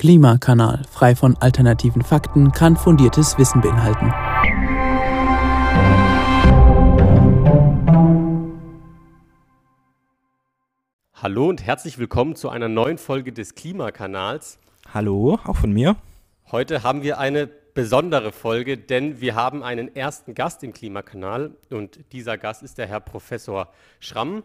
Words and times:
Klimakanal, 0.00 0.82
frei 0.90 1.14
von 1.14 1.36
alternativen 1.40 2.00
Fakten, 2.00 2.52
kann 2.52 2.74
fundiertes 2.74 3.36
Wissen 3.36 3.60
beinhalten. 3.60 4.10
Hallo 11.12 11.50
und 11.50 11.66
herzlich 11.66 11.98
willkommen 11.98 12.34
zu 12.34 12.48
einer 12.48 12.70
neuen 12.70 12.96
Folge 12.96 13.34
des 13.34 13.54
Klimakanals. 13.54 14.58
Hallo, 14.94 15.38
auch 15.44 15.56
von 15.56 15.70
mir. 15.70 15.96
Heute 16.50 16.82
haben 16.82 17.02
wir 17.02 17.18
eine 17.18 17.46
besondere 17.46 18.32
Folge, 18.32 18.78
denn 18.78 19.20
wir 19.20 19.34
haben 19.34 19.62
einen 19.62 19.94
ersten 19.94 20.34
Gast 20.34 20.64
im 20.64 20.72
Klimakanal 20.72 21.50
und 21.68 22.00
dieser 22.12 22.38
Gast 22.38 22.62
ist 22.62 22.78
der 22.78 22.86
Herr 22.86 23.00
Professor 23.00 23.68
Schramm. 23.98 24.44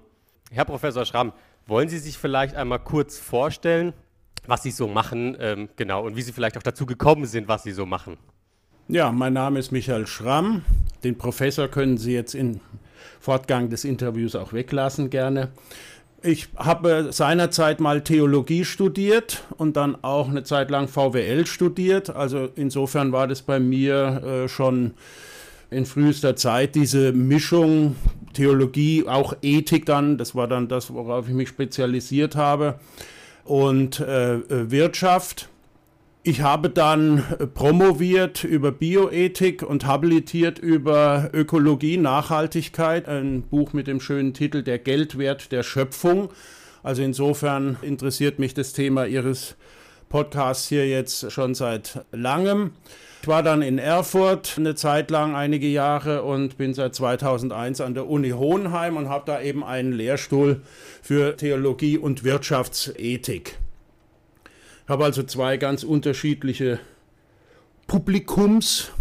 Herr 0.51 0.65
Professor 0.65 1.05
Schramm, 1.05 1.31
wollen 1.65 1.87
Sie 1.87 1.99
sich 1.99 2.17
vielleicht 2.17 2.55
einmal 2.55 2.79
kurz 2.79 3.17
vorstellen, 3.17 3.93
was 4.47 4.63
Sie 4.63 4.71
so 4.71 4.87
machen, 4.87 5.35
ähm, 5.39 5.69
genau, 5.75 6.05
und 6.05 6.15
wie 6.15 6.21
Sie 6.21 6.31
vielleicht 6.31 6.57
auch 6.57 6.63
dazu 6.63 6.85
gekommen 6.85 7.25
sind, 7.25 7.47
was 7.47 7.63
Sie 7.63 7.71
so 7.71 7.85
machen? 7.85 8.17
Ja, 8.87 9.11
mein 9.11 9.33
Name 9.33 9.59
ist 9.59 9.71
Michael 9.71 10.05
Schramm. 10.05 10.63
Den 11.03 11.17
Professor 11.17 11.67
können 11.67 11.97
Sie 11.97 12.13
jetzt 12.13 12.35
im 12.35 12.59
Fortgang 13.19 13.69
des 13.69 13.83
Interviews 13.83 14.35
auch 14.35 14.53
weglassen, 14.53 15.09
gerne. 15.09 15.49
Ich 16.21 16.49
habe 16.55 17.09
seinerzeit 17.11 17.79
mal 17.79 18.03
Theologie 18.03 18.65
studiert 18.65 19.43
und 19.57 19.77
dann 19.77 19.95
auch 20.03 20.29
eine 20.29 20.43
Zeit 20.43 20.71
lang 20.71 20.87
VWL 20.87 21.45
studiert. 21.45 22.09
Also 22.09 22.49
insofern 22.55 23.11
war 23.11 23.27
das 23.27 23.43
bei 23.43 23.59
mir 23.59 24.23
äh, 24.45 24.47
schon 24.47 24.95
in 25.69 25.85
frühester 25.85 26.35
Zeit 26.35 26.75
diese 26.75 27.11
Mischung 27.11 27.95
Theologie, 28.33 29.05
auch 29.07 29.35
Ethik 29.41 29.85
dann, 29.85 30.17
das 30.17 30.35
war 30.35 30.47
dann 30.47 30.67
das, 30.67 30.93
worauf 30.93 31.27
ich 31.27 31.33
mich 31.33 31.49
spezialisiert 31.49 32.35
habe, 32.35 32.79
und 33.45 33.99
äh, 33.99 34.71
Wirtschaft. 34.71 35.49
Ich 36.23 36.41
habe 36.41 36.71
dann 36.71 37.19
äh, 37.19 37.45
promoviert 37.45 38.43
über 38.43 38.71
Bioethik 38.71 39.61
und 39.61 39.85
habilitiert 39.85 40.57
über 40.59 41.29
Ökologie, 41.33 41.97
Nachhaltigkeit, 41.97 43.07
ein 43.07 43.43
Buch 43.43 43.73
mit 43.73 43.87
dem 43.87 44.01
schönen 44.01 44.33
Titel 44.33 44.63
Der 44.63 44.79
Geldwert 44.79 45.51
der 45.51 45.61
Schöpfung. 45.63 46.29
Also 46.81 47.03
insofern 47.03 47.77
interessiert 47.81 48.39
mich 48.39 48.55
das 48.55 48.73
Thema 48.73 49.05
Ihres 49.05 49.55
Podcasts 50.09 50.67
hier 50.67 50.87
jetzt 50.87 51.31
schon 51.31 51.53
seit 51.55 52.03
langem. 52.11 52.71
Ich 53.25 53.27
war 53.27 53.41
dann 53.41 53.63
in 53.63 53.79
Erfurt 53.79 54.53
eine 54.55 54.75
Zeit 54.75 55.09
lang, 55.09 55.33
einige 55.33 55.65
Jahre 55.65 56.21
und 56.21 56.59
bin 56.59 56.75
seit 56.75 56.93
2001 56.93 57.81
an 57.81 57.95
der 57.95 58.07
Uni 58.07 58.29
Hohenheim 58.29 58.97
und 58.97 59.09
habe 59.09 59.23
da 59.25 59.41
eben 59.41 59.63
einen 59.63 59.93
Lehrstuhl 59.93 60.61
für 61.01 61.35
Theologie 61.35 61.97
und 61.97 62.23
Wirtschaftsethik. 62.23 63.57
Ich 64.83 64.89
habe 64.89 65.05
also 65.05 65.23
zwei 65.23 65.57
ganz 65.57 65.83
unterschiedliche 65.83 66.77
Publikums, 67.87 68.91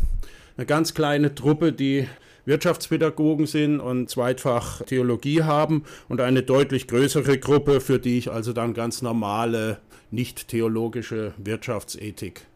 eine 0.56 0.64
ganz 0.64 0.94
kleine 0.94 1.34
Truppe, 1.34 1.74
die 1.74 2.08
Wirtschaftspädagogen 2.46 3.44
sind 3.44 3.78
und 3.78 4.08
zweitfach 4.08 4.80
Theologie 4.86 5.42
haben 5.42 5.84
und 6.08 6.22
eine 6.22 6.42
deutlich 6.42 6.88
größere 6.88 7.38
Gruppe, 7.38 7.82
für 7.82 7.98
die 7.98 8.16
ich 8.16 8.30
also 8.30 8.54
dann 8.54 8.72
ganz 8.72 9.02
normale, 9.02 9.80
nicht 10.10 10.48
theologische 10.48 11.34
Wirtschaftsethik 11.36 12.46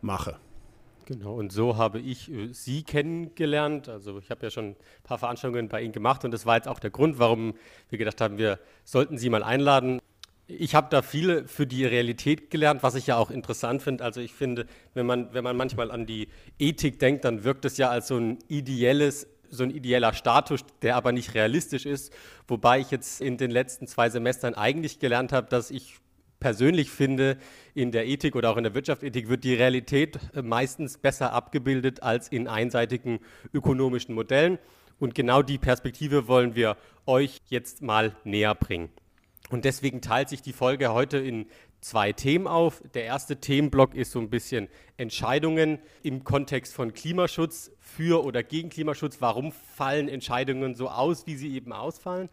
mache. 0.00 0.41
Genau, 1.12 1.34
und 1.34 1.52
so 1.52 1.76
habe 1.76 1.98
ich 1.98 2.32
äh, 2.32 2.54
Sie 2.54 2.84
kennengelernt. 2.84 3.86
Also 3.90 4.18
ich 4.18 4.30
habe 4.30 4.46
ja 4.46 4.50
schon 4.50 4.70
ein 4.70 4.76
paar 5.04 5.18
Veranstaltungen 5.18 5.68
bei 5.68 5.82
Ihnen 5.82 5.92
gemacht 5.92 6.24
und 6.24 6.30
das 6.30 6.46
war 6.46 6.56
jetzt 6.56 6.68
auch 6.68 6.78
der 6.78 6.88
Grund, 6.88 7.18
warum 7.18 7.52
wir 7.90 7.98
gedacht 7.98 8.22
haben, 8.22 8.38
wir 8.38 8.58
sollten 8.84 9.18
Sie 9.18 9.28
mal 9.28 9.42
einladen. 9.42 10.00
Ich 10.46 10.74
habe 10.74 10.86
da 10.88 11.02
viel 11.02 11.46
für 11.46 11.66
die 11.66 11.84
Realität 11.84 12.50
gelernt, 12.50 12.82
was 12.82 12.94
ich 12.94 13.08
ja 13.08 13.18
auch 13.18 13.30
interessant 13.30 13.82
finde. 13.82 14.04
Also 14.04 14.22
ich 14.22 14.32
finde, 14.32 14.66
wenn 14.94 15.04
man, 15.04 15.34
wenn 15.34 15.44
man 15.44 15.54
manchmal 15.54 15.90
an 15.90 16.06
die 16.06 16.28
Ethik 16.58 16.98
denkt, 16.98 17.26
dann 17.26 17.44
wirkt 17.44 17.66
es 17.66 17.76
ja 17.76 17.90
als 17.90 18.08
so 18.08 18.16
ein 18.16 18.38
ideelles, 18.48 19.26
so 19.50 19.64
ein 19.64 19.70
ideeller 19.70 20.14
Status, 20.14 20.64
der 20.80 20.96
aber 20.96 21.12
nicht 21.12 21.34
realistisch 21.34 21.84
ist. 21.84 22.10
Wobei 22.48 22.80
ich 22.80 22.90
jetzt 22.90 23.20
in 23.20 23.36
den 23.36 23.50
letzten 23.50 23.86
zwei 23.86 24.08
Semestern 24.08 24.54
eigentlich 24.54 24.98
gelernt 24.98 25.32
habe, 25.32 25.46
dass 25.50 25.70
ich 25.70 25.96
persönlich 26.42 26.90
finde, 26.90 27.38
in 27.72 27.92
der 27.92 28.04
Ethik 28.04 28.34
oder 28.34 28.50
auch 28.50 28.56
in 28.56 28.64
der 28.64 28.74
Wirtschaftsethik 28.74 29.28
wird 29.28 29.44
die 29.44 29.54
Realität 29.54 30.18
äh, 30.34 30.42
meistens 30.42 30.98
besser 30.98 31.32
abgebildet 31.32 32.02
als 32.02 32.26
in 32.26 32.48
einseitigen 32.48 33.20
ökonomischen 33.54 34.12
Modellen. 34.12 34.58
Und 34.98 35.14
genau 35.14 35.42
die 35.42 35.58
Perspektive 35.58 36.26
wollen 36.26 36.56
wir 36.56 36.76
euch 37.06 37.40
jetzt 37.48 37.80
mal 37.80 38.16
näher 38.24 38.56
bringen. 38.56 38.90
Und 39.50 39.64
deswegen 39.64 40.00
teilt 40.00 40.30
sich 40.30 40.42
die 40.42 40.52
Folge 40.52 40.92
heute 40.92 41.18
in 41.18 41.46
zwei 41.80 42.12
Themen 42.12 42.48
auf. 42.48 42.82
Der 42.94 43.04
erste 43.04 43.36
Themenblock 43.36 43.94
ist 43.94 44.10
so 44.10 44.18
ein 44.18 44.28
bisschen 44.28 44.66
Entscheidungen 44.96 45.78
im 46.02 46.24
Kontext 46.24 46.74
von 46.74 46.92
Klimaschutz 46.92 47.70
für 47.78 48.24
oder 48.24 48.42
gegen 48.42 48.68
Klimaschutz. 48.68 49.18
Warum 49.20 49.52
fallen 49.52 50.08
Entscheidungen 50.08 50.74
so 50.74 50.88
aus, 50.88 51.24
wie 51.28 51.36
sie 51.36 51.54
eben 51.54 51.72
ausfallen? 51.72 52.28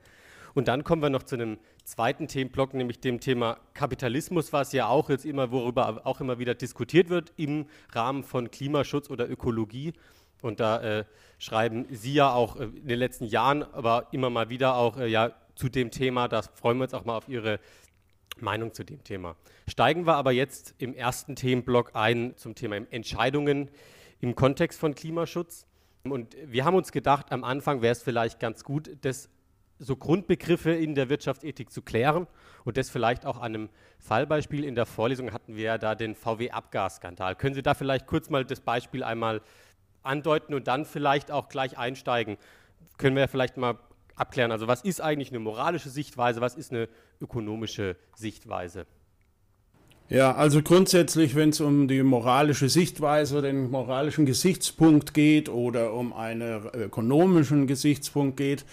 Und 0.55 0.67
dann 0.67 0.83
kommen 0.83 1.03
wir 1.03 1.11
noch 1.11 1.23
zu 1.23 1.35
einem 1.35 1.59
zweiten 1.89 2.27
Themenblock, 2.27 2.73
nämlich 2.73 2.99
dem 2.99 3.19
Thema 3.19 3.57
Kapitalismus, 3.73 4.53
was 4.53 4.71
ja 4.73 4.87
auch 4.87 5.09
jetzt 5.09 5.25
immer, 5.25 5.51
worüber 5.51 6.01
auch 6.05 6.21
immer 6.21 6.37
wieder 6.37 6.53
diskutiert 6.53 7.09
wird 7.09 7.33
im 7.35 7.65
Rahmen 7.91 8.23
von 8.23 8.51
Klimaschutz 8.51 9.09
oder 9.09 9.29
Ökologie. 9.29 9.93
Und 10.41 10.59
da 10.59 10.99
äh, 10.99 11.05
schreiben 11.39 11.85
Sie 11.89 12.13
ja 12.13 12.31
auch 12.31 12.55
äh, 12.57 12.65
in 12.65 12.87
den 12.87 12.99
letzten 12.99 13.25
Jahren, 13.25 13.63
aber 13.63 14.07
immer 14.11 14.29
mal 14.29 14.49
wieder 14.49 14.75
auch 14.75 14.97
äh, 14.97 15.07
ja, 15.07 15.31
zu 15.55 15.67
dem 15.67 15.89
Thema. 15.91 16.27
Da 16.27 16.43
freuen 16.43 16.77
wir 16.77 16.83
uns 16.83 16.93
auch 16.93 17.05
mal 17.05 17.17
auf 17.17 17.27
Ihre 17.27 17.59
Meinung 18.39 18.73
zu 18.73 18.83
dem 18.85 19.03
Thema. 19.03 19.35
Steigen 19.67 20.05
wir 20.05 20.13
aber 20.13 20.31
jetzt 20.31 20.75
im 20.77 20.93
ersten 20.93 21.35
Themenblock 21.35 21.95
ein 21.95 22.37
zum 22.37 22.55
Thema 22.55 22.77
Entscheidungen 22.91 23.69
im 24.21 24.35
Kontext 24.35 24.79
von 24.79 24.95
Klimaschutz. 24.95 25.65
Und 26.03 26.37
wir 26.45 26.63
haben 26.65 26.75
uns 26.75 26.91
gedacht, 26.91 27.31
am 27.31 27.43
Anfang 27.43 27.81
wäre 27.81 27.91
es 27.91 28.03
vielleicht 28.03 28.39
ganz 28.39 28.63
gut, 28.63 28.91
das 29.01 29.29
so 29.79 29.95
Grundbegriffe 29.95 30.71
in 30.71 30.93
der 30.93 31.09
Wirtschaftsethik 31.09 31.71
zu 31.71 31.81
klären 31.81 32.27
und 32.65 32.77
das 32.77 32.89
vielleicht 32.89 33.25
auch 33.25 33.37
an 33.37 33.55
einem 33.55 33.69
Fallbeispiel. 33.97 34.63
In 34.63 34.75
der 34.75 34.85
Vorlesung 34.85 35.31
hatten 35.31 35.55
wir 35.55 35.63
ja 35.63 35.77
da 35.77 35.95
den 35.95 36.15
VW-Abgasskandal. 36.15 37.35
Können 37.35 37.55
Sie 37.55 37.63
da 37.63 37.73
vielleicht 37.73 38.05
kurz 38.05 38.29
mal 38.29 38.45
das 38.45 38.59
Beispiel 38.59 39.03
einmal 39.03 39.41
andeuten 40.03 40.53
und 40.53 40.67
dann 40.67 40.85
vielleicht 40.85 41.31
auch 41.31 41.49
gleich 41.49 41.77
einsteigen? 41.77 42.37
Können 42.97 43.15
wir 43.15 43.27
vielleicht 43.27 43.57
mal 43.57 43.79
abklären, 44.15 44.51
also 44.51 44.67
was 44.67 44.81
ist 44.81 45.01
eigentlich 45.01 45.29
eine 45.29 45.39
moralische 45.39 45.89
Sichtweise, 45.89 46.41
was 46.41 46.55
ist 46.55 46.71
eine 46.71 46.89
ökonomische 47.21 47.95
Sichtweise? 48.15 48.85
Ja, 50.09 50.33
also 50.33 50.63
grundsätzlich, 50.63 51.35
wenn 51.35 51.49
es 51.49 51.61
um 51.61 51.87
die 51.87 52.01
moralische 52.01 52.67
Sichtweise 52.67 53.43
den 53.43 53.69
moralischen 53.69 54.25
Gesichtspunkt 54.25 55.13
geht 55.13 55.49
oder 55.49 55.93
um 55.93 56.13
einen 56.13 56.63
ökonomischen 56.73 57.67
Gesichtspunkt 57.67 58.37
geht, 58.37 58.65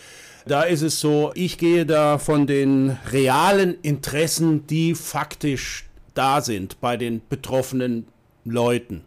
da 0.47 0.62
ist 0.62 0.80
es 0.80 0.98
so, 0.98 1.32
ich 1.34 1.58
gehe 1.58 1.84
da 1.84 2.16
von 2.16 2.47
den 2.47 2.97
realen 3.12 3.76
Interessen, 3.82 4.66
die 4.66 4.94
faktisch 4.94 5.84
da 6.14 6.41
sind 6.41 6.80
bei 6.80 6.97
den 6.97 7.20
betroffenen 7.28 8.06
Leuten. 8.47 9.03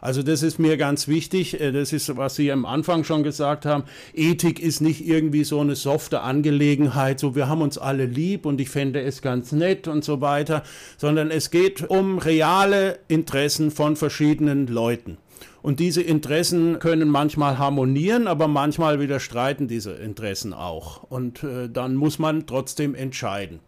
Also 0.00 0.22
das 0.22 0.42
ist 0.42 0.58
mir 0.58 0.76
ganz 0.76 1.08
wichtig. 1.08 1.60
Äh, 1.60 1.72
das 1.72 1.92
ist, 1.92 2.16
was 2.16 2.34
Sie 2.36 2.50
am 2.52 2.64
Anfang 2.64 3.04
schon 3.04 3.22
gesagt 3.22 3.66
haben. 3.66 3.84
Ethik 4.14 4.60
ist 4.60 4.80
nicht 4.80 5.06
irgendwie 5.06 5.44
so 5.44 5.60
eine 5.60 5.76
softe 5.76 6.20
Angelegenheit, 6.20 7.20
so 7.20 7.34
wir 7.34 7.48
haben 7.48 7.62
uns 7.62 7.78
alle 7.78 8.06
lieb 8.06 8.46
und 8.46 8.60
ich 8.60 8.70
fände 8.70 9.00
es 9.00 9.22
ganz 9.22 9.52
nett 9.52 9.88
und 9.88 10.04
so 10.04 10.20
weiter, 10.20 10.62
sondern 10.96 11.30
es 11.30 11.50
geht 11.50 11.88
um 11.88 12.18
reale 12.18 12.98
Interessen 13.08 13.70
von 13.70 13.96
verschiedenen 13.96 14.66
Leuten. 14.66 15.18
Und 15.66 15.80
diese 15.80 16.00
Interessen 16.00 16.78
können 16.78 17.08
manchmal 17.08 17.58
harmonieren, 17.58 18.28
aber 18.28 18.46
manchmal 18.46 19.00
widerstreiten 19.00 19.66
diese 19.66 19.94
Interessen 19.94 20.54
auch. 20.54 21.02
Und 21.02 21.42
äh, 21.42 21.68
dann 21.68 21.96
muss 21.96 22.20
man 22.20 22.46
trotzdem 22.46 22.94
entscheiden. 22.94 23.58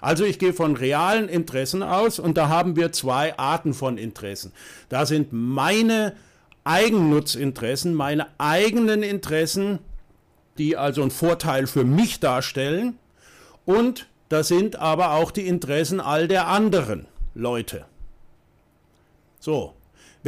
Also 0.00 0.24
ich 0.24 0.38
gehe 0.38 0.52
von 0.52 0.76
realen 0.76 1.28
Interessen 1.28 1.82
aus 1.82 2.18
und 2.18 2.36
da 2.36 2.48
haben 2.48 2.76
wir 2.76 2.92
zwei 2.92 3.36
Arten 3.38 3.74
von 3.74 3.98
Interessen. 3.98 4.52
Da 4.88 5.06
sind 5.06 5.28
meine 5.32 6.14
Eigennutzinteressen, 6.64 7.94
meine 7.94 8.26
eigenen 8.38 9.02
Interessen, 9.02 9.78
die 10.58 10.76
also 10.76 11.02
einen 11.02 11.10
Vorteil 11.10 11.66
für 11.66 11.84
mich 11.84 12.20
darstellen. 12.20 12.98
Und 13.64 14.06
da 14.28 14.42
sind 14.42 14.76
aber 14.76 15.12
auch 15.12 15.30
die 15.30 15.46
Interessen 15.46 16.00
all 16.00 16.28
der 16.28 16.48
anderen 16.48 17.06
Leute. 17.34 17.86
So, 19.40 19.74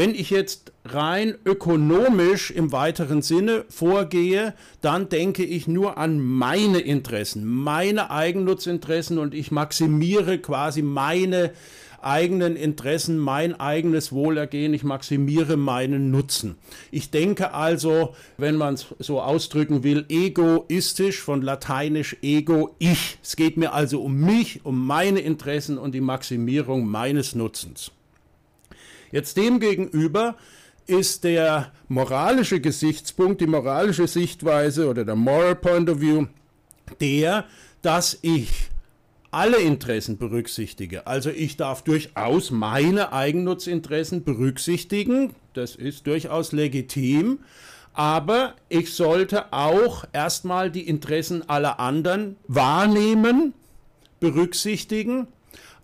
wenn 0.00 0.14
ich 0.14 0.30
jetzt 0.30 0.72
rein 0.86 1.34
ökonomisch 1.44 2.50
im 2.50 2.72
weiteren 2.72 3.20
Sinne 3.20 3.66
vorgehe, 3.68 4.54
dann 4.80 5.10
denke 5.10 5.44
ich 5.44 5.68
nur 5.68 5.98
an 5.98 6.18
meine 6.18 6.80
Interessen, 6.80 7.44
meine 7.44 8.10
Eigennutzinteressen 8.10 9.18
und 9.18 9.34
ich 9.34 9.50
maximiere 9.50 10.38
quasi 10.38 10.80
meine 10.80 11.50
eigenen 12.00 12.56
Interessen, 12.56 13.18
mein 13.18 13.60
eigenes 13.60 14.10
Wohlergehen, 14.10 14.72
ich 14.72 14.84
maximiere 14.84 15.58
meinen 15.58 16.10
Nutzen. 16.10 16.54
Ich 16.90 17.10
denke 17.10 17.52
also, 17.52 18.14
wenn 18.38 18.56
man 18.56 18.72
es 18.72 18.86
so 19.00 19.20
ausdrücken 19.20 19.82
will, 19.82 20.06
egoistisch, 20.08 21.20
von 21.20 21.42
lateinisch 21.42 22.16
ego, 22.22 22.74
ich. 22.78 23.18
Es 23.22 23.36
geht 23.36 23.58
mir 23.58 23.74
also 23.74 24.00
um 24.00 24.18
mich, 24.18 24.64
um 24.64 24.86
meine 24.86 25.20
Interessen 25.20 25.76
und 25.76 25.94
die 25.94 26.00
Maximierung 26.00 26.86
meines 26.86 27.34
Nutzens. 27.34 27.92
Jetzt 29.12 29.36
demgegenüber 29.36 30.36
ist 30.86 31.24
der 31.24 31.72
moralische 31.88 32.60
Gesichtspunkt, 32.60 33.40
die 33.40 33.46
moralische 33.46 34.06
Sichtweise 34.06 34.88
oder 34.88 35.04
der 35.04 35.16
Moral 35.16 35.56
Point 35.56 35.88
of 35.90 36.00
View 36.00 36.26
der, 37.00 37.44
dass 37.82 38.18
ich 38.22 38.70
alle 39.30 39.58
Interessen 39.58 40.18
berücksichtige. 40.18 41.06
Also 41.06 41.30
ich 41.30 41.56
darf 41.56 41.82
durchaus 41.82 42.50
meine 42.50 43.12
Eigennutzinteressen 43.12 44.24
berücksichtigen, 44.24 45.34
das 45.54 45.76
ist 45.76 46.06
durchaus 46.06 46.52
legitim, 46.52 47.40
aber 47.92 48.54
ich 48.68 48.94
sollte 48.94 49.52
auch 49.52 50.04
erstmal 50.12 50.70
die 50.70 50.86
Interessen 50.88 51.48
aller 51.48 51.78
anderen 51.80 52.36
wahrnehmen, 52.48 53.54
berücksichtigen. 54.20 55.28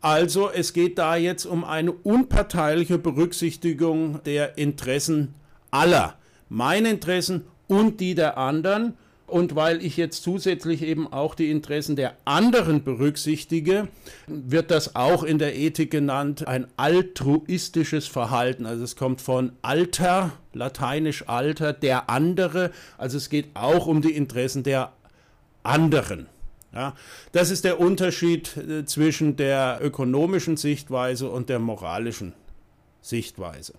Also 0.06 0.50
es 0.50 0.72
geht 0.72 0.98
da 0.98 1.16
jetzt 1.16 1.46
um 1.46 1.64
eine 1.64 1.90
unparteiliche 1.90 2.96
Berücksichtigung 2.96 4.20
der 4.22 4.56
Interessen 4.56 5.34
aller, 5.72 6.14
meine 6.48 6.90
Interessen 6.90 7.42
und 7.66 7.98
die 7.98 8.14
der 8.14 8.38
anderen 8.38 8.94
und 9.26 9.56
weil 9.56 9.84
ich 9.84 9.96
jetzt 9.96 10.22
zusätzlich 10.22 10.82
eben 10.82 11.12
auch 11.12 11.34
die 11.34 11.50
Interessen 11.50 11.96
der 11.96 12.14
anderen 12.24 12.84
berücksichtige, 12.84 13.88
wird 14.28 14.70
das 14.70 14.94
auch 14.94 15.24
in 15.24 15.40
der 15.40 15.56
Ethik 15.56 15.90
genannt 15.90 16.46
ein 16.46 16.68
altruistisches 16.76 18.06
Verhalten. 18.06 18.64
Also 18.64 18.84
es 18.84 18.94
kommt 18.94 19.20
von 19.20 19.54
Alter, 19.62 20.34
lateinisch 20.52 21.28
Alter, 21.28 21.72
der 21.72 22.08
andere. 22.08 22.70
Also 22.96 23.16
es 23.16 23.28
geht 23.28 23.48
auch 23.54 23.88
um 23.88 24.02
die 24.02 24.14
Interessen 24.14 24.62
der 24.62 24.92
anderen. 25.64 26.28
Ja, 26.72 26.94
das 27.32 27.50
ist 27.50 27.64
der 27.64 27.80
Unterschied 27.80 28.56
äh, 28.56 28.84
zwischen 28.84 29.36
der 29.36 29.78
ökonomischen 29.82 30.56
Sichtweise 30.56 31.30
und 31.30 31.48
der 31.48 31.58
moralischen 31.58 32.34
Sichtweise. 33.00 33.74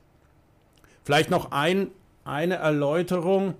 Vielleicht 1.03 1.29
noch 1.29 1.51
ein, 1.51 1.91
eine 2.23 2.55
Erläuterung 2.55 3.55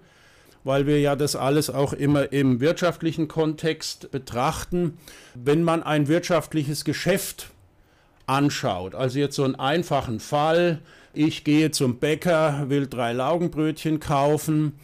weil 0.68 0.86
wir 0.86 1.00
ja 1.00 1.16
das 1.16 1.38
alles 1.38 1.70
auch 1.70 1.94
immer 1.94 2.34
im 2.34 2.60
wirtschaftlichen 2.60 3.30
Kontext 3.30 4.12
betrachten. 4.12 4.98
Wenn 5.34 5.64
man 5.64 5.82
ein 5.82 6.10
wirtschaftliches 6.10 6.84
Geschäft 6.84 7.52
anschaut, 8.26 8.94
also 8.94 9.18
jetzt 9.18 9.38
so 9.38 9.46
einen 9.46 9.56
einfachen 9.56 10.20
Fall, 10.20 10.80
ich 11.14 11.46
gehe 11.46 11.72
zum 11.72 12.00
Bäcker, 12.00 12.66
will 12.68 12.86
drei 12.86 13.14
Laugenbrötchen 13.14 14.02
kaufen, 14.02 14.78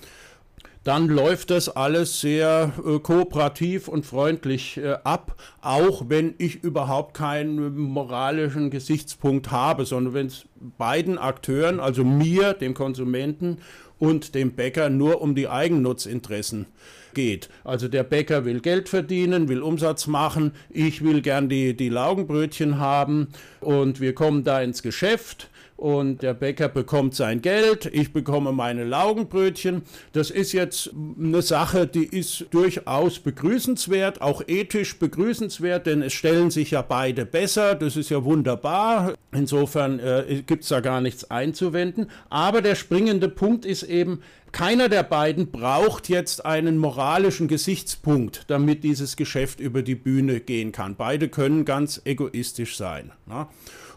dann 0.84 1.08
läuft 1.08 1.50
das 1.50 1.70
alles 1.70 2.20
sehr 2.20 2.74
äh, 2.86 3.00
kooperativ 3.00 3.88
und 3.88 4.06
freundlich 4.06 4.78
äh, 4.78 4.98
ab, 5.04 5.36
auch 5.62 6.06
wenn 6.10 6.36
ich 6.38 6.64
überhaupt 6.64 7.14
keinen 7.14 7.78
moralischen 7.78 8.70
Gesichtspunkt 8.70 9.52
habe, 9.52 9.86
sondern 9.86 10.14
wenn 10.14 10.28
es 10.28 10.46
beiden 10.78 11.18
Akteuren, 11.18 11.80
also 11.80 12.04
mir, 12.04 12.54
dem 12.54 12.74
Konsumenten 12.74 13.60
und 13.98 14.36
dem 14.36 14.52
Bäcker 14.52 14.90
nur 14.90 15.22
um 15.22 15.36
die 15.36 15.48
Eigennutzinteressen 15.48 16.66
geht. 17.14 17.48
Also 17.64 17.88
der 17.88 18.04
Bäcker 18.04 18.44
will 18.44 18.60
Geld 18.60 18.90
verdienen, 18.90 19.48
will 19.48 19.62
Umsatz 19.62 20.08
machen, 20.08 20.52
ich 20.70 21.04
will 21.04 21.22
gern 21.22 21.48
die, 21.48 21.78
die 21.78 21.90
Laugenbrötchen 21.90 22.80
haben 22.80 23.30
und 23.62 24.02
wir 24.02 24.14
kommen 24.14 24.44
da 24.44 24.62
ins 24.62 24.84
Geschäft 24.84 25.50
und 25.76 26.22
der 26.22 26.34
Bäcker 26.34 26.70
bekommt 26.70 27.16
sein 27.16 27.42
Geld, 27.42 27.90
ich 27.92 28.14
bekomme 28.14 28.52
meine 28.52 28.84
Laugenbrötchen. 28.84 29.84
Das 30.14 30.30
ist 30.30 30.54
jetzt 30.54 30.92
eine 31.20 31.42
Sache, 31.42 31.88
die 31.88 32.06
ist 32.06 32.46
durchaus 32.52 33.20
begrüßenswert, 33.20 34.22
auch 34.22 34.42
ethisch 34.48 34.98
begrüßenswert, 35.00 35.86
denn 35.86 36.02
es 36.02 36.14
stellen 36.14 36.52
sich 36.52 36.72
ja 36.72 36.82
beide 36.82 37.26
besser, 37.26 37.76
das 37.76 37.98
ist 37.98 38.10
ja 38.10 38.24
wunderbar. 38.24 39.14
Insofern 39.32 40.00
äh, 40.00 40.44
gibt 40.46 40.64
es 40.64 40.70
da 40.70 40.80
gar 40.80 41.02
nichts 41.02 41.30
einzuwenden. 41.30 42.08
Aber 42.30 42.62
der 42.62 42.76
springende 42.76 43.30
Punkt 43.30 43.66
ist 43.66 43.84
eben, 43.84 44.22
keiner 44.54 44.88
der 44.88 45.02
beiden 45.02 45.50
braucht 45.50 46.10
jetzt 46.10 46.46
einen 46.46 46.78
moralischen 46.78 47.48
Gesichtspunkt, 47.48 48.44
damit 48.48 48.84
dieses 48.84 49.16
Geschäft 49.16 49.60
über 49.60 49.82
die 49.82 49.96
Bühne 49.96 50.40
gehen 50.40 50.72
kann. 50.72 50.96
Beide 50.96 51.28
können 51.28 51.66
ganz 51.66 52.00
egoistisch 52.06 52.78
sein. 52.78 53.12
Na? 53.26 53.50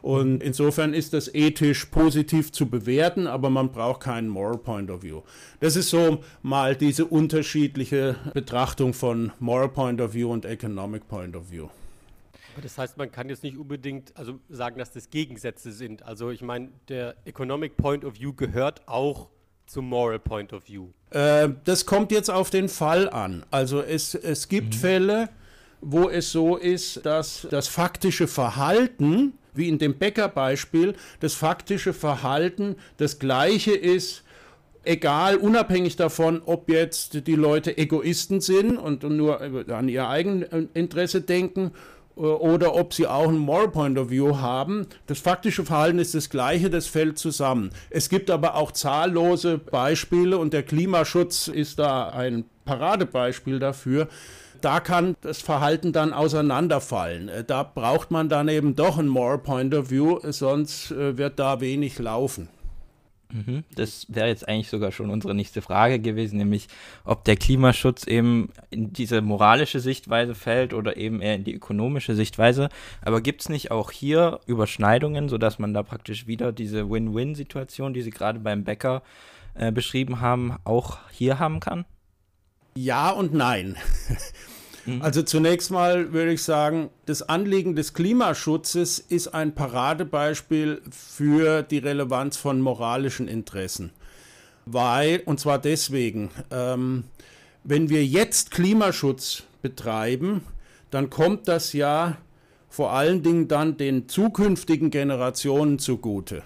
Und 0.06 0.40
insofern 0.40 0.94
ist 0.94 1.14
das 1.14 1.34
ethisch 1.34 1.86
positiv 1.86 2.52
zu 2.52 2.70
bewerten, 2.70 3.26
aber 3.26 3.50
man 3.50 3.72
braucht 3.72 4.02
keinen 4.02 4.28
Moral 4.28 4.56
Point 4.56 4.88
of 4.88 5.02
View. 5.02 5.22
Das 5.58 5.74
ist 5.74 5.90
so 5.90 6.22
mal 6.42 6.76
diese 6.76 7.06
unterschiedliche 7.06 8.14
Betrachtung 8.32 8.94
von 8.94 9.32
Moral 9.40 9.68
Point 9.68 10.00
of 10.00 10.14
View 10.14 10.30
und 10.30 10.44
Economic 10.44 11.08
Point 11.08 11.34
of 11.34 11.50
View. 11.50 11.64
Aber 12.54 12.62
das 12.62 12.78
heißt, 12.78 12.96
man 12.96 13.10
kann 13.10 13.28
jetzt 13.28 13.42
nicht 13.42 13.58
unbedingt 13.58 14.16
also 14.16 14.38
sagen, 14.48 14.78
dass 14.78 14.92
das 14.92 15.10
Gegensätze 15.10 15.72
sind. 15.72 16.04
Also 16.04 16.30
ich 16.30 16.40
meine, 16.40 16.68
der 16.88 17.16
Economic 17.24 17.76
Point 17.76 18.04
of 18.04 18.14
View 18.20 18.32
gehört 18.32 18.86
auch 18.86 19.26
zum 19.66 19.88
Moral 19.88 20.20
Point 20.20 20.52
of 20.52 20.68
View. 20.68 20.90
Äh, 21.10 21.48
das 21.64 21.84
kommt 21.84 22.12
jetzt 22.12 22.30
auf 22.30 22.50
den 22.50 22.68
Fall 22.68 23.10
an. 23.10 23.44
Also 23.50 23.80
es, 23.80 24.14
es 24.14 24.46
gibt 24.46 24.68
mhm. 24.68 24.78
Fälle, 24.78 25.28
wo 25.80 26.08
es 26.08 26.30
so 26.30 26.56
ist, 26.56 27.04
dass 27.04 27.44
das 27.50 27.66
faktische 27.66 28.28
Verhalten 28.28 29.32
wie 29.56 29.68
in 29.68 29.78
dem 29.78 29.98
Bäckerbeispiel, 29.98 30.94
das 31.20 31.34
faktische 31.34 31.92
Verhalten 31.92 32.76
das 32.96 33.18
gleiche 33.18 33.72
ist, 33.72 34.22
egal, 34.86 35.36
unabhängig 35.36 35.96
davon, 35.96 36.42
ob 36.44 36.70
jetzt 36.70 37.26
die 37.26 37.34
Leute 37.34 37.76
Egoisten 37.76 38.40
sind 38.40 38.78
und 38.78 39.02
nur 39.02 39.40
an 39.40 39.88
ihr 39.88 40.08
Eigeninteresse 40.08 41.20
denken 41.20 41.72
äh, 42.16 42.20
oder 42.20 42.74
ob 42.74 42.94
sie 42.94 43.06
auch 43.06 43.28
ein 43.28 43.38
Moral 43.38 43.68
Point 43.68 43.98
of 43.98 44.10
View 44.10 44.38
haben. 44.38 44.86
Das 45.06 45.18
faktische 45.18 45.64
Verhalten 45.64 45.98
ist 45.98 46.14
das 46.14 46.30
gleiche, 46.30 46.70
das 46.70 46.86
fällt 46.86 47.18
zusammen. 47.18 47.70
Es 47.90 48.08
gibt 48.08 48.30
aber 48.30 48.54
auch 48.54 48.72
zahllose 48.72 49.58
Beispiele 49.58 50.38
und 50.38 50.52
der 50.52 50.62
Klimaschutz 50.62 51.48
ist 51.48 51.78
da 51.78 52.08
ein 52.08 52.44
Paradebeispiel 52.64 53.58
dafür, 53.58 54.08
da 54.66 54.80
kann 54.80 55.14
das 55.20 55.40
Verhalten 55.40 55.92
dann 55.92 56.12
auseinanderfallen. 56.12 57.28
Äh, 57.28 57.44
da 57.44 57.62
braucht 57.62 58.10
man 58.10 58.28
dann 58.28 58.48
eben 58.48 58.74
doch 58.74 58.98
ein 58.98 59.06
More 59.06 59.38
Point 59.38 59.72
of 59.76 59.90
View, 59.90 60.18
sonst 60.24 60.90
äh, 60.90 61.16
wird 61.16 61.38
da 61.38 61.60
wenig 61.60 62.00
laufen. 62.00 62.48
Mhm. 63.32 63.62
Das 63.76 64.06
wäre 64.08 64.26
jetzt 64.26 64.48
eigentlich 64.48 64.68
sogar 64.68 64.90
schon 64.90 65.10
unsere 65.10 65.36
nächste 65.36 65.62
Frage 65.62 66.00
gewesen, 66.00 66.38
nämlich 66.38 66.66
ob 67.04 67.24
der 67.24 67.36
Klimaschutz 67.36 68.08
eben 68.08 68.48
in 68.70 68.92
diese 68.92 69.20
moralische 69.20 69.78
Sichtweise 69.78 70.34
fällt 70.34 70.74
oder 70.74 70.96
eben 70.96 71.20
eher 71.20 71.36
in 71.36 71.44
die 71.44 71.54
ökonomische 71.54 72.16
Sichtweise. 72.16 72.68
Aber 73.02 73.20
gibt 73.20 73.42
es 73.42 73.48
nicht 73.48 73.70
auch 73.70 73.92
hier 73.92 74.40
Überschneidungen, 74.46 75.28
sodass 75.28 75.60
man 75.60 75.74
da 75.74 75.84
praktisch 75.84 76.26
wieder 76.26 76.50
diese 76.50 76.90
Win-Win-Situation, 76.90 77.94
die 77.94 78.02
Sie 78.02 78.10
gerade 78.10 78.40
beim 78.40 78.64
Bäcker 78.64 79.04
äh, 79.54 79.70
beschrieben 79.70 80.20
haben, 80.20 80.56
auch 80.64 80.98
hier 81.12 81.38
haben 81.38 81.60
kann? 81.60 81.84
Ja 82.74 83.10
und 83.10 83.32
nein. 83.32 83.76
Mhm. 84.86 85.02
Also 85.02 85.22
zunächst 85.22 85.70
mal 85.70 86.12
würde 86.12 86.32
ich 86.32 86.42
sagen, 86.42 86.90
das 87.06 87.22
Anliegen 87.22 87.74
des 87.76 87.92
Klimaschutzes 87.92 88.98
ist 88.98 89.28
ein 89.28 89.54
Paradebeispiel 89.54 90.80
für 90.90 91.62
die 91.62 91.78
Relevanz 91.78 92.36
von 92.36 92.60
moralischen 92.60 93.28
Interessen. 93.28 93.90
Weil, 94.64 95.22
und 95.26 95.38
zwar 95.38 95.58
deswegen, 95.58 96.30
ähm, 96.50 97.04
wenn 97.64 97.88
wir 97.88 98.04
jetzt 98.04 98.50
Klimaschutz 98.50 99.42
betreiben, 99.62 100.42
dann 100.90 101.10
kommt 101.10 101.48
das 101.48 101.72
ja 101.72 102.16
vor 102.68 102.92
allen 102.92 103.22
Dingen 103.22 103.48
dann 103.48 103.76
den 103.76 104.08
zukünftigen 104.08 104.90
Generationen 104.90 105.78
zugute. 105.78 106.42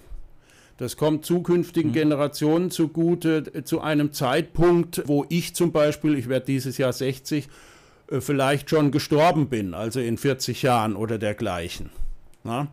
Das 0.77 0.97
kommt 0.97 1.27
zukünftigen 1.27 1.91
mhm. 1.91 1.95
Generationen 1.95 2.71
zugute, 2.71 3.45
äh, 3.53 3.65
zu 3.65 3.81
einem 3.81 4.13
Zeitpunkt, 4.13 5.03
wo 5.07 5.27
ich 5.29 5.55
zum 5.55 5.73
Beispiel, 5.73 6.17
ich 6.17 6.29
werde 6.29 6.47
dieses 6.47 6.79
Jahr 6.79 6.93
60, 6.93 7.47
äh, 7.47 7.49
vielleicht 8.19 8.71
schon 8.71 8.91
gestorben 8.91 9.49
bin, 9.49 9.75
also 9.75 10.01
in 10.01 10.19
40 10.19 10.63
Jahren 10.63 10.97
oder 10.97 11.19
dergleichen. 11.19 11.91
Na? 12.43 12.69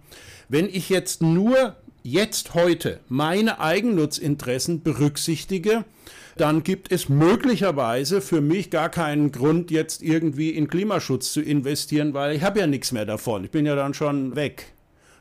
Wenn 0.49 0.65
ich 0.65 0.89
jetzt 0.89 1.21
nur 1.21 1.75
jetzt 2.03 2.53
heute 2.53 2.99
meine 3.09 3.59
Eigennutzinteressen 3.59 4.81
berücksichtige, 4.81 5.83
dann 6.37 6.63
gibt 6.63 6.91
es 6.91 7.09
möglicherweise 7.09 8.21
für 8.21 8.41
mich 8.41 8.69
gar 8.69 8.89
keinen 8.89 9.31
Grund, 9.31 9.71
jetzt 9.71 10.01
irgendwie 10.01 10.51
in 10.51 10.67
Klimaschutz 10.67 11.33
zu 11.33 11.41
investieren, 11.41 12.13
weil 12.13 12.35
ich 12.35 12.43
habe 12.43 12.59
ja 12.59 12.67
nichts 12.67 12.91
mehr 12.91 13.05
davon. 13.05 13.43
Ich 13.43 13.51
bin 13.51 13.65
ja 13.65 13.75
dann 13.75 13.93
schon 13.93 14.35
weg. 14.35 14.73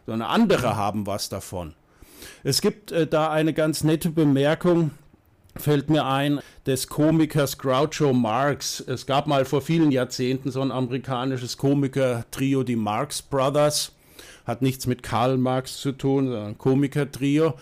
Sondern 0.06 0.28
andere 0.28 0.76
haben 0.76 1.06
was 1.06 1.28
davon. 1.28 1.74
Es 2.44 2.60
gibt 2.60 2.92
äh, 2.92 3.08
da 3.08 3.30
eine 3.30 3.52
ganz 3.52 3.82
nette 3.82 4.10
Bemerkung, 4.10 4.92
fällt 5.58 5.90
mir 5.90 6.06
ein, 6.06 6.40
des 6.66 6.88
Komikers 6.88 7.58
Groucho 7.58 8.12
Marx. 8.12 8.80
Es 8.80 9.06
gab 9.06 9.26
mal 9.26 9.44
vor 9.44 9.60
vielen 9.60 9.90
Jahrzehnten 9.90 10.50
so 10.50 10.60
ein 10.60 10.72
amerikanisches 10.72 11.56
Komiker-Trio, 11.56 12.62
die 12.62 12.76
Marx 12.76 13.22
Brothers. 13.22 13.92
Hat 14.44 14.62
nichts 14.62 14.86
mit 14.86 15.02
Karl 15.02 15.38
Marx 15.38 15.78
zu 15.78 15.92
tun, 15.92 16.26
sondern 16.26 16.48
ein 16.48 16.58
Komiker-Trio. 16.58 17.54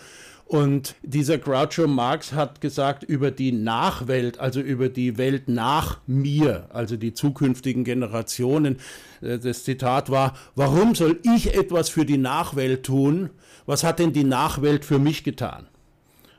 Und 0.45 0.95
dieser 1.01 1.39
Groucho 1.39 1.87
Marx 1.87 2.33
hat 2.33 2.61
gesagt 2.61 3.03
über 3.03 3.31
die 3.31 3.51
Nachwelt, 3.51 4.39
also 4.39 4.61
über 4.61 4.89
die 4.89 5.17
Welt 5.17 5.49
nach 5.49 5.99
mir, 6.05 6.67
also 6.71 6.97
die 6.97 7.13
zukünftigen 7.13 7.83
Generationen. 7.83 8.77
Äh, 9.21 9.39
das 9.39 9.63
Zitat 9.63 10.11
war, 10.11 10.35
warum 10.53 10.93
soll 10.93 11.19
ich 11.23 11.55
etwas 11.55 11.89
für 11.89 12.05
die 12.05 12.19
Nachwelt 12.19 12.85
tun, 12.85 13.31
was 13.65 13.83
hat 13.83 13.97
denn 13.97 14.13
die 14.13 14.23
Nachwelt 14.23 14.85
für 14.85 14.99
mich 14.99 15.23
getan? 15.23 15.67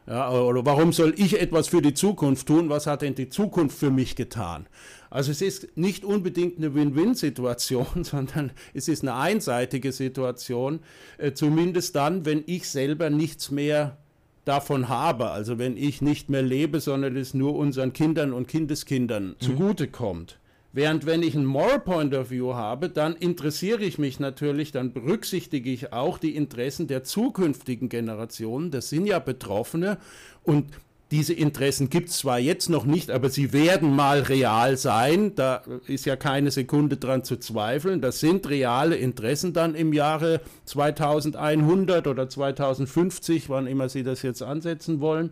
Ja, 0.07 0.31
oder 0.31 0.65
warum 0.65 0.93
soll 0.93 1.15
ich 1.17 1.41
etwas 1.41 1.69
für 1.69 1.83
die 1.83 1.95
Zukunft 1.95 2.47
tun? 2.47 2.69
Was 2.69 2.87
hat 2.87 3.03
denn 3.03 3.17
die 3.17 3.29
Zukunft 3.29 3.77
für 3.77 3.91
mich 3.91 4.15
getan? 4.15 4.67
Also 5.11 5.33
es 5.33 5.43
ist 5.43 5.77
nicht 5.77 6.05
unbedingt 6.05 6.59
eine 6.59 6.75
Win-Win-Situation, 6.75 7.87
sondern 8.05 8.53
es 8.73 8.87
ist 8.89 9.03
eine 9.03 9.15
einseitige 9.15 9.93
Situation, 9.93 10.81
äh, 11.19 11.33
zumindest 11.33 11.97
dann, 11.97 12.25
wenn 12.25 12.45
ich 12.47 12.69
selber 12.69 13.11
nichts 13.11 13.51
mehr 13.51 13.99
davon 14.45 14.89
habe, 14.89 15.31
also 15.31 15.59
wenn 15.59 15.77
ich 15.77 16.01
nicht 16.03 16.31
mehr 16.31 16.43
lebe, 16.43 16.79
sondern 16.79 17.17
es 17.17 17.35
nur 17.35 17.57
unseren 17.57 17.93
Kindern 17.93 18.33
und 18.33 18.47
Kindeskindern 18.47 19.31
mhm. 19.31 19.41
zugutekommt. 19.41 20.39
Während 20.77 21.07
wenn 21.07 21.23
ich 21.23 21.35
ein 21.35 21.47
Moral 21.47 21.81
Point 21.81 22.15
of 22.15 22.31
View 22.31 22.53
habe, 22.53 22.91
dann 22.91 23.17
interessiere 23.17 23.83
ich 23.83 23.97
mich 23.97 24.21
natürlich, 24.21 24.73
dann 24.73 24.93
berücksichtige 24.93 25.71
ich 25.71 25.95
auch 25.95 26.19
die 26.19 26.37
Interessen 26.37 26.87
der 26.87 27.03
zukünftigen 27.03 27.89
Generationen. 27.89 28.71
Das 28.71 28.91
sind 28.91 29.07
ja 29.07 29.19
Betroffene 29.19 29.97
und 30.43 30.67
diese 31.11 31.33
Interessen 31.33 31.89
gibt 31.89 32.11
es 32.11 32.19
zwar 32.19 32.39
jetzt 32.39 32.69
noch 32.69 32.85
nicht, 32.85 33.11
aber 33.11 33.31
sie 33.31 33.55
werden 33.55 33.97
mal 33.97 34.21
real 34.21 34.77
sein. 34.77 35.35
Da 35.35 35.63
ist 35.87 36.05
ja 36.05 36.15
keine 36.15 36.51
Sekunde 36.51 36.99
dran 36.99 37.25
zu 37.25 37.39
zweifeln. 37.39 38.03
Das 38.03 38.21
sind 38.21 38.47
reale 38.47 38.97
Interessen 38.97 39.55
dann 39.55 39.75
im 39.75 39.95
Jahre 39.95 40.43
2100 40.67 42.07
oder 42.07 42.29
2050, 42.29 43.49
wann 43.49 43.67
immer 43.67 43.89
Sie 43.89 44.03
das 44.03 44.21
jetzt 44.21 44.43
ansetzen 44.43 45.01
wollen. 45.01 45.31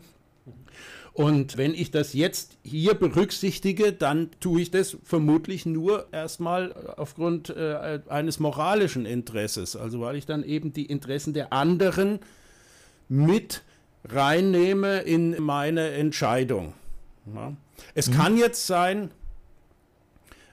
Und 1.14 1.56
wenn 1.56 1.74
ich 1.74 1.92
das 1.92 2.12
jetzt 2.12 2.58
hier 2.64 2.94
berücksichtige, 2.94 3.92
dann 3.92 4.30
tue 4.40 4.62
ich 4.62 4.72
das 4.72 4.96
vermutlich 5.04 5.64
nur 5.64 6.08
erstmal 6.12 6.72
aufgrund 6.96 7.50
äh, 7.50 8.00
eines 8.08 8.40
moralischen 8.40 9.06
Interesses, 9.06 9.76
also 9.76 10.00
weil 10.00 10.16
ich 10.16 10.26
dann 10.26 10.42
eben 10.42 10.72
die 10.72 10.86
Interessen 10.86 11.32
der 11.32 11.52
anderen 11.52 12.18
mit 13.08 13.62
reinnehme 14.04 15.02
in 15.02 15.40
meine 15.40 15.90
Entscheidung. 15.90 16.74
Ja. 17.32 17.52
Es 17.94 18.08
mhm. 18.08 18.14
kann 18.14 18.36
jetzt 18.36 18.66
sein, 18.66 19.12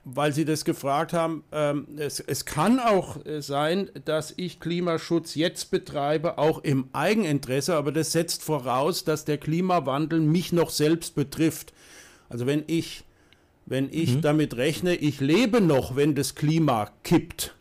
weil 0.04 0.32
Sie 0.32 0.44
das 0.44 0.64
gefragt 0.64 1.12
haben. 1.12 1.44
Ähm, 1.52 1.86
es, 1.96 2.20
es 2.20 2.44
kann 2.44 2.80
auch 2.80 3.24
äh, 3.24 3.40
sein, 3.40 3.90
dass 4.04 4.34
ich 4.36 4.60
Klimaschutz 4.60 5.34
jetzt 5.34 5.70
betreibe, 5.70 6.38
auch 6.38 6.64
im 6.64 6.88
Eigeninteresse, 6.92 7.76
aber 7.76 7.92
das 7.92 8.12
setzt 8.12 8.42
voraus, 8.42 9.04
dass 9.04 9.24
der 9.24 9.38
Klimawandel 9.38 10.20
mich 10.20 10.52
noch 10.52 10.70
selbst 10.70 11.14
betrifft. 11.14 11.72
Also 12.28 12.46
wenn 12.46 12.64
ich, 12.66 13.04
wenn 13.66 13.88
ich 13.92 14.16
mhm. 14.16 14.20
damit 14.22 14.56
rechne, 14.56 14.96
ich 14.96 15.20
lebe 15.20 15.60
noch, 15.60 15.94
wenn 15.94 16.14
das 16.14 16.34
Klima 16.34 16.90
kippt, 17.04 17.54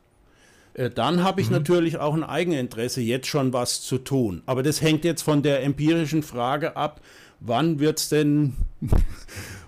äh, 0.74 0.90
dann 0.90 1.24
habe 1.24 1.42
ich 1.42 1.48
mhm. 1.48 1.58
natürlich 1.58 1.98
auch 1.98 2.16
ein 2.16 2.24
Eigeninteresse, 2.24 3.02
jetzt 3.02 3.28
schon 3.28 3.54
was 3.54 3.82
zu 3.82 4.00
tun. 4.00 4.42
Aber 4.48 4.64
das 4.64 4.82
hängt 4.82 5.06
jetzt 5.06 5.22
von 5.22 5.44
der 5.44 5.64
empirischen 5.64 6.24
Frage 6.24 6.76
ab, 6.76 7.02
wann 7.40 7.80
wird 7.80 8.00
es 8.00 8.10
denn 8.10 8.56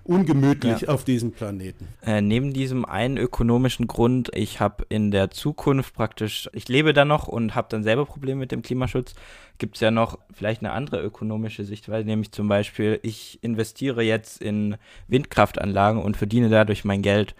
ungemütlich 0.03 0.81
ja. 0.81 0.89
auf 0.89 1.03
diesem 1.03 1.31
Planeten. 1.31 1.87
Äh, 2.05 2.21
neben 2.21 2.53
diesem 2.53 2.85
einen 2.85 3.17
ökonomischen 3.17 3.87
Grund, 3.87 4.29
ich 4.33 4.59
habe 4.59 4.85
in 4.89 5.11
der 5.11 5.31
Zukunft 5.31 5.93
praktisch, 5.93 6.49
ich 6.53 6.67
lebe 6.67 6.93
da 6.93 7.05
noch 7.05 7.27
und 7.27 7.55
habe 7.55 7.67
dann 7.69 7.83
selber 7.83 8.05
Probleme 8.05 8.39
mit 8.39 8.51
dem 8.51 8.61
Klimaschutz, 8.61 9.15
gibt 9.57 9.75
es 9.75 9.81
ja 9.81 9.91
noch 9.91 10.19
vielleicht 10.33 10.61
eine 10.61 10.71
andere 10.71 11.01
ökonomische 11.01 11.63
Sichtweise, 11.63 12.05
nämlich 12.05 12.31
zum 12.31 12.47
Beispiel, 12.47 12.99
ich 13.03 13.39
investiere 13.43 14.03
jetzt 14.03 14.41
in 14.41 14.75
Windkraftanlagen 15.07 16.01
und 16.01 16.17
verdiene 16.17 16.49
dadurch 16.49 16.83
mein 16.83 17.01
Geld. 17.01 17.35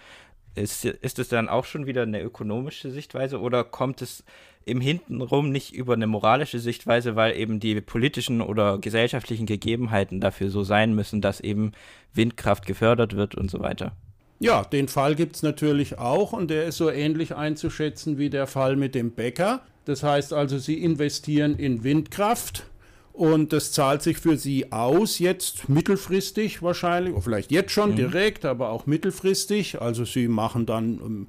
Ist, 0.56 0.86
ist 0.86 1.18
es 1.18 1.30
dann 1.30 1.50
auch 1.50 1.66
schon 1.66 1.88
wieder 1.88 2.04
eine 2.04 2.22
ökonomische 2.22 2.92
Sichtweise 2.92 3.40
oder 3.40 3.64
kommt 3.64 4.04
es 4.04 4.24
im 4.66 4.82
Hintenrum 4.82 5.50
nicht 5.50 5.74
über 5.74 5.94
eine 5.94 6.08
moralische 6.08 6.60
Sichtweise, 6.60 7.16
weil 7.16 7.36
eben 7.36 7.60
die 7.60 7.80
politischen 7.82 8.42
oder 8.42 8.78
gesellschaftlichen 8.78 9.46
Gegebenheiten 9.46 10.20
dafür 10.20 10.50
so 10.50 10.64
sein 10.64 10.94
müssen, 10.96 11.22
dass 11.22 11.40
eben 11.40 11.72
Windkraft 12.14 12.66
gefördert 12.66 13.16
wird 13.16 13.36
und 13.36 13.50
so 13.52 13.60
weiter? 13.60 13.94
Ja, 14.40 14.64
den 14.64 14.88
Fall 14.88 15.16
gibt 15.16 15.38
es 15.38 15.44
natürlich 15.44 16.00
auch 16.00 16.34
und 16.34 16.50
der 16.50 16.66
ist 16.66 16.78
so 16.78 16.90
ähnlich 16.90 17.36
einzuschätzen 17.36 18.18
wie 18.18 18.30
der 18.30 18.48
Fall 18.48 18.76
mit 18.76 18.94
dem 18.96 19.12
Bäcker. 19.12 19.62
Das 19.86 20.04
heißt 20.04 20.34
also, 20.34 20.58
Sie 20.58 20.82
investieren 20.82 21.56
in 21.56 21.84
Windkraft 21.84 22.66
und 23.14 23.54
das 23.54 23.72
zahlt 23.72 24.02
sich 24.02 24.18
für 24.18 24.38
sie 24.38 24.72
aus, 24.72 25.20
jetzt 25.20 25.70
mittelfristig 25.70 26.64
wahrscheinlich, 26.64 27.14
oder 27.14 27.22
vielleicht 27.22 27.52
jetzt 27.52 27.72
schon 27.72 27.92
mhm. 27.92 27.96
direkt, 27.96 28.44
aber 28.44 28.70
auch 28.70 28.88
mittelfristig. 28.88 29.80
Also 29.80 30.04
sie 30.04 30.28
machen 30.28 30.66
dann, 30.66 31.00
ähm, 31.00 31.28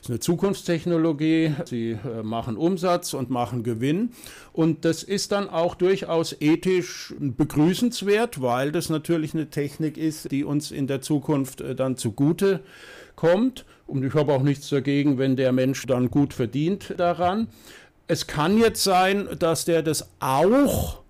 ist 0.00 0.08
eine 0.08 0.18
Zukunftstechnologie, 0.18 1.52
sie 1.66 1.90
äh, 1.90 2.22
machen 2.22 2.56
Umsatz 2.56 3.12
und 3.12 3.28
machen 3.28 3.64
Gewinn. 3.64 4.12
Und 4.54 4.86
das 4.86 5.02
ist 5.02 5.30
dann 5.30 5.50
auch 5.50 5.74
durchaus 5.74 6.34
ethisch 6.40 7.14
begrüßenswert, 7.18 8.40
weil 8.40 8.72
das 8.72 8.88
natürlich 8.88 9.34
eine 9.34 9.50
Technik 9.50 9.98
ist, 9.98 10.32
die 10.32 10.42
uns 10.42 10.70
in 10.70 10.86
der 10.86 11.02
Zukunft 11.02 11.60
äh, 11.60 11.74
dann 11.74 11.98
zugute 11.98 12.60
kommt. 13.14 13.66
Und 13.86 14.02
ich 14.02 14.14
habe 14.14 14.32
auch 14.32 14.42
nichts 14.42 14.70
dagegen, 14.70 15.18
wenn 15.18 15.36
der 15.36 15.52
Mensch 15.52 15.84
dann 15.84 16.10
gut 16.10 16.32
verdient 16.32 16.94
daran. 16.96 17.48
Es 18.08 18.26
kann 18.26 18.56
jetzt 18.56 18.82
sein, 18.82 19.28
dass 19.38 19.66
der 19.66 19.82
das 19.82 20.08
auch 20.18 21.04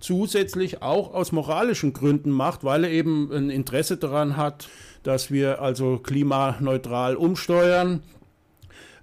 zusätzlich 0.00 0.82
auch 0.82 1.14
aus 1.14 1.32
moralischen 1.32 1.92
Gründen 1.92 2.30
macht, 2.30 2.64
weil 2.64 2.84
er 2.84 2.90
eben 2.90 3.30
ein 3.32 3.50
Interesse 3.50 3.96
daran 3.96 4.36
hat, 4.36 4.68
dass 5.02 5.30
wir 5.30 5.62
also 5.62 5.98
klimaneutral 5.98 7.16
umsteuern. 7.16 8.02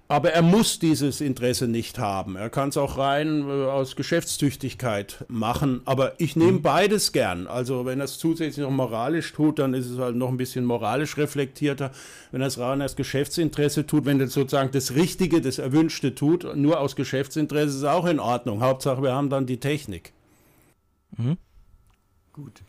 Aber 0.08 0.30
er 0.32 0.42
muss 0.42 0.78
dieses 0.78 1.20
Interesse 1.20 1.66
nicht 1.66 1.98
haben. 1.98 2.36
Er 2.36 2.48
kann 2.48 2.68
es 2.68 2.76
auch 2.76 2.96
rein 2.96 3.48
äh, 3.48 3.64
aus 3.64 3.96
Geschäftstüchtigkeit 3.96 5.24
machen. 5.26 5.80
Aber 5.84 6.12
ich 6.18 6.36
nehme 6.36 6.52
mhm. 6.52 6.62
beides 6.62 7.10
gern. 7.10 7.48
Also 7.48 7.86
wenn 7.86 7.98
er 7.98 8.04
es 8.04 8.18
zusätzlich 8.18 8.64
noch 8.64 8.70
moralisch 8.70 9.32
tut, 9.32 9.58
dann 9.58 9.74
ist 9.74 9.90
es 9.90 9.98
halt 9.98 10.14
noch 10.14 10.28
ein 10.28 10.36
bisschen 10.36 10.64
moralisch 10.64 11.16
reflektierter. 11.16 11.90
Wenn 12.30 12.40
er 12.40 12.46
es 12.46 12.58
rein 12.58 12.82
aus 12.82 12.94
Geschäftsinteresse 12.94 13.84
tut, 13.84 14.04
wenn 14.04 14.20
er 14.20 14.28
sozusagen 14.28 14.70
das 14.70 14.94
Richtige, 14.94 15.40
das 15.40 15.58
Erwünschte 15.58 16.14
tut, 16.14 16.54
nur 16.54 16.78
aus 16.78 16.94
Geschäftsinteresse, 16.94 17.70
ist 17.70 17.74
es 17.74 17.84
auch 17.84 18.06
in 18.06 18.20
Ordnung. 18.20 18.60
Hauptsache, 18.60 19.02
wir 19.02 19.12
haben 19.12 19.28
dann 19.28 19.46
die 19.46 19.58
Technik. 19.58 20.12
Mhm. 21.16 21.38
Gut. 22.32 22.62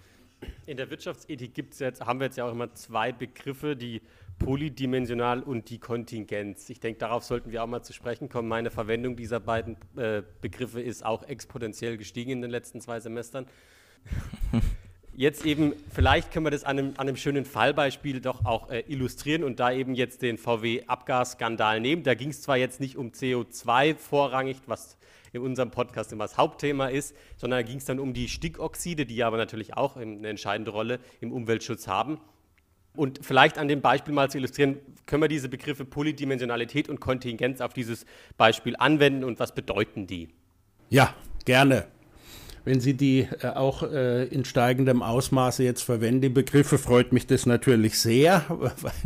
In 0.66 0.78
der 0.78 0.90
Wirtschaftsethik 0.92 1.54
gibt's 1.54 1.80
jetzt, 1.80 2.06
haben 2.06 2.20
wir 2.20 2.26
jetzt 2.26 2.38
ja 2.38 2.46
auch 2.46 2.52
immer 2.52 2.74
zwei 2.76 3.12
Begriffe, 3.12 3.76
die 3.76 4.02
polydimensional 4.38 5.42
und 5.42 5.70
die 5.70 5.80
Kontingenz. 5.80 6.70
Ich 6.70 6.80
denke, 6.80 7.00
darauf 7.00 7.24
sollten 7.24 7.52
wir 7.52 7.64
auch 7.64 7.68
mal 7.68 7.82
zu 7.82 7.94
sprechen 7.94 8.30
kommen. 8.30 8.48
Meine 8.48 8.70
Verwendung 8.70 9.16
dieser 9.16 9.40
beiden 9.40 9.78
äh, 9.96 10.22
Begriffe 10.42 10.80
ist 10.80 11.04
auch 11.04 11.24
exponentiell 11.24 11.98
gestiegen 11.98 12.32
in 12.32 12.42
den 12.42 12.52
letzten 12.52 12.82
zwei 12.82 13.00
Semestern. 13.00 13.48
Jetzt 15.18 15.48
eben, 15.48 15.74
vielleicht 15.92 16.32
können 16.32 16.46
wir 16.46 16.52
das 16.52 16.64
an 16.64 16.78
einem, 16.78 16.90
an 16.98 17.08
einem 17.08 17.18
schönen 17.18 17.44
Fallbeispiel 17.44 18.22
doch 18.22 18.46
auch 18.46 18.70
äh, 18.70 18.84
illustrieren 18.88 19.44
und 19.44 19.60
da 19.60 19.72
eben 19.72 19.96
jetzt 19.96 20.22
den 20.22 20.38
VW-Abgasskandal 20.38 21.82
nehmen. 21.82 22.04
Da 22.04 22.14
ging 22.14 22.30
es 22.30 22.44
zwar 22.44 22.56
jetzt 22.56 22.80
nicht 22.80 22.98
um 22.98 23.10
CO2 23.10 23.96
vorrangig, 23.96 24.58
was 24.68 24.96
in 25.34 25.42
unserem 25.42 25.72
Podcast 25.72 26.14
immer 26.14 26.26
das 26.26 26.38
Hauptthema 26.38 26.90
ist, 26.90 27.16
sondern 27.36 27.62
da 27.62 27.68
ging 27.68 27.80
es 27.80 27.86
dann 27.86 27.98
um 27.98 28.14
die 28.14 28.30
Stickoxide, 28.30 29.08
die 29.08 29.24
aber 29.24 29.38
natürlich 29.38 29.76
auch 29.76 29.98
eine 29.98 30.28
entscheidende 30.28 30.70
Rolle 30.70 31.00
im 31.20 31.32
Umweltschutz 31.32 31.88
haben. 31.88 32.20
Und 32.96 33.26
vielleicht 33.26 33.58
an 33.58 33.68
dem 33.68 33.82
Beispiel 33.82 34.14
mal 34.14 34.30
zu 34.30 34.38
illustrieren, 34.38 34.78
können 35.08 35.24
wir 35.24 35.30
diese 35.30 35.50
Begriffe 35.50 35.84
Polydimensionalität 35.84 36.90
und 36.90 37.00
Kontingenz 37.00 37.60
auf 37.60 37.74
dieses 37.74 38.06
Beispiel 38.38 38.76
anwenden 38.78 39.24
und 39.24 39.40
was 39.40 39.56
bedeuten 39.56 40.06
die? 40.06 40.30
Ja, 40.92 41.16
gerne 41.44 41.88
wenn 42.68 42.82
Sie 42.82 42.96
die 42.96 43.28
äh, 43.42 43.48
auch 43.48 43.82
äh, 43.82 44.26
in 44.26 44.44
steigendem 44.44 45.02
Ausmaße 45.02 45.64
jetzt 45.64 45.84
verwenden, 45.84 46.22
die 46.22 46.30
Begriffe, 46.30 46.78
freut 46.78 47.14
mich 47.14 47.26
das 47.26 47.46
natürlich 47.46 47.98
sehr. 47.98 48.44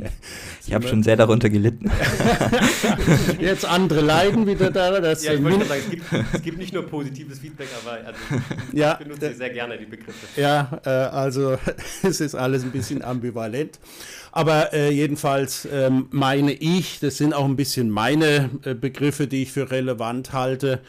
ich 0.66 0.74
habe 0.74 0.88
schon 0.88 1.04
sehr 1.04 1.16
darunter 1.16 1.48
gelitten. 1.48 1.92
jetzt 3.40 3.66
andere 3.66 4.02
leiden 4.02 4.48
wieder 4.48 4.72
daran. 4.72 5.04
ja, 5.04 5.12
ich 5.12 5.44
wollte 5.44 5.66
sagen, 5.66 5.82
es 5.84 5.90
gibt, 5.92 6.06
es 6.34 6.42
gibt, 6.42 6.58
nicht 6.58 6.74
nur 6.74 6.88
positives 6.88 7.38
Feedback, 7.38 7.68
aber 7.84 8.00
also, 8.08 8.20
ja, 8.74 8.98
ich 9.00 9.06
benutze 9.06 9.36
sehr 9.36 9.52
gerne 9.52 9.78
die 9.78 9.86
Begriffe. 9.86 10.42
Ja, 10.42 10.82
äh, 10.84 10.90
also 10.90 11.58
es 12.02 12.20
ist 12.20 12.34
alles 12.34 12.64
ein 12.64 12.72
bisschen 12.72 13.04
ambivalent. 13.04 13.80
Aber 14.32 14.74
äh, 14.74 14.90
jedenfalls 14.90 15.68
ähm, 15.72 16.08
meine 16.10 16.54
ich, 16.54 17.00
das 17.00 17.18
sind 17.18 17.36
auch 17.36 17.46
ein 17.46 17.58
bisschen 17.58 17.92
meine 17.92 18.50
äh, 18.64 18.74
Begriffe, 18.74 19.28
die 19.28 19.44
ich 19.44 19.52
für 19.52 19.70
relevant 19.70 20.34
halte. 20.34 20.80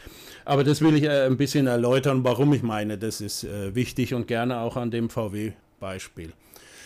Aber 0.45 0.63
das 0.63 0.81
will 0.81 0.95
ich 0.95 1.03
äh, 1.03 1.25
ein 1.25 1.37
bisschen 1.37 1.67
erläutern, 1.67 2.23
warum 2.23 2.53
ich 2.53 2.63
meine, 2.63 2.97
das 2.97 3.21
ist 3.21 3.43
äh, 3.43 3.75
wichtig 3.75 4.13
und 4.13 4.27
gerne 4.27 4.59
auch 4.59 4.75
an 4.75 4.91
dem 4.91 5.09
VW-Beispiel. 5.09 6.33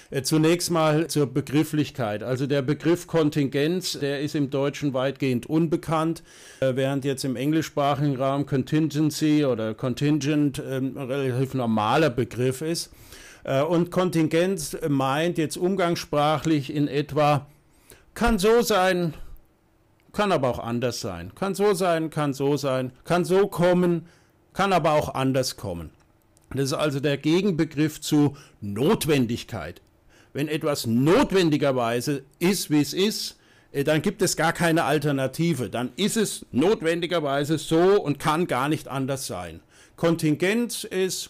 Äh, 0.10 0.22
zunächst 0.22 0.70
mal 0.72 1.08
zur 1.08 1.28
Begrifflichkeit. 1.28 2.24
Also 2.24 2.46
der 2.46 2.62
Begriff 2.62 3.08
Kontingenz, 3.08 3.98
der 4.00 4.22
ist 4.22 4.36
im 4.36 4.50
Deutschen 4.50 4.94
weitgehend 4.94 5.48
unbekannt, 5.48 6.24
während 6.62 7.04
jetzt 7.04 7.26
im 7.26 7.36
englischsprachigen 7.36 8.16
Raum 8.16 8.46
Contingency 8.46 9.44
oder 9.44 9.74
Contingent 9.74 10.60
ein 10.60 10.96
relativ 10.96 11.54
normaler 11.54 12.10
Begriff 12.10 12.62
ist. 12.62 12.92
Und 13.70 13.92
Kontingenz 13.92 14.78
meint 14.88 15.38
jetzt 15.38 15.58
umgangssprachlich 15.58 16.74
in 16.74 16.88
etwa, 16.88 17.48
kann 18.14 18.40
so 18.40 18.62
sein, 18.62 19.14
kann 20.18 20.32
aber 20.32 20.50
auch 20.50 20.58
anders 20.58 21.00
sein. 21.00 21.32
Kann 21.36 21.54
so 21.54 21.76
sein, 21.76 22.10
kann 22.10 22.34
so 22.34 22.58
sein, 22.58 22.92
kann 23.04 23.24
so 23.24 23.46
kommen, 23.46 24.08
kann 24.52 24.74
aber 24.74 24.94
auch 24.94 25.14
anders 25.14 25.58
kommen. 25.58 25.92
Das 26.50 26.66
ist 26.66 26.74
also 26.74 27.00
der 27.00 27.18
Gegenbegriff 27.18 28.02
zu 28.02 28.36
Notwendigkeit. 28.60 29.80
Wenn 30.34 30.48
etwas 30.48 30.88
notwendigerweise 30.88 32.24
ist, 32.40 32.72
wie 32.72 32.82
es 32.82 32.94
ist, 32.94 33.38
äh, 33.72 33.84
dann 33.84 34.02
gibt 34.02 34.24
es 34.24 34.36
gar 34.36 34.54
keine 34.54 34.86
Alternative. 34.86 35.70
Dann 35.70 35.92
ist 35.98 36.18
es 36.18 36.48
notwendigerweise 36.52 37.60
so 37.60 38.02
und 38.02 38.18
kann 38.18 38.48
gar 38.48 38.70
nicht 38.70 38.88
anders 38.88 39.28
sein. 39.28 39.60
Kontingenz 39.98 40.84
ist, 40.84 41.30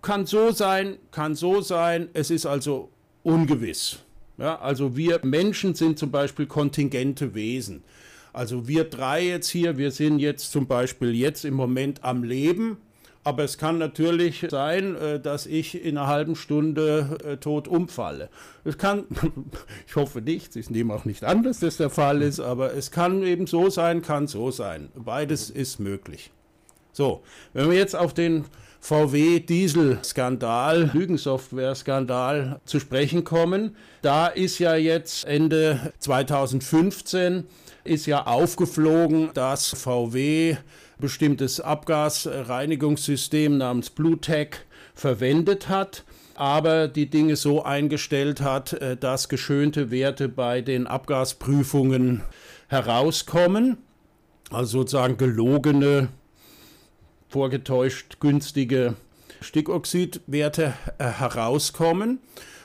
kann 0.00 0.24
so 0.24 0.52
sein, 0.52 0.96
kann 1.10 1.34
so 1.34 1.60
sein, 1.60 2.08
es 2.14 2.30
ist 2.30 2.46
also 2.46 2.88
ungewiss. 3.22 4.05
Ja, 4.38 4.58
also 4.58 4.96
wir 4.96 5.20
Menschen 5.24 5.74
sind 5.74 5.98
zum 5.98 6.10
Beispiel 6.10 6.46
kontingente 6.46 7.34
Wesen. 7.34 7.84
Also 8.32 8.68
wir 8.68 8.84
drei 8.84 9.26
jetzt 9.26 9.48
hier, 9.48 9.78
wir 9.78 9.90
sind 9.90 10.18
jetzt 10.18 10.52
zum 10.52 10.66
Beispiel 10.66 11.14
jetzt 11.14 11.46
im 11.46 11.54
Moment 11.54 12.04
am 12.04 12.22
Leben, 12.22 12.76
aber 13.24 13.44
es 13.44 13.56
kann 13.56 13.78
natürlich 13.78 14.46
sein, 14.50 14.94
äh, 14.94 15.18
dass 15.18 15.46
ich 15.46 15.82
in 15.82 15.96
einer 15.96 16.06
halben 16.06 16.36
Stunde 16.36 17.18
äh, 17.24 17.36
tot 17.38 17.66
umfalle. 17.66 18.28
Es 18.62 18.76
kann, 18.76 19.04
ich 19.86 19.96
hoffe 19.96 20.20
nicht, 20.20 20.54
ich 20.54 20.68
nehme 20.68 20.94
auch 20.94 21.06
nicht 21.06 21.24
an, 21.24 21.42
dass 21.42 21.60
das 21.60 21.78
der 21.78 21.90
Fall 21.90 22.20
ist, 22.20 22.38
aber 22.38 22.74
es 22.74 22.90
kann 22.90 23.22
eben 23.22 23.46
so 23.46 23.70
sein, 23.70 24.02
kann 24.02 24.26
so 24.26 24.50
sein. 24.50 24.90
Beides 24.94 25.48
ist 25.48 25.80
möglich. 25.80 26.30
So, 26.92 27.22
wenn 27.52 27.70
wir 27.70 27.76
jetzt 27.76 27.96
auf 27.96 28.14
den 28.14 28.44
VW-Diesel-Skandal, 28.80 30.90
Lügensoftware-Skandal 30.92 32.60
zu 32.64 32.80
sprechen 32.80 33.24
kommen. 33.24 33.76
Da 34.02 34.28
ist 34.28 34.58
ja 34.58 34.76
jetzt 34.76 35.24
Ende 35.24 35.92
2015 35.98 37.44
ist 37.84 38.06
ja 38.06 38.26
aufgeflogen, 38.26 39.30
dass 39.34 39.70
VW 39.70 40.56
bestimmtes 40.98 41.60
Abgasreinigungssystem 41.60 43.58
namens 43.58 43.90
BlueTech 43.90 44.56
verwendet 44.94 45.68
hat 45.68 46.04
aber 46.36 46.86
die 46.86 47.08
Dinge 47.08 47.36
so 47.36 47.64
eingestellt 47.64 48.40
hat, 48.40 48.74
äh, 48.74 48.96
dass 48.96 49.28
geschönte 49.28 49.90
Werte 49.90 50.28
bei 50.28 50.60
den 50.60 50.86
Abgasprüfungen 50.86 52.22
herauskommen, 52.68 53.78
also 54.50 54.80
sozusagen 54.80 55.16
gelogene 55.16 56.08
vorgetäuscht 57.36 58.18
günstige 58.18 58.94
Stickoxidwerte 59.42 60.72
äh, 60.96 61.04
herauskommen. 61.04 62.18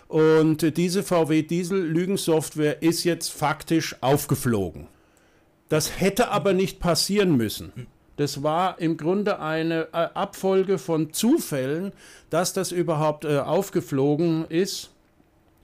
Und 0.08 0.78
diese 0.78 1.04
VW-Diesel-Lügensoftware 1.04 2.82
ist 2.82 3.04
jetzt 3.04 3.34
faktisch 3.34 3.98
aufgeflogen. 4.00 4.88
Das 5.68 6.00
hätte 6.00 6.32
aber 6.32 6.54
nicht 6.54 6.80
passieren 6.80 7.36
müssen. 7.36 7.74
Das 8.16 8.44
war 8.44 8.80
im 8.80 8.96
Grunde 8.96 9.42
eine 9.42 9.90
äh, 9.92 10.08
Abfolge 10.13 10.78
von 10.78 11.12
Zufällen, 11.12 11.92
dass 12.30 12.54
das 12.54 12.72
überhaupt 12.72 13.25
äh, 13.25 13.40
aufgeflogen 13.40 14.46
ist. 14.48 14.92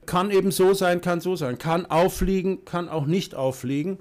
Kann 0.06 0.32
eben 0.32 0.52
so 0.52 0.74
sein, 0.74 1.00
kann 1.00 1.22
so 1.22 1.38
sein. 1.38 1.58
Kann 1.58 1.86
auffliegen, 1.86 2.66
kann 2.66 2.90
auch 2.90 3.06
nicht 3.06 3.36
auffliegen. 3.36 4.00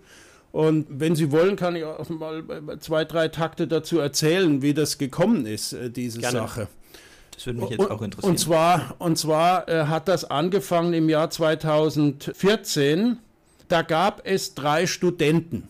Und 0.56 0.86
wenn 0.88 1.14
Sie 1.14 1.32
wollen, 1.32 1.54
kann 1.54 1.76
ich 1.76 1.84
auch 1.84 2.08
mal 2.08 2.42
zwei, 2.80 3.04
drei 3.04 3.28
Takte 3.28 3.68
dazu 3.68 3.98
erzählen, 3.98 4.62
wie 4.62 4.72
das 4.72 4.96
gekommen 4.96 5.44
ist, 5.44 5.74
äh, 5.74 5.90
diese 5.90 6.20
Gerne. 6.20 6.38
Sache. 6.38 6.68
Das 7.34 7.44
würde 7.44 7.60
mich 7.60 7.68
jetzt 7.68 7.90
auch 7.90 8.00
interessieren. 8.00 8.30
Und 8.30 8.38
zwar, 8.38 8.94
und 8.98 9.18
zwar 9.18 9.68
äh, 9.68 9.84
hat 9.84 10.08
das 10.08 10.24
angefangen 10.24 10.94
im 10.94 11.10
Jahr 11.10 11.28
2014. 11.28 13.18
Da 13.68 13.82
gab 13.82 14.22
es 14.26 14.54
drei 14.54 14.86
Studenten. 14.86 15.68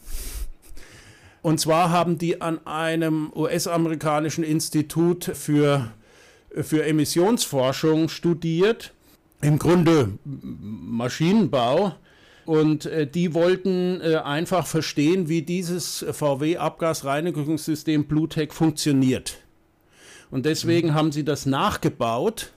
Und 1.43 1.59
zwar 1.59 1.90
haben 1.90 2.16
die 2.16 2.40
an 2.40 2.64
einem 2.64 3.33
US-amerikanischen 3.35 4.45
Institut 4.45 5.25
für, 5.25 5.90
für 6.55 6.85
Emissionsforschung 6.85 8.09
studiert. 8.09 8.93
Im 9.41 9.58
Grunde 9.58 10.13
Maschinenbau 10.25 11.97
und 12.47 12.87
äh, 12.87 13.06
die 13.06 13.35
wollten 13.35 14.00
äh, 14.00 14.17
einfach 14.17 14.67
verstehen, 14.67 15.28
wie 15.28 15.43
dieses 15.43 16.06
VW-Abgasreinigungssystem 16.11 18.06
BlueTech 18.06 18.52
funktioniert. 18.52 19.39
Und 20.30 20.47
deswegen 20.47 20.89
mhm. 20.89 20.95
haben 20.95 21.13
sie 21.13 21.25
das 21.25 21.47
nachgebaut 21.47 22.52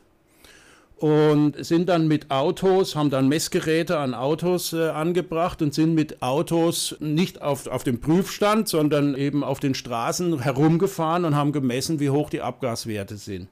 und 0.97 1.63
sind 1.63 1.87
dann 1.89 2.07
mit 2.07 2.29
Autos, 2.29 2.95
haben 2.95 3.09
dann 3.09 3.27
Messgeräte 3.27 3.97
an 3.97 4.13
Autos 4.13 4.73
äh, 4.73 4.89
angebracht 4.89 5.61
und 5.61 5.73
sind 5.73 5.95
mit 5.95 6.21
Autos 6.21 6.95
nicht 6.99 7.41
auf, 7.41 7.67
auf 7.67 7.83
dem 7.83 7.99
Prüfstand, 8.01 8.67
sondern 8.67 9.15
eben 9.15 9.43
auf 9.43 9.59
den 9.59 9.75
Straßen 9.75 10.41
herumgefahren 10.41 11.25
und 11.25 11.35
haben 11.35 11.51
gemessen, 11.51 11.99
wie 11.99 12.09
hoch 12.09 12.29
die 12.29 12.41
Abgaswerte 12.41 13.17
sind. 13.17 13.47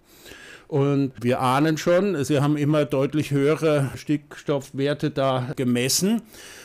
Und 0.68 1.14
wir 1.22 1.40
ahnen 1.40 1.78
schon, 1.78 2.24
sie 2.26 2.42
haben 2.42 2.58
immer 2.58 2.84
deutlich 2.84 3.32
höhere 3.32 3.90
Stickstoffwerte 3.96 5.12
da 5.12 5.54
gemessen 5.56 6.22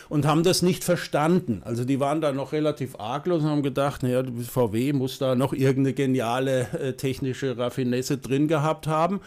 und 0.08 0.26
haben 0.26 0.42
das 0.42 0.60
nicht 0.60 0.82
verstanden. 0.82 1.62
Also 1.64 1.84
die 1.84 2.00
waren 2.00 2.20
da 2.20 2.32
noch 2.32 2.52
relativ 2.52 2.96
arglos 2.98 3.42
und 3.42 3.48
haben 3.48 3.62
gedacht, 3.62 4.02
naja, 4.02 4.22
VW 4.24 4.92
muss 4.92 5.18
da 5.18 5.36
noch 5.36 5.52
irgendeine 5.52 5.94
geniale 5.94 6.66
äh, 6.72 6.92
technische 6.94 7.56
Raffinesse 7.56 8.18
drin 8.18 8.48
gehabt 8.48 8.88
haben. 8.88 9.20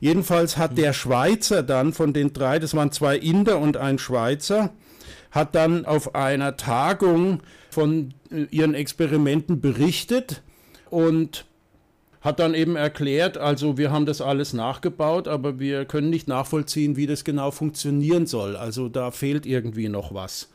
Jedenfalls 0.00 0.58
hat 0.58 0.76
der 0.76 0.92
Schweizer 0.92 1.62
dann 1.62 1.92
von 1.92 2.12
den 2.12 2.32
drei, 2.32 2.58
das 2.58 2.74
waren 2.74 2.92
zwei 2.92 3.16
Inder 3.16 3.58
und 3.58 3.76
ein 3.76 3.98
Schweizer, 3.98 4.70
hat 5.30 5.54
dann 5.54 5.86
auf 5.86 6.14
einer 6.14 6.56
Tagung 6.56 7.40
von 7.70 8.12
äh, 8.30 8.42
ihren 8.50 8.74
Experimenten 8.74 9.60
berichtet 9.60 10.42
und 10.90 11.46
hat 12.26 12.40
dann 12.40 12.54
eben 12.54 12.74
erklärt, 12.74 13.38
also 13.38 13.78
wir 13.78 13.92
haben 13.92 14.04
das 14.04 14.20
alles 14.20 14.52
nachgebaut, 14.52 15.28
aber 15.28 15.60
wir 15.60 15.84
können 15.84 16.10
nicht 16.10 16.26
nachvollziehen, 16.26 16.96
wie 16.96 17.06
das 17.06 17.22
genau 17.22 17.52
funktionieren 17.52 18.26
soll. 18.26 18.56
Also 18.56 18.88
da 18.88 19.12
fehlt 19.12 19.46
irgendwie 19.46 19.88
noch 19.88 20.12
was. 20.12 20.50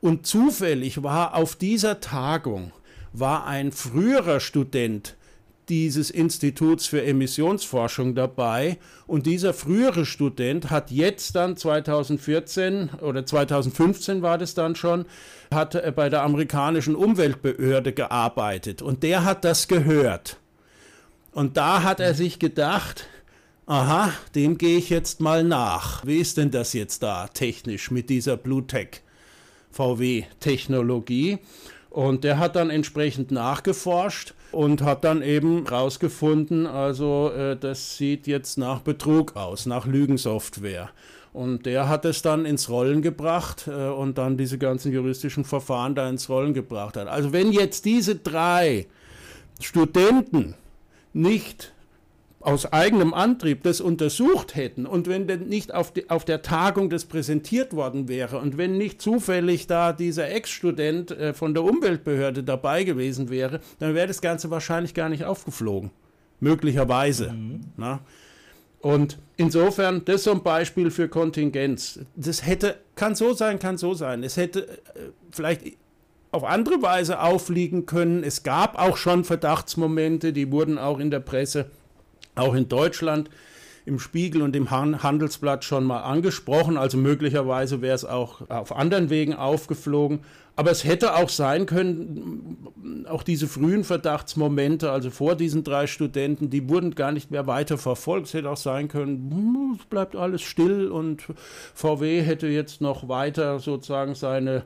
Und 0.00 0.26
zufällig 0.26 1.02
war 1.02 1.36
auf 1.36 1.54
dieser 1.54 2.00
Tagung 2.00 2.72
war 3.12 3.46
ein 3.46 3.72
früherer 3.72 4.40
Student 4.40 5.16
dieses 5.68 6.10
Instituts 6.10 6.86
für 6.86 7.04
Emissionsforschung 7.04 8.14
dabei 8.14 8.78
und 9.06 9.26
dieser 9.26 9.52
frühere 9.52 10.06
Student 10.06 10.70
hat 10.70 10.90
jetzt 10.90 11.36
dann 11.36 11.58
2014 11.58 12.88
oder 13.02 13.26
2015 13.26 14.22
war 14.22 14.38
das 14.38 14.54
dann 14.54 14.74
schon, 14.76 15.04
hat 15.52 15.94
bei 15.94 16.08
der 16.08 16.22
amerikanischen 16.22 16.96
Umweltbehörde 16.96 17.92
gearbeitet 17.92 18.80
und 18.80 19.02
der 19.02 19.24
hat 19.24 19.44
das 19.44 19.68
gehört 19.68 20.38
und 21.32 21.56
da 21.56 21.82
hat 21.82 22.00
er 22.00 22.14
sich 22.14 22.38
gedacht, 22.38 23.06
aha, 23.66 24.12
dem 24.34 24.58
gehe 24.58 24.78
ich 24.78 24.90
jetzt 24.90 25.20
mal 25.20 25.44
nach. 25.44 26.04
Wie 26.06 26.18
ist 26.18 26.36
denn 26.36 26.50
das 26.50 26.72
jetzt 26.72 27.02
da 27.02 27.28
technisch 27.28 27.90
mit 27.90 28.10
dieser 28.10 28.36
Bluetech 28.36 29.02
VW-Technologie? 29.70 31.38
Und 31.88 32.24
der 32.24 32.38
hat 32.38 32.56
dann 32.56 32.70
entsprechend 32.70 33.30
nachgeforscht 33.30 34.34
und 34.50 34.82
hat 34.82 35.04
dann 35.04 35.22
eben 35.22 35.66
rausgefunden, 35.66 36.66
also 36.66 37.30
äh, 37.30 37.56
das 37.56 37.96
sieht 37.96 38.26
jetzt 38.26 38.56
nach 38.56 38.80
Betrug 38.80 39.36
aus, 39.36 39.66
nach 39.66 39.86
Lügensoftware. 39.86 40.90
Und 41.32 41.64
der 41.64 41.88
hat 41.88 42.04
es 42.04 42.20
dann 42.20 42.44
ins 42.44 42.68
Rollen 42.68 43.00
gebracht 43.00 43.66
äh, 43.66 43.88
und 43.88 44.18
dann 44.18 44.36
diese 44.36 44.58
ganzen 44.58 44.92
juristischen 44.92 45.44
Verfahren 45.44 45.94
da 45.94 46.08
ins 46.08 46.28
Rollen 46.28 46.52
gebracht 46.52 46.96
hat. 46.96 47.08
Also 47.08 47.32
wenn 47.32 47.52
jetzt 47.52 47.86
diese 47.86 48.16
drei 48.16 48.86
Studenten 49.60 50.54
nicht 51.12 51.72
aus 52.40 52.72
eigenem 52.72 53.14
Antrieb 53.14 53.62
das 53.62 53.80
untersucht 53.80 54.56
hätten 54.56 54.84
und 54.84 55.08
wenn 55.08 55.26
denn 55.26 55.48
nicht 55.48 55.72
auf, 55.72 55.92
die, 55.92 56.10
auf 56.10 56.24
der 56.24 56.42
Tagung 56.42 56.90
das 56.90 57.04
präsentiert 57.04 57.74
worden 57.74 58.08
wäre 58.08 58.38
und 58.38 58.58
wenn 58.58 58.76
nicht 58.76 59.00
zufällig 59.00 59.68
da 59.68 59.92
dieser 59.92 60.28
Ex-Student 60.28 61.12
äh, 61.12 61.34
von 61.34 61.54
der 61.54 61.62
Umweltbehörde 61.62 62.42
dabei 62.42 62.84
gewesen 62.84 63.30
wäre, 63.30 63.60
dann 63.78 63.94
wäre 63.94 64.08
das 64.08 64.20
Ganze 64.20 64.50
wahrscheinlich 64.50 64.94
gar 64.94 65.08
nicht 65.08 65.24
aufgeflogen. 65.24 65.90
Möglicherweise. 66.40 67.32
Mhm. 67.32 67.60
Und 68.80 69.18
insofern, 69.36 70.04
das 70.04 70.16
ist 70.16 70.24
so 70.24 70.32
ein 70.32 70.42
Beispiel 70.42 70.90
für 70.90 71.08
Kontingenz. 71.08 72.00
Das 72.16 72.44
hätte, 72.44 72.80
kann 72.96 73.14
so 73.14 73.32
sein, 73.32 73.60
kann 73.60 73.78
so 73.78 73.94
sein. 73.94 74.24
Es 74.24 74.36
hätte 74.36 74.66
äh, 74.68 75.10
vielleicht 75.30 75.62
auf 76.32 76.44
andere 76.44 76.82
Weise 76.82 77.20
auffliegen 77.20 77.86
können. 77.86 78.24
Es 78.24 78.42
gab 78.42 78.78
auch 78.78 78.96
schon 78.96 79.24
Verdachtsmomente, 79.24 80.32
die 80.32 80.50
wurden 80.50 80.78
auch 80.78 80.98
in 80.98 81.10
der 81.10 81.20
Presse, 81.20 81.70
auch 82.34 82.54
in 82.54 82.68
Deutschland, 82.68 83.30
im 83.84 83.98
Spiegel 83.98 84.42
und 84.42 84.54
im 84.54 84.70
Handelsblatt 84.70 85.64
schon 85.64 85.84
mal 85.84 86.00
angesprochen. 86.00 86.76
Also 86.76 86.98
möglicherweise 86.98 87.82
wäre 87.82 87.94
es 87.94 88.04
auch 88.04 88.48
auf 88.48 88.74
anderen 88.74 89.10
Wegen 89.10 89.34
aufgeflogen. 89.34 90.20
Aber 90.54 90.70
es 90.70 90.84
hätte 90.84 91.16
auch 91.16 91.30
sein 91.30 91.64
können, 91.64 92.58
auch 93.08 93.22
diese 93.22 93.46
frühen 93.46 93.84
Verdachtsmomente, 93.84 94.90
also 94.90 95.08
vor 95.08 95.34
diesen 95.34 95.64
drei 95.64 95.86
Studenten, 95.86 96.50
die 96.50 96.68
wurden 96.68 96.94
gar 96.94 97.10
nicht 97.10 97.30
mehr 97.30 97.46
weiter 97.46 97.78
verfolgt. 97.78 98.26
Es 98.26 98.34
hätte 98.34 98.50
auch 98.50 98.58
sein 98.58 98.88
können, 98.88 99.78
es 99.80 99.86
bleibt 99.86 100.14
alles 100.14 100.42
still 100.42 100.90
und 100.90 101.22
VW 101.74 102.20
hätte 102.20 102.48
jetzt 102.48 102.82
noch 102.82 103.08
weiter 103.08 103.60
sozusagen 103.60 104.14
seine 104.14 104.64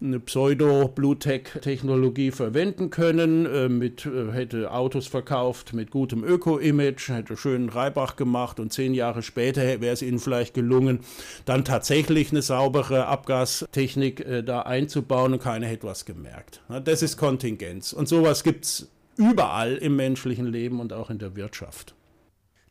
Pseudo-Bluetech-Technologie 0.00 2.30
verwenden 2.30 2.90
können, 2.90 3.44
äh, 3.46 3.68
mit, 3.68 4.06
äh, 4.06 4.30
hätte 4.30 4.70
Autos 4.70 5.08
verkauft 5.08 5.72
mit 5.72 5.90
gutem 5.90 6.22
Öko-Image, 6.22 7.08
hätte 7.08 7.36
schönen 7.36 7.70
Reibach 7.70 8.14
gemacht 8.14 8.53
und 8.60 8.72
zehn 8.72 8.94
Jahre 8.94 9.22
später 9.22 9.80
wäre 9.80 9.92
es 9.92 10.02
ihnen 10.02 10.18
vielleicht 10.18 10.54
gelungen, 10.54 11.00
dann 11.44 11.64
tatsächlich 11.64 12.30
eine 12.30 12.42
saubere 12.42 13.06
Abgastechnik 13.06 14.20
äh, 14.20 14.42
da 14.42 14.62
einzubauen 14.62 15.32
und 15.32 15.42
keiner 15.42 15.66
hätte 15.66 15.86
was 15.86 16.04
gemerkt. 16.04 16.62
Das 16.84 17.02
ist 17.02 17.16
Kontingenz. 17.16 17.92
Und 17.92 18.08
sowas 18.08 18.42
gibt 18.42 18.64
es 18.64 18.88
überall 19.16 19.76
im 19.76 19.96
menschlichen 19.96 20.46
Leben 20.46 20.80
und 20.80 20.92
auch 20.92 21.10
in 21.10 21.18
der 21.18 21.36
Wirtschaft. 21.36 21.94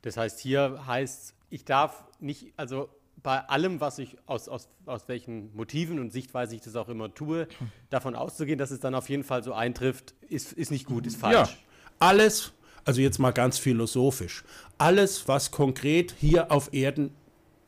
Das 0.02 0.18
heißt, 0.18 0.40
hier 0.40 0.84
heißt, 0.86 1.34
ich 1.50 1.66
darf 1.66 2.04
nicht, 2.20 2.54
also 2.58 2.90
bei 3.22 3.40
allem, 3.40 3.80
was 3.80 4.00
ich 4.00 4.18
aus, 4.26 4.50
aus, 4.50 4.68
aus 4.86 5.08
welchen 5.08 5.56
Motiven 5.56 6.00
und 6.00 6.12
Sichtweise 6.12 6.56
ich 6.56 6.62
das 6.62 6.76
auch 6.76 6.90
immer 6.90 7.14
tue, 7.14 7.48
davon 7.90 8.16
auszugehen, 8.16 8.60
dass 8.60 8.72
es 8.72 8.80
dann 8.80 8.94
auf 8.96 9.10
jeden 9.10 9.24
Fall 9.24 9.44
so 9.44 9.54
eintrifft, 9.54 10.14
ist, 10.28 10.52
ist 10.54 10.72
nicht 10.72 10.86
gut, 10.86 11.08
ist 11.08 11.18
falsch. 11.18 11.52
Ja, 11.52 11.58
alles, 12.00 12.52
also 12.84 13.02
jetzt 13.02 13.20
mal 13.20 13.32
ganz 13.32 13.58
philosophisch, 13.58 14.44
alles, 14.84 15.28
was 15.28 15.52
konkret 15.52 16.14
hier 16.20 16.52
auf 16.52 16.74
Erden 16.74 17.12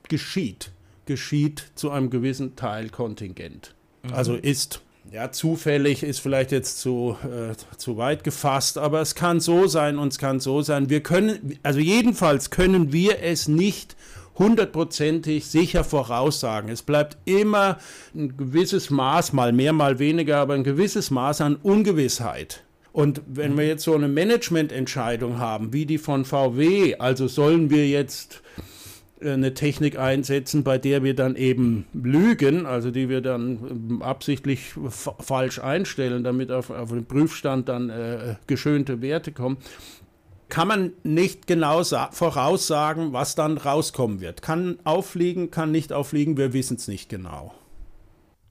geschieht, 0.10 0.72
geschieht 1.06 1.72
zu 1.76 1.90
einem 1.90 2.10
gewissen 2.10 2.56
Teil 2.58 2.90
kontingent. 2.90 3.74
Mhm. 4.04 4.14
Also 4.14 4.36
ist 4.36 4.82
ja, 5.12 5.32
zufällig 5.32 6.04
ist 6.04 6.20
vielleicht 6.20 6.52
jetzt 6.52 6.80
zu, 6.80 7.16
äh, 7.24 7.56
zu 7.78 7.98
weit 7.98 8.24
gefasst, 8.24 8.78
aber 8.78 9.02
es 9.02 9.16
kann 9.16 9.40
so 9.40 9.68
sein 9.68 9.98
und 9.98 10.12
es 10.12 10.18
kann 10.18 10.40
so 10.40 10.62
sein. 10.62 10.90
Wir 10.90 11.02
können, 11.02 11.58
also 11.64 11.80
jedenfalls 11.80 12.50
können 12.50 12.92
wir 12.92 13.22
es 13.22 13.48
nicht 13.48 13.96
hundertprozentig 14.38 15.46
sicher 15.46 15.84
voraussagen. 15.84 16.70
Es 16.70 16.82
bleibt 16.82 17.18
immer 17.24 17.78
ein 18.14 18.36
gewisses 18.36 18.90
Maß, 18.90 19.32
mal 19.32 19.54
mehr, 19.54 19.74
mal 19.74 20.00
weniger, 20.00 20.38
aber 20.38 20.56
ein 20.56 20.64
gewisses 20.64 21.12
Maß 21.12 21.40
an 21.42 21.56
Ungewissheit. 21.56 22.64
Und 22.96 23.22
wenn 23.28 23.58
wir 23.58 23.68
jetzt 23.68 23.84
so 23.84 23.94
eine 23.94 24.08
Managemententscheidung 24.08 25.38
haben, 25.38 25.74
wie 25.74 25.86
die 25.86 25.98
von 25.98 26.24
VW, 26.24 26.96
also 26.96 27.28
sollen 27.28 27.70
wir 27.70 27.90
jetzt 27.90 28.42
äh, 29.20 29.32
eine 29.32 29.54
Technik 29.54 30.00
einsetzen, 30.00 30.64
bei 30.64 30.78
der 30.78 31.04
wir 31.04 31.14
dann 31.14 31.36
eben 31.36 31.88
lügen, 31.92 32.66
also 32.66 32.92
die 32.92 33.10
wir 33.10 33.20
dann 33.20 33.90
ähm, 33.90 34.02
absichtlich 34.02 34.76
falsch 34.88 35.60
einstellen, 35.60 36.24
damit 36.24 36.52
auf, 36.52 36.70
auf 36.70 36.88
den 36.88 37.04
Prüfstand 37.06 37.68
dann 37.68 37.90
äh, 37.90 38.36
geschönte 38.48 39.02
Werte 39.02 39.34
kommen, 39.34 39.58
kann 40.48 40.70
man 40.70 40.94
nicht 41.04 41.48
genau 41.48 41.84
voraussagen, 41.84 43.12
was 43.12 43.36
dann 43.36 43.58
rauskommen 43.58 44.22
wird. 44.22 44.42
Kann 44.42 44.80
auffliegen, 44.86 45.52
kann 45.52 45.70
nicht 45.70 45.92
auffliegen, 45.92 46.38
wir 46.38 46.54
wissen 46.54 46.78
es 46.78 46.88
nicht 46.88 47.10
genau. 47.10 47.54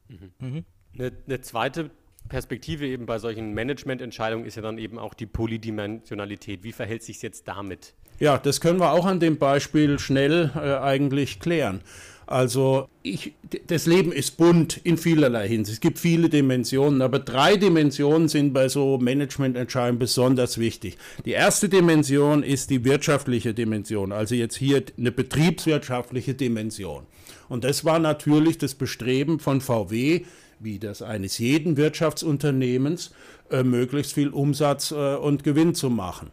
Mhm. 0.09 0.33
Mhm. 0.39 0.65
Eine, 0.99 1.13
eine 1.27 1.41
zweite 1.41 1.91
Perspektive 2.29 2.87
eben 2.87 3.07
bei 3.07 3.19
solchen 3.19 3.55
Managemententscheidungen 3.55 4.47
ist 4.47 4.57
ja 4.57 4.63
dann 4.63 4.79
eben 4.79 4.99
auch 4.99 5.15
die 5.15 5.27
Polydimensionalität. 5.27 6.65
Wie 6.65 6.73
verhält 6.73 7.03
sich 7.03 7.17
es 7.17 7.23
jetzt 7.23 7.49
damit? 7.49 7.95
Ja, 8.19 8.39
das 8.39 8.61
können 8.61 8.81
wir 8.81 8.93
auch 8.93 9.07
an 9.07 9.21
dem 9.21 9.39
Beispiel 9.39 9.99
schnell 9.99 10.51
äh, 10.55 10.77
eigentlich 10.77 11.41
klären. 11.41 11.81
Also 12.27 12.89
ich, 13.03 13.35
das 13.67 13.87
Leben 13.87 14.11
ist 14.11 14.39
bunt 14.39 14.79
in 14.79 14.97
vielerlei 14.97 15.47
Hinsicht. 15.47 15.75
Es 15.75 15.81
gibt 15.81 15.99
viele 15.99 16.31
Dimensionen, 16.31 17.03
aber 17.03 17.19
drei 17.19 17.57
Dimensionen 17.57 18.29
sind 18.29 18.55
bei 18.55 18.69
so 18.69 18.97
Managemententscheidungen 18.99 19.99
besonders 19.99 20.57
wichtig. 20.57 20.97
Die 21.27 21.33
erste 21.33 21.69
Dimension 21.69 22.43
ist 22.43 22.71
die 22.71 22.85
wirtschaftliche 22.85 23.53
Dimension, 23.53 24.11
also 24.13 24.35
jetzt 24.35 24.57
hier 24.57 24.83
eine 24.97 25.13
betriebswirtschaftliche 25.13 26.35
Dimension. 26.35 27.05
Und 27.51 27.65
das 27.65 27.85
war 27.85 27.99
natürlich 27.99 28.57
das 28.57 28.75
Bestreben 28.75 29.39
von 29.39 29.61
VW, 29.61 30.23
wie 30.61 30.79
das 30.79 31.03
eines 31.03 31.39
jeden 31.39 31.77
Wirtschaftsunternehmens, 31.77 33.13
äh, 33.51 33.63
möglichst 33.63 34.15
viel 34.15 34.29
Umsatz 34.29 34.91
äh, 34.91 35.17
und 35.17 35.45
Gewinn 35.45 35.75
zu 35.75 35.91
machen. 35.91 36.31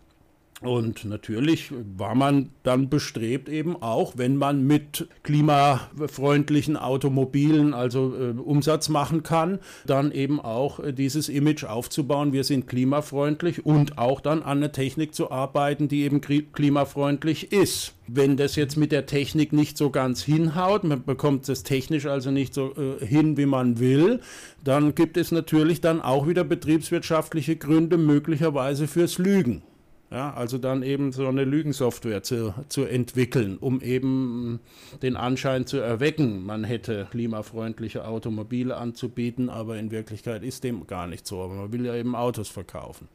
Und 0.62 1.06
natürlich 1.06 1.72
war 1.98 2.14
man 2.14 2.52
dann 2.62 2.88
bestrebt, 2.88 3.50
eben 3.50 3.82
auch, 3.82 4.14
wenn 4.18 4.38
man 4.38 4.68
mit 4.68 5.08
klimafreundlichen 5.24 6.78
Automobilen 6.78 7.74
also 7.74 8.14
äh, 8.16 8.40
Umsatz 8.40 8.88
machen 8.88 9.24
kann, 9.24 9.58
dann 9.88 10.12
eben 10.12 10.40
auch 10.40 10.80
äh, 10.80 10.94
dieses 10.94 11.30
Image 11.30 11.64
aufzubauen, 11.64 12.32
wir 12.32 12.44
sind 12.44 12.68
klimafreundlich 12.68 13.66
und 13.66 13.98
auch 13.98 14.22
dann 14.22 14.44
an 14.44 14.60
einer 14.60 14.72
Technik 14.72 15.16
zu 15.16 15.32
arbeiten, 15.32 15.88
die 15.88 16.04
eben 16.04 16.22
klimafreundlich 16.22 17.52
ist. 17.52 17.96
Wenn 18.08 18.38
das 18.38 18.56
jetzt 18.56 18.78
mit 18.78 18.92
der 18.92 19.08
Technik 19.08 19.54
nicht 19.54 19.80
so 19.80 19.90
ganz 19.90 20.22
hinhaut, 20.22 20.84
man 20.84 21.04
bekommt 21.04 21.50
es 21.50 21.64
technisch 21.64 22.06
also 22.06 22.30
nicht 22.30 22.54
so 22.54 22.76
äh, 22.76 23.04
hin, 23.04 23.36
wie 23.36 23.48
man 23.48 23.80
will, 23.80 24.20
dann 24.64 24.94
gibt 24.94 25.18
es 25.18 25.32
natürlich 25.32 25.82
dann 25.82 26.02
auch 26.02 26.28
wieder 26.28 26.44
betriebswirtschaftliche 26.44 27.56
Gründe 27.56 27.98
möglicherweise 27.98 28.88
fürs 28.88 29.18
Lügen. 29.18 29.64
Ja, 30.12 30.34
also 30.34 30.58
dann 30.58 30.84
eben 30.84 31.14
so 31.14 31.26
eine 31.28 31.46
Lügensoftware 31.46 32.22
zu, 32.22 32.54
zu 32.68 32.84
entwickeln, 32.84 33.58
um 33.58 33.80
eben 33.80 34.60
den 35.02 35.16
Anschein 35.16 35.66
zu 35.66 35.78
erwecken, 35.78 36.46
man 36.46 36.66
hätte 36.66 37.08
klimafreundliche 37.12 38.06
Automobile 38.06 38.76
anzubieten, 38.76 39.50
aber 39.50 39.78
in 39.78 39.90
Wirklichkeit 39.90 40.44
ist 40.44 40.66
dem 40.66 40.86
gar 40.86 41.08
nicht 41.08 41.26
so. 41.26 41.42
Aber 41.42 41.54
man 41.54 41.72
will 41.72 41.86
ja 41.86 41.96
eben 41.96 42.14
Autos 42.14 42.50
verkaufen. 42.50 43.08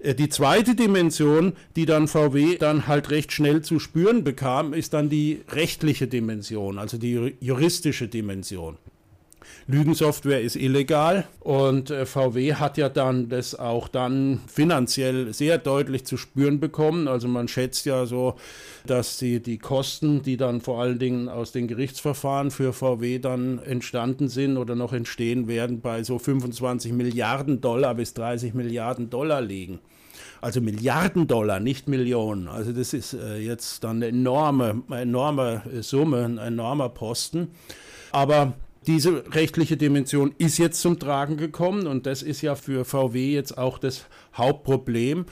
Äh, 0.00 0.16
die 0.16 0.28
zweite 0.28 0.74
Dimension, 0.74 1.52
die 1.76 1.86
dann 1.86 2.08
VW 2.08 2.56
dann 2.58 2.88
halt 2.88 3.10
recht 3.10 3.30
schnell 3.30 3.62
zu 3.62 3.78
spüren 3.78 4.24
bekam, 4.24 4.72
ist 4.72 4.94
dann 4.94 5.08
die 5.08 5.42
rechtliche 5.50 6.08
Dimension, 6.08 6.78
also 6.78 6.98
die 6.98 7.36
juristische 7.38 8.08
Dimension. 8.08 8.76
Lügensoftware 9.66 10.40
ist 10.40 10.56
illegal 10.56 11.26
und 11.40 11.90
äh, 11.90 12.06
VW 12.06 12.54
hat 12.54 12.78
ja 12.78 12.88
dann 12.88 13.28
das 13.28 13.54
auch 13.54 13.88
dann 13.88 14.40
finanziell 14.46 15.32
sehr 15.34 15.58
deutlich 15.58 16.04
zu 16.04 16.16
spüren 16.16 16.60
bekommen. 16.60 17.08
Also 17.08 17.28
man 17.28 17.48
schätzt 17.48 17.86
ja 17.86 18.06
so, 18.06 18.36
dass 18.86 19.18
die, 19.18 19.42
die 19.42 19.58
Kosten, 19.58 20.22
die 20.22 20.36
dann 20.36 20.60
vor 20.60 20.80
allen 20.80 20.98
Dingen 20.98 21.28
aus 21.28 21.52
den 21.52 21.68
Gerichtsverfahren 21.68 22.50
für 22.50 22.72
VW 22.72 23.18
dann 23.18 23.58
entstanden 23.58 24.28
sind 24.28 24.56
oder 24.56 24.74
noch 24.74 24.92
entstehen 24.92 25.48
werden, 25.48 25.80
bei 25.80 26.02
so 26.02 26.18
25 26.18 26.92
Milliarden 26.92 27.60
Dollar 27.60 27.94
bis 27.94 28.14
30 28.14 28.54
Milliarden 28.54 29.10
Dollar 29.10 29.40
liegen. 29.40 29.80
Also 30.40 30.60
Milliarden 30.60 31.26
Dollar, 31.26 31.60
nicht 31.60 31.88
Millionen. 31.88 32.48
Also 32.48 32.72
das 32.72 32.94
ist 32.94 33.14
äh, 33.14 33.38
jetzt 33.38 33.82
dann 33.84 33.96
eine 33.96 34.08
enorme, 34.08 34.82
enorme 34.90 35.62
Summe, 35.80 36.24
ein 36.24 36.38
enormer 36.38 36.88
Posten. 36.88 37.48
Aber 38.12 38.54
diese 38.88 39.34
rechtliche 39.34 39.76
Dimension 39.76 40.34
ist 40.38 40.56
jetzt 40.56 40.80
zum 40.80 40.98
Tragen 40.98 41.36
gekommen 41.36 41.86
und 41.86 42.06
das 42.06 42.22
ist 42.22 42.40
ja 42.40 42.54
für 42.54 42.86
VW 42.86 43.34
jetzt 43.34 43.58
auch 43.58 43.76
das 43.78 44.06
Hauptproblem. 44.34 45.26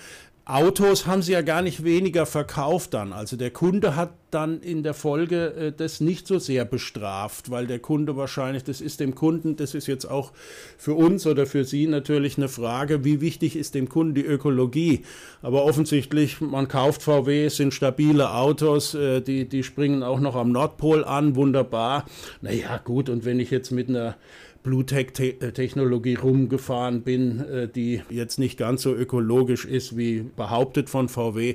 Autos 0.49 1.09
haben 1.09 1.23
sie 1.23 1.33
ja 1.33 1.43
gar 1.43 1.61
nicht 1.61 1.83
weniger 1.83 2.25
verkauft 2.25 2.95
dann. 2.95 3.13
Also 3.13 3.37
der 3.37 3.51
Kunde 3.51 3.97
hat 3.97 4.13
dann 4.31 4.61
in 4.61 4.85
der 4.85 4.95
Folge 4.95 5.47
äh, 5.55 5.73
das 5.77 6.01
nicht 6.01 6.29
so 6.29 6.39
sehr 6.39 6.65
bestraft, 6.65 7.51
weil 7.51 7.67
der 7.67 7.81
Kunde 7.81 8.17
wahrscheinlich, 8.17 8.63
das 8.63 8.81
ist 8.81 9.01
dem 9.01 9.17
Kunden, 9.17 9.57
das 9.57 9.75
ist 9.75 9.89
jetzt 9.89 10.05
auch 10.05 10.31
für 10.79 10.95
uns 10.95 11.27
oder 11.27 11.47
für 11.47 11.65
Sie 11.65 11.89
natürlich 11.89 12.37
eine 12.37 12.47
Frage, 12.49 13.05
wie 13.05 13.21
wichtig 13.21 13.57
ist 13.57 13.75
dem 13.75 13.89
Kunden 13.89 14.15
die 14.15 14.25
Ökologie. 14.25 15.03
Aber 15.43 15.65
offensichtlich, 15.65 16.41
man 16.41 16.69
kauft 16.69 17.03
VW, 17.03 17.49
sind 17.49 17.75
stabile 17.75 18.33
Autos, 18.33 18.95
äh, 18.95 19.23
die, 19.23 19.49
die 19.49 19.65
springen 19.65 20.05
auch 20.05 20.21
noch 20.21 20.37
am 20.37 20.53
Nordpol 20.53 21.05
an, 21.05 21.35
wunderbar. 21.35 22.05
Naja, 22.41 22.79
gut, 22.85 23.09
und 23.09 23.25
wenn 23.25 23.41
ich 23.41 23.51
jetzt 23.51 23.73
mit 23.73 23.89
einer 23.89 24.15
Bluetech-Technologie 24.67 26.17
rumgefahren 26.17 27.03
bin, 27.03 27.41
äh, 27.41 27.69
die 27.69 28.03
jetzt 28.11 28.39
nicht 28.39 28.59
ganz 28.59 28.83
so 28.83 28.95
ökologisch 28.95 29.65
ist 29.65 29.97
wie 29.97 30.27
behauptet 30.37 30.91
von 30.91 31.09
VW, 31.09 31.55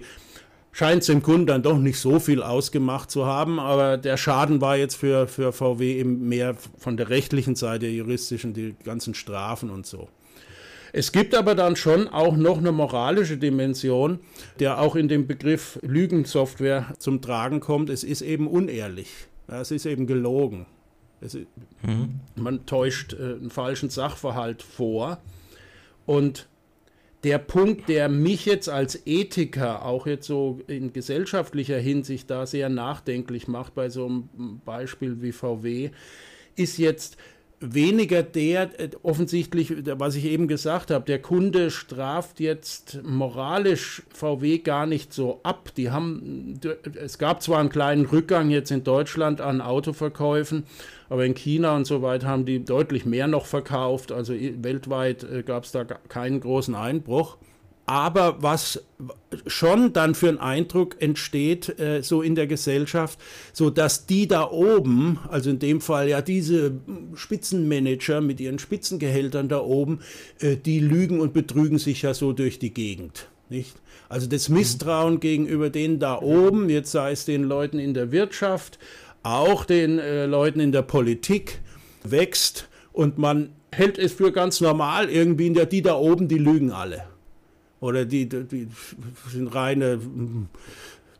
scheint 0.72 1.02
es 1.02 1.08
dem 1.08 1.22
Kunden 1.22 1.46
dann 1.46 1.62
doch 1.62 1.78
nicht 1.78 2.00
so 2.00 2.20
viel 2.20 2.42
ausgemacht 2.42 3.12
zu 3.12 3.26
haben. 3.26 3.60
Aber 3.60 3.98
der 3.98 4.16
Schaden 4.16 4.62
war 4.62 4.78
jetzt 4.78 4.96
für, 4.96 5.28
für 5.28 5.52
VW 5.52 6.00
eben 6.00 6.30
mehr 6.30 6.56
von 6.78 6.96
der 6.96 7.10
rechtlichen 7.10 7.56
Seite, 7.56 7.80
der 7.82 7.92
juristischen, 7.92 8.54
die 8.54 8.76
ganzen 8.84 9.14
Strafen 9.14 9.70
und 9.70 9.86
so. 9.86 10.08
Es 10.94 11.12
gibt 11.12 11.36
aber 11.36 11.54
dann 11.56 11.76
schon 11.76 12.08
auch 12.08 12.36
noch 12.36 12.58
eine 12.58 12.72
moralische 12.72 13.38
Dimension, 13.38 14.20
der 14.60 14.80
auch 14.80 14.96
in 14.96 15.08
dem 15.08 15.28
Begriff 15.28 15.80
Lügensoftware 15.82 16.94
zum 16.98 17.22
Tragen 17.22 17.60
kommt. 17.60 17.90
Es 17.90 18.04
ist 18.04 18.22
eben 18.22 18.48
unehrlich. 18.48 19.10
Es 19.48 19.72
ist 19.72 19.86
eben 19.86 20.08
gelogen. 20.08 20.66
Es, 21.22 21.36
mhm. 21.36 22.20
Man 22.36 22.66
täuscht 22.66 23.14
äh, 23.14 23.36
einen 23.36 23.50
falschen 23.50 23.90
Sachverhalt 23.90 24.64
vor. 24.64 25.22
Und 26.06 26.48
der 27.24 27.38
Punkt, 27.38 27.88
der 27.88 28.10
mich 28.10 28.46
jetzt 28.46 28.68
als 28.68 29.06
Ethiker 29.06 29.86
auch 29.86 30.08
jetzt 30.08 30.26
so 30.26 30.60
in 30.68 30.92
gesellschaftlicher 30.92 31.78
Hinsicht 31.78 32.30
da 32.30 32.48
sehr 32.48 32.70
nachdenklich 32.70 33.48
macht 33.48 33.76
bei 33.76 33.90
so 33.90 34.08
einem 34.08 34.62
Beispiel 34.66 35.22
wie 35.22 35.32
VW, 35.32 35.92
ist 36.56 36.78
jetzt, 36.78 37.18
weniger 37.62 38.24
der, 38.24 38.80
äh, 38.80 38.90
offensichtlich, 39.04 39.74
was 39.98 40.16
ich 40.16 40.26
eben 40.26 40.48
gesagt 40.48 40.92
habe, 40.92 41.06
der 41.06 41.22
Kunde 41.22 41.72
straft 41.72 42.40
jetzt 42.40 43.02
moralisch 43.04 44.02
VW 44.14 44.58
gar 44.58 44.88
nicht 44.88 45.14
so 45.14 45.40
ab. 45.44 45.70
Die 45.78 45.92
haben, 45.92 46.60
es 47.00 47.20
gab 47.20 47.42
zwar 47.42 47.60
einen 47.60 47.70
kleinen 47.70 48.06
Rückgang 48.06 48.50
jetzt 48.50 48.72
in 48.72 48.84
Deutschland 48.84 49.40
an 49.40 49.62
Autoverkäufen, 49.62 50.64
aber 51.10 51.26
in 51.26 51.36
China 51.36 51.76
und 51.76 51.86
so 51.86 52.02
weiter 52.02 52.28
haben 52.28 52.46
die 52.46 52.66
deutlich 52.66 53.06
mehr 53.06 53.28
noch 53.28 53.46
verkauft. 53.46 54.12
Also 54.12 54.34
weltweit 54.34 55.24
äh, 55.24 55.44
gab 55.44 55.66
es 55.66 55.72
da 55.72 55.84
keinen 55.84 56.40
großen 56.40 56.74
Einbruch. 56.74 57.38
Aber 57.92 58.42
was 58.42 58.86
schon 59.48 59.92
dann 59.92 60.16
für 60.16 60.30
einen 60.30 60.38
Eindruck 60.38 61.02
entsteht, 61.02 61.78
äh, 61.78 62.02
so 62.02 62.22
in 62.22 62.36
der 62.36 62.48
Gesellschaft, 62.48 63.20
so 63.52 63.70
dass 63.70 64.06
die 64.06 64.30
da 64.30 64.50
oben, 64.50 65.20
also 65.30 65.50
in 65.50 65.60
dem 65.60 65.82
Fall 65.82 66.08
ja 66.08 66.22
diese 66.22 66.72
Spitzenmanager 67.16 68.22
mit 68.22 68.40
ihren 68.40 68.60
Spitzengehältern 68.60 69.50
da 69.50 69.60
oben, 69.60 70.00
äh, 70.40 70.56
die 70.56 70.80
lügen 70.80 71.20
und 71.20 71.34
betrügen 71.34 71.80
sich 71.80 72.04
ja 72.04 72.14
so 72.14 72.32
durch 72.32 72.60
die 72.60 72.74
Gegend. 72.74 73.28
Nicht? 73.50 73.76
Also 74.08 74.26
das 74.26 74.48
Misstrauen 74.48 75.16
mhm. 75.16 75.20
gegenüber 75.20 75.70
denen 75.70 76.00
da 76.00 76.22
oben, 76.22 76.70
jetzt 76.70 76.92
sei 76.92 77.12
es 77.12 77.26
den 77.26 77.44
Leuten 77.44 77.78
in 77.78 77.94
der 77.94 78.14
Wirtschaft, 78.14 78.80
auch 79.22 79.66
den 79.66 80.00
äh, 80.00 80.28
Leuten 80.28 80.62
in 80.62 80.72
der 80.72 80.84
Politik, 80.84 81.60
wächst 82.06 82.70
und 82.94 83.18
man 83.18 83.50
hält 83.74 83.98
es 83.98 84.14
für 84.14 84.32
ganz 84.32 84.62
normal, 84.62 85.10
irgendwie, 85.10 85.48
in 85.48 85.56
der, 85.56 85.66
die 85.66 85.82
da 85.82 85.96
oben, 85.96 86.30
die 86.30 86.38
lügen 86.38 86.72
alle. 86.72 87.12
Oder 87.82 88.06
die, 88.06 88.30
die 88.30 88.68
sind 89.30 89.48
reine 89.54 89.94
hm, 89.94 90.48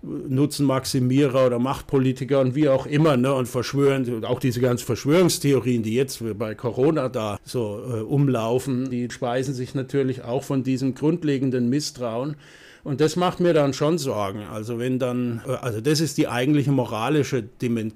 Nutzenmaximierer 0.04 1.48
oder 1.48 1.60
Machtpolitiker 1.60 2.40
und 2.40 2.56
wie 2.56 2.70
auch 2.70 2.86
immer, 2.86 3.18
ne, 3.18 3.34
und 3.34 3.48
verschwören, 3.48 4.24
auch 4.26 4.40
diese 4.40 4.62
ganzen 4.62 4.86
Verschwörungstheorien, 4.86 5.84
die 5.84 5.94
jetzt 5.94 6.24
bei 6.38 6.56
Corona 6.56 7.10
da 7.10 7.40
so 7.44 7.82
äh, 7.84 8.02
umlaufen, 8.02 8.90
die 8.90 9.10
speisen 9.12 9.54
sich 9.54 9.76
natürlich 9.76 10.24
auch 10.24 10.44
von 10.44 10.64
diesem 10.64 10.96
grundlegenden 10.96 11.70
Misstrauen. 11.70 12.36
Und 12.84 13.00
das 13.00 13.16
macht 13.16 13.40
mir 13.40 13.54
dann 13.54 13.74
schon 13.74 14.00
Sorgen. 14.00 14.42
Also 14.52 14.80
wenn 14.80 14.98
dann, 14.98 15.42
äh, 15.48 15.52
also 15.52 15.82
das 15.82 16.00
ist 16.00 16.18
die 16.18 16.28
eigentliche 16.28 16.72
moralische, 16.72 17.44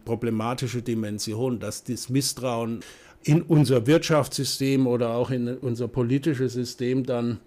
problematische 0.05 0.81
Dimension, 0.83 1.59
dass 1.59 1.83
das 1.83 2.09
Misstrauen 2.09 2.81
in 3.23 3.41
unser 3.41 3.87
Wirtschaftssystem 3.87 4.85
oder 4.85 5.15
auch 5.15 5.31
in 5.31 5.47
unser 5.47 5.87
politisches 5.87 6.53
System 6.53 7.03
dann 7.03 7.39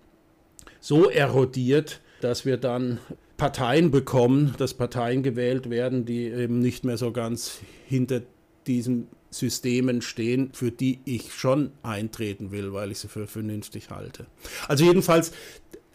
so 0.80 1.08
erodiert, 1.10 2.00
dass 2.20 2.44
wir 2.44 2.56
dann 2.56 2.98
Parteien 3.36 3.90
bekommen, 3.90 4.54
dass 4.58 4.74
Parteien 4.74 5.22
gewählt 5.22 5.70
werden, 5.70 6.04
die 6.04 6.24
eben 6.26 6.58
nicht 6.58 6.84
mehr 6.84 6.98
so 6.98 7.12
ganz 7.12 7.60
hinter 7.86 8.22
diesen 8.66 9.08
Systemen 9.30 10.02
stehen, 10.02 10.50
für 10.52 10.70
die 10.70 11.00
ich 11.04 11.32
schon 11.32 11.72
eintreten 11.82 12.50
will, 12.50 12.72
weil 12.72 12.90
ich 12.90 12.98
sie 12.98 13.08
für 13.08 13.26
vernünftig 13.26 13.90
halte. 13.90 14.26
Also 14.66 14.84
jedenfalls, 14.84 15.32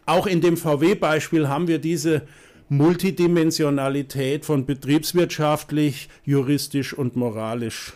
auch 0.06 0.28
in 0.28 0.41
dem 0.41 0.58
VW-Beispiel 0.58 1.48
haben 1.48 1.67
wir 1.67 1.80
diese 1.80 2.24
Multidimensionalität 2.69 4.46
von 4.46 4.65
betriebswirtschaftlich, 4.65 6.10
juristisch 6.24 6.93
und 6.93 7.15
moralisch 7.15 7.93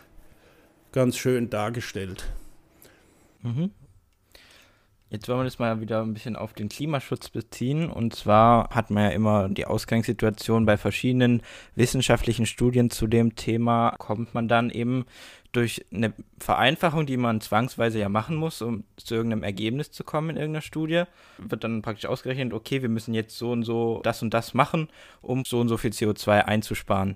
ganz 0.91 1.17
schön 1.17 1.49
dargestellt. 1.49 2.25
Mhm. 3.43 3.71
Jetzt 5.09 5.29
wollen 5.29 5.39
wir 5.39 5.45
das 5.45 5.57
mal 5.57 5.79
wieder 5.79 6.01
ein 6.01 6.13
bisschen 6.13 6.35
auf 6.35 6.51
den 6.51 6.67
Klimaschutz 6.67 7.29
beziehen. 7.29 7.89
Und 7.89 8.13
zwar 8.13 8.69
hat 8.71 8.89
man 8.89 9.03
ja 9.03 9.09
immer 9.11 9.47
die 9.47 9.65
Ausgangssituation 9.65 10.65
bei 10.65 10.75
verschiedenen 10.75 11.41
wissenschaftlichen 11.75 12.45
Studien 12.45 12.89
zu 12.89 13.07
dem 13.07 13.35
Thema, 13.35 13.95
kommt 13.99 14.33
man 14.33 14.49
dann 14.49 14.69
eben 14.69 15.05
durch 15.53 15.85
eine 15.93 16.13
Vereinfachung, 16.39 17.05
die 17.05 17.15
man 17.15 17.39
zwangsweise 17.39 17.99
ja 17.99 18.09
machen 18.09 18.35
muss, 18.35 18.61
um 18.61 18.83
zu 18.97 19.15
irgendeinem 19.15 19.43
Ergebnis 19.43 19.91
zu 19.91 20.03
kommen 20.03 20.31
in 20.31 20.35
irgendeiner 20.35 20.61
Studie, 20.61 21.03
wird 21.37 21.63
dann 21.63 21.81
praktisch 21.81 22.05
ausgerechnet, 22.05 22.51
okay, 22.51 22.81
wir 22.81 22.89
müssen 22.89 23.13
jetzt 23.13 23.37
so 23.37 23.51
und 23.51 23.63
so 23.63 24.01
das 24.03 24.21
und 24.21 24.33
das 24.33 24.53
machen, 24.53 24.89
um 25.21 25.45
so 25.45 25.61
und 25.61 25.69
so 25.69 25.77
viel 25.77 25.91
CO2 25.91 26.41
einzusparen 26.41 27.15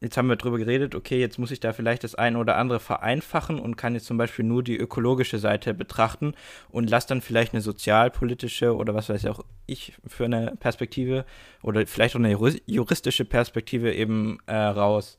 jetzt 0.00 0.16
haben 0.16 0.28
wir 0.28 0.36
darüber 0.36 0.58
geredet, 0.58 0.94
okay, 0.94 1.18
jetzt 1.18 1.38
muss 1.38 1.50
ich 1.50 1.60
da 1.60 1.72
vielleicht 1.72 2.04
das 2.04 2.14
eine 2.14 2.38
oder 2.38 2.56
andere 2.56 2.80
vereinfachen 2.80 3.58
und 3.58 3.76
kann 3.76 3.94
jetzt 3.94 4.06
zum 4.06 4.18
Beispiel 4.18 4.44
nur 4.44 4.62
die 4.62 4.76
ökologische 4.76 5.38
Seite 5.38 5.74
betrachten 5.74 6.34
und 6.68 6.90
lasse 6.90 7.08
dann 7.08 7.22
vielleicht 7.22 7.54
eine 7.54 7.62
sozialpolitische 7.62 8.74
oder 8.76 8.94
was 8.94 9.08
weiß 9.08 9.26
auch 9.26 9.44
ich 9.66 9.94
für 10.06 10.26
eine 10.26 10.54
Perspektive 10.60 11.24
oder 11.62 11.86
vielleicht 11.86 12.14
auch 12.14 12.20
eine 12.20 12.36
juristische 12.66 13.24
Perspektive 13.24 13.92
eben 13.94 14.38
äh, 14.46 14.54
raus 14.54 15.18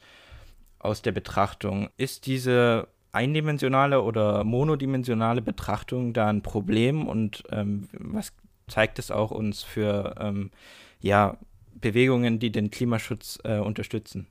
aus 0.80 1.02
der 1.02 1.12
Betrachtung. 1.12 1.90
Ist 1.98 2.28
diese 2.28 2.88
eindimensionale 3.12 4.02
oder 4.04 4.44
monodimensionale 4.44 5.42
Betrachtung 5.42 6.14
da 6.14 6.28
ein 6.28 6.44
Problem 6.44 7.08
und 7.08 7.44
ähm, 7.52 7.88
was 7.94 8.32
zeigt 8.68 9.00
es 9.00 9.10
auch 9.12 9.32
uns 9.32 9.64
für 9.64 10.16
ähm, 10.20 10.52
ja, 11.00 11.38
Bewegungen, 11.74 12.38
die 12.38 12.52
den 12.52 12.70
Klimaschutz 12.70 13.40
äh, 13.44 13.58
unterstützen? 13.58 14.28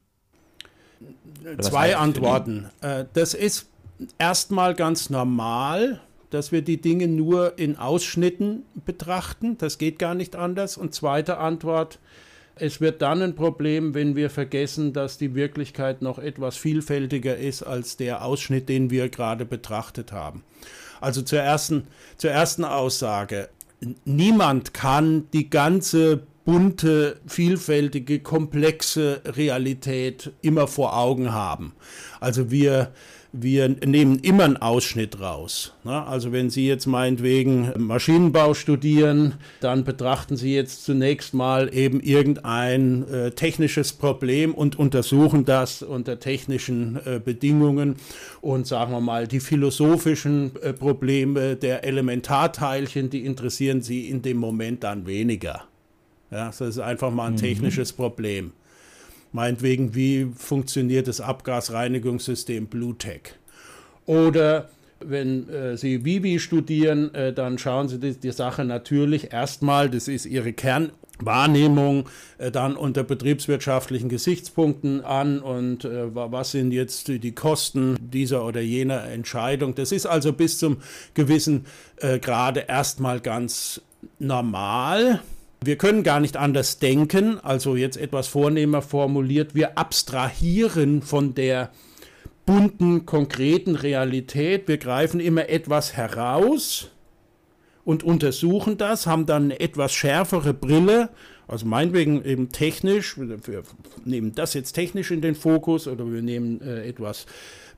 Zwei 1.60 1.96
Antworten. 1.96 2.70
Äh, 2.80 3.04
das 3.12 3.34
ist 3.34 3.68
erstmal 4.18 4.74
ganz 4.74 5.10
normal, 5.10 6.00
dass 6.30 6.52
wir 6.52 6.62
die 6.62 6.80
Dinge 6.80 7.08
nur 7.08 7.58
in 7.58 7.78
Ausschnitten 7.78 8.64
betrachten. 8.84 9.58
Das 9.58 9.78
geht 9.78 9.98
gar 9.98 10.14
nicht 10.14 10.36
anders. 10.36 10.76
Und 10.76 10.94
zweite 10.94 11.38
Antwort, 11.38 11.98
es 12.56 12.80
wird 12.80 13.02
dann 13.02 13.22
ein 13.22 13.34
Problem, 13.34 13.94
wenn 13.94 14.16
wir 14.16 14.30
vergessen, 14.30 14.92
dass 14.92 15.18
die 15.18 15.34
Wirklichkeit 15.34 16.02
noch 16.02 16.18
etwas 16.18 16.56
vielfältiger 16.56 17.36
ist 17.36 17.62
als 17.62 17.96
der 17.96 18.24
Ausschnitt, 18.24 18.68
den 18.68 18.90
wir 18.90 19.08
gerade 19.08 19.44
betrachtet 19.44 20.12
haben. 20.12 20.42
Also 21.00 21.22
zur 21.22 21.40
ersten, 21.40 21.86
zur 22.16 22.30
ersten 22.30 22.64
Aussage. 22.64 23.50
Niemand 24.06 24.72
kann 24.72 25.28
die 25.32 25.50
ganze 25.50 26.22
bunte, 26.46 27.20
vielfältige, 27.26 28.20
komplexe 28.20 29.20
Realität 29.26 30.32
immer 30.42 30.68
vor 30.68 30.96
Augen 30.96 31.32
haben. 31.32 31.72
Also 32.20 32.52
wir, 32.52 32.92
wir 33.32 33.68
nehmen 33.68 34.20
immer 34.20 34.44
einen 34.44 34.56
Ausschnitt 34.56 35.18
raus. 35.18 35.74
Also 35.84 36.30
wenn 36.30 36.48
Sie 36.48 36.68
jetzt 36.68 36.86
meinetwegen 36.86 37.72
Maschinenbau 37.76 38.54
studieren, 38.54 39.34
dann 39.60 39.82
betrachten 39.82 40.36
Sie 40.36 40.54
jetzt 40.54 40.84
zunächst 40.84 41.34
mal 41.34 41.68
eben 41.74 41.98
irgendein 41.98 43.08
äh, 43.08 43.32
technisches 43.32 43.92
Problem 43.92 44.54
und 44.54 44.78
untersuchen 44.78 45.44
das 45.44 45.82
unter 45.82 46.20
technischen 46.20 47.00
äh, 47.04 47.20
Bedingungen 47.22 47.96
und 48.40 48.68
sagen 48.68 48.92
wir 48.92 49.00
mal, 49.00 49.26
die 49.26 49.40
philosophischen 49.40 50.52
äh, 50.62 50.72
Probleme 50.72 51.56
der 51.56 51.82
Elementarteilchen, 51.82 53.10
die 53.10 53.24
interessieren 53.24 53.82
Sie 53.82 54.08
in 54.08 54.22
dem 54.22 54.36
Moment 54.36 54.84
dann 54.84 55.08
weniger. 55.08 55.64
Ja, 56.30 56.46
das 56.46 56.60
ist 56.60 56.78
einfach 56.78 57.10
mal 57.10 57.26
ein 57.26 57.32
mhm. 57.34 57.38
technisches 57.38 57.92
Problem. 57.92 58.52
Meinetwegen, 59.32 59.94
wie 59.94 60.28
funktioniert 60.34 61.08
das 61.08 61.20
Abgasreinigungssystem 61.20 62.66
BlueTech? 62.66 63.34
Oder 64.06 64.68
wenn 65.00 65.48
äh, 65.48 65.76
Sie 65.76 66.04
Vivi 66.04 66.38
studieren, 66.38 67.14
äh, 67.14 67.32
dann 67.32 67.58
schauen 67.58 67.88
Sie 67.88 67.98
die, 67.98 68.14
die, 68.14 68.30
Sache 68.30 68.64
natürlich 68.64 69.32
erstmal, 69.32 69.90
das 69.90 70.08
ist 70.08 70.24
Ihre 70.24 70.52
Kernwahrnehmung, 70.52 72.08
äh, 72.38 72.50
dann 72.50 72.76
unter 72.76 73.04
betriebswirtschaftlichen 73.04 74.08
Gesichtspunkten 74.08 75.04
an 75.04 75.40
und 75.40 75.84
äh, 75.84 76.14
was 76.14 76.52
sind 76.52 76.72
jetzt 76.72 77.08
die 77.08 77.32
Kosten 77.32 77.96
dieser 78.00 78.44
oder 78.44 78.60
jener 78.60 79.04
Entscheidung. 79.04 79.74
Das 79.74 79.92
ist 79.92 80.06
also 80.06 80.32
bis 80.32 80.58
zum 80.58 80.78
gewissen 81.14 81.66
äh, 81.98 82.18
Grade 82.18 82.64
erstmal 82.68 83.20
ganz 83.20 83.82
normal. 84.18 85.20
Wir 85.66 85.76
können 85.76 86.04
gar 86.04 86.20
nicht 86.20 86.36
anders 86.36 86.78
denken, 86.78 87.40
also 87.40 87.74
jetzt 87.74 87.96
etwas 87.96 88.28
vornehmer 88.28 88.82
formuliert, 88.82 89.56
wir 89.56 89.76
abstrahieren 89.76 91.02
von 91.02 91.34
der 91.34 91.72
bunten, 92.46 93.04
konkreten 93.04 93.74
Realität, 93.74 94.68
wir 94.68 94.78
greifen 94.78 95.18
immer 95.18 95.48
etwas 95.48 95.96
heraus 95.96 96.92
und 97.84 98.04
untersuchen 98.04 98.78
das, 98.78 99.08
haben 99.08 99.26
dann 99.26 99.46
eine 99.46 99.58
etwas 99.58 99.92
schärfere 99.92 100.54
Brille, 100.54 101.08
also 101.48 101.66
meinetwegen 101.66 102.24
eben 102.24 102.50
technisch, 102.50 103.18
wir 103.18 103.64
nehmen 104.04 104.36
das 104.36 104.54
jetzt 104.54 104.72
technisch 104.72 105.10
in 105.10 105.20
den 105.20 105.34
Fokus 105.34 105.88
oder 105.88 106.06
wir 106.12 106.22
nehmen 106.22 106.60
äh, 106.60 106.86
etwas 106.86 107.26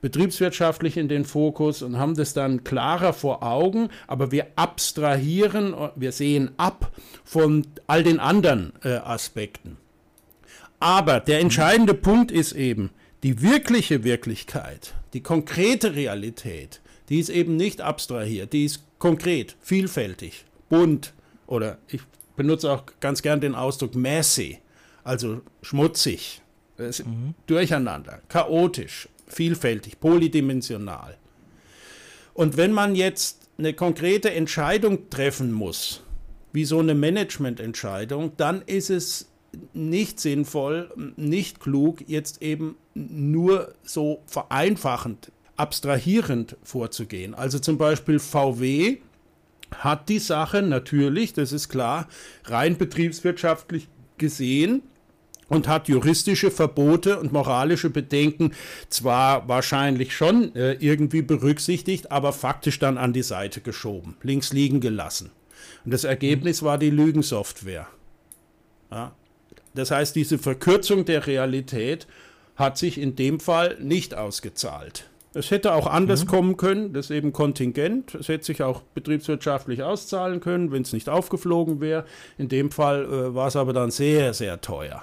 betriebswirtschaftlich 0.00 0.96
in 0.96 1.08
den 1.08 1.24
Fokus 1.24 1.82
und 1.82 1.98
haben 1.98 2.14
das 2.14 2.34
dann 2.34 2.64
klarer 2.64 3.12
vor 3.12 3.42
Augen, 3.42 3.88
aber 4.06 4.30
wir 4.30 4.46
abstrahieren, 4.56 5.74
wir 5.96 6.12
sehen 6.12 6.50
ab 6.56 6.92
von 7.24 7.66
all 7.86 8.02
den 8.02 8.20
anderen 8.20 8.72
äh, 8.84 8.96
Aspekten. 8.96 9.76
Aber 10.80 11.20
der 11.20 11.40
entscheidende 11.40 11.94
Punkt 11.94 12.30
ist 12.30 12.52
eben, 12.52 12.90
die 13.24 13.42
wirkliche 13.42 14.04
Wirklichkeit, 14.04 14.94
die 15.12 15.22
konkrete 15.22 15.96
Realität, 15.96 16.80
die 17.08 17.18
ist 17.18 17.30
eben 17.30 17.56
nicht 17.56 17.80
abstrahiert, 17.80 18.52
die 18.52 18.64
ist 18.64 18.84
konkret, 18.98 19.56
vielfältig, 19.60 20.44
bunt 20.68 21.14
oder 21.46 21.78
ich 21.88 22.02
benutze 22.36 22.70
auch 22.70 22.84
ganz 23.00 23.22
gern 23.22 23.40
den 23.40 23.56
Ausdruck 23.56 23.96
messy, 23.96 24.58
also 25.02 25.40
schmutzig, 25.62 26.42
mhm. 26.76 27.34
durcheinander, 27.46 28.20
chaotisch, 28.28 29.08
vielfältig, 29.28 30.00
polydimensional. 30.00 31.16
Und 32.34 32.56
wenn 32.56 32.72
man 32.72 32.94
jetzt 32.94 33.48
eine 33.58 33.74
konkrete 33.74 34.30
Entscheidung 34.30 35.10
treffen 35.10 35.52
muss, 35.52 36.02
wie 36.52 36.64
so 36.64 36.78
eine 36.78 36.94
Managemententscheidung, 36.94 38.32
dann 38.36 38.62
ist 38.62 38.90
es 38.90 39.28
nicht 39.72 40.20
sinnvoll, 40.20 40.90
nicht 41.16 41.60
klug, 41.60 42.04
jetzt 42.06 42.42
eben 42.42 42.76
nur 42.94 43.74
so 43.82 44.22
vereinfachend, 44.26 45.32
abstrahierend 45.56 46.56
vorzugehen. 46.62 47.34
Also 47.34 47.58
zum 47.58 47.78
Beispiel 47.78 48.18
VW 48.18 48.98
hat 49.74 50.08
die 50.08 50.18
Sache 50.18 50.62
natürlich, 50.62 51.32
das 51.32 51.52
ist 51.52 51.68
klar, 51.68 52.08
rein 52.44 52.76
betriebswirtschaftlich 52.78 53.88
gesehen 54.16 54.82
und 55.48 55.68
hat 55.68 55.88
juristische 55.88 56.50
Verbote 56.50 57.18
und 57.18 57.32
moralische 57.32 57.90
Bedenken 57.90 58.52
zwar 58.88 59.48
wahrscheinlich 59.48 60.14
schon 60.14 60.54
äh, 60.54 60.74
irgendwie 60.74 61.22
berücksichtigt, 61.22 62.12
aber 62.12 62.32
faktisch 62.32 62.78
dann 62.78 62.98
an 62.98 63.12
die 63.12 63.22
Seite 63.22 63.60
geschoben, 63.60 64.16
links 64.22 64.52
liegen 64.52 64.80
gelassen. 64.80 65.30
Und 65.84 65.92
das 65.92 66.04
Ergebnis 66.04 66.62
war 66.62 66.78
die 66.78 66.90
Lügensoftware. 66.90 67.88
Ja. 68.90 69.12
Das 69.74 69.90
heißt, 69.90 70.16
diese 70.16 70.38
Verkürzung 70.38 71.04
der 71.04 71.26
Realität 71.26 72.06
hat 72.56 72.78
sich 72.78 72.98
in 72.98 73.16
dem 73.16 73.38
Fall 73.38 73.76
nicht 73.80 74.14
ausgezahlt. 74.14 75.08
Es 75.34 75.50
hätte 75.50 75.74
auch 75.74 75.86
anders 75.86 76.24
mhm. 76.24 76.28
kommen 76.28 76.56
können, 76.56 76.92
das 76.92 77.06
ist 77.06 77.16
eben 77.16 77.32
Kontingent. 77.32 78.14
Es 78.14 78.28
hätte 78.28 78.44
sich 78.44 78.62
auch 78.62 78.82
betriebswirtschaftlich 78.94 79.82
auszahlen 79.82 80.40
können, 80.40 80.72
wenn 80.72 80.82
es 80.82 80.92
nicht 80.92 81.08
aufgeflogen 81.08 81.80
wäre. 81.80 82.06
In 82.38 82.48
dem 82.48 82.70
Fall 82.70 83.04
äh, 83.04 83.34
war 83.34 83.48
es 83.48 83.56
aber 83.56 83.72
dann 83.72 83.90
sehr, 83.90 84.34
sehr 84.34 84.60
teuer. 84.60 85.02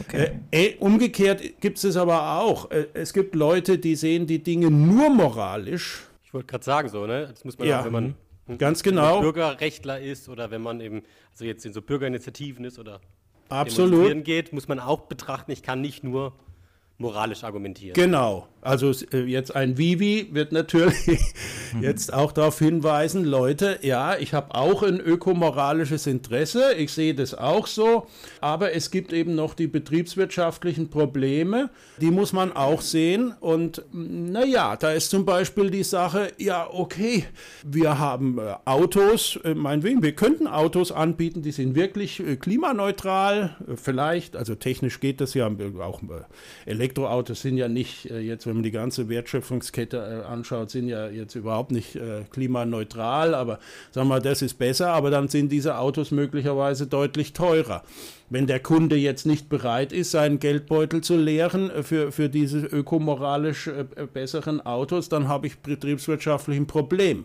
Okay. 0.00 0.30
Äh, 0.50 0.66
äh 0.68 0.76
umgekehrt 0.78 1.60
gibt 1.60 1.82
es 1.82 1.96
aber 1.96 2.40
auch. 2.40 2.70
Äh, 2.70 2.86
es 2.94 3.12
gibt 3.12 3.34
Leute, 3.34 3.78
die 3.78 3.94
sehen 3.94 4.26
die 4.26 4.42
Dinge 4.42 4.70
nur 4.70 5.10
moralisch. 5.10 6.04
Ich 6.24 6.32
wollte 6.32 6.46
gerade 6.46 6.64
sagen, 6.64 6.88
so, 6.88 7.06
ne? 7.06 7.28
Das 7.30 7.44
muss 7.44 7.58
man 7.58 7.68
ja. 7.68 7.80
auch, 7.80 7.84
wenn 7.84 7.92
man 7.92 8.14
Ganz 8.58 8.82
genau. 8.82 9.20
Bürgerrechtler 9.20 10.00
ist 10.00 10.28
oder 10.28 10.50
wenn 10.50 10.62
man 10.62 10.80
eben, 10.80 11.02
also 11.30 11.44
jetzt 11.44 11.64
in 11.64 11.72
so 11.72 11.80
Bürgerinitiativen 11.80 12.64
ist 12.64 12.78
oder 12.78 13.00
Absolut. 13.48 14.24
geht, 14.24 14.52
muss 14.52 14.68
man 14.68 14.80
auch 14.80 15.02
betrachten, 15.02 15.52
ich 15.52 15.62
kann 15.62 15.80
nicht 15.80 16.02
nur 16.02 16.32
moralisch 16.98 17.44
argumentieren. 17.44 17.94
Genau. 17.94 18.48
Also 18.62 18.92
äh, 19.12 19.24
jetzt 19.24 19.56
ein 19.56 19.76
Vivi 19.76 20.28
wird 20.30 20.52
natürlich 20.52 20.94
jetzt 21.80 22.14
auch 22.14 22.30
darauf 22.30 22.60
hinweisen, 22.60 23.24
Leute, 23.24 23.80
ja, 23.82 24.16
ich 24.16 24.34
habe 24.34 24.54
auch 24.54 24.84
ein 24.84 25.00
ökomoralisches 25.00 26.06
Interesse, 26.06 26.74
ich 26.74 26.92
sehe 26.92 27.12
das 27.12 27.34
auch 27.34 27.66
so, 27.66 28.06
aber 28.40 28.72
es 28.72 28.92
gibt 28.92 29.12
eben 29.12 29.34
noch 29.34 29.54
die 29.54 29.66
betriebswirtschaftlichen 29.66 30.90
Probleme, 30.90 31.70
die 32.00 32.12
muss 32.12 32.32
man 32.32 32.52
auch 32.52 32.82
sehen 32.82 33.34
und 33.40 33.82
naja, 33.92 34.76
da 34.76 34.92
ist 34.92 35.10
zum 35.10 35.24
Beispiel 35.24 35.70
die 35.70 35.82
Sache, 35.82 36.28
ja, 36.38 36.68
okay, 36.70 37.24
wir 37.64 37.98
haben 37.98 38.38
äh, 38.38 38.54
Autos, 38.64 39.40
äh, 39.42 39.54
meinetwegen, 39.54 40.04
wir 40.04 40.12
könnten 40.12 40.46
Autos 40.46 40.92
anbieten, 40.92 41.42
die 41.42 41.50
sind 41.50 41.74
wirklich 41.74 42.22
klimaneutral, 42.40 43.56
vielleicht, 43.74 44.36
also 44.36 44.54
technisch 44.54 45.00
geht 45.00 45.20
das 45.20 45.34
ja, 45.34 45.50
auch 45.80 46.00
Elektroautos 46.64 47.42
sind 47.42 47.56
ja 47.56 47.68
nicht 47.68 48.04
jetzt, 48.04 48.46
wenn 48.52 48.58
man 48.58 48.64
die 48.64 48.70
ganze 48.70 49.08
Wertschöpfungskette 49.08 49.96
äh, 49.96 50.30
anschaut, 50.30 50.68
sind 50.68 50.86
ja 50.86 51.08
jetzt 51.08 51.34
überhaupt 51.34 51.70
nicht 51.72 51.96
äh, 51.96 52.24
klimaneutral, 52.30 53.34
aber 53.34 53.58
sagen 53.92 54.08
wir, 54.08 54.20
das 54.20 54.42
ist 54.42 54.58
besser, 54.58 54.88
aber 54.88 55.08
dann 55.08 55.28
sind 55.28 55.50
diese 55.50 55.78
Autos 55.78 56.10
möglicherweise 56.10 56.86
deutlich 56.86 57.32
teurer. 57.32 57.82
Wenn 58.28 58.46
der 58.46 58.60
Kunde 58.60 58.96
jetzt 58.96 59.24
nicht 59.24 59.48
bereit 59.48 59.90
ist, 59.90 60.10
seinen 60.10 60.38
Geldbeutel 60.38 61.00
zu 61.00 61.16
leeren 61.16 61.70
äh, 61.70 61.82
für, 61.82 62.12
für 62.12 62.28
diese 62.28 62.58
ökomoralisch 62.58 63.68
äh, 63.68 63.86
besseren 64.12 64.60
Autos, 64.60 65.08
dann 65.08 65.28
habe 65.28 65.46
ich 65.46 65.56
betriebswirtschaftlich 65.60 66.58
ein 66.58 66.66
Problem. 66.66 67.24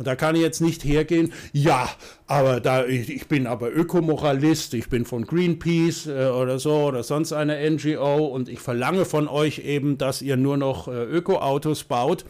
Und 0.00 0.06
da 0.06 0.16
kann 0.16 0.34
ich 0.34 0.40
jetzt 0.40 0.62
nicht 0.62 0.82
hergehen, 0.82 1.30
ja, 1.52 1.86
aber 2.26 2.60
da, 2.60 2.86
ich, 2.86 3.10
ich 3.10 3.28
bin 3.28 3.46
aber 3.46 3.70
Ökomoralist, 3.70 4.72
ich 4.72 4.88
bin 4.88 5.04
von 5.04 5.26
Greenpeace 5.26 6.06
äh, 6.06 6.30
oder 6.30 6.58
so 6.58 6.84
oder 6.84 7.02
sonst 7.02 7.34
eine 7.34 7.70
NGO 7.70 8.24
und 8.24 8.48
ich 8.48 8.60
verlange 8.60 9.04
von 9.04 9.28
euch 9.28 9.58
eben, 9.58 9.98
dass 9.98 10.22
ihr 10.22 10.38
nur 10.38 10.56
noch 10.56 10.88
äh, 10.88 11.04
Ökoautos 11.04 11.84
baut. 11.84 12.24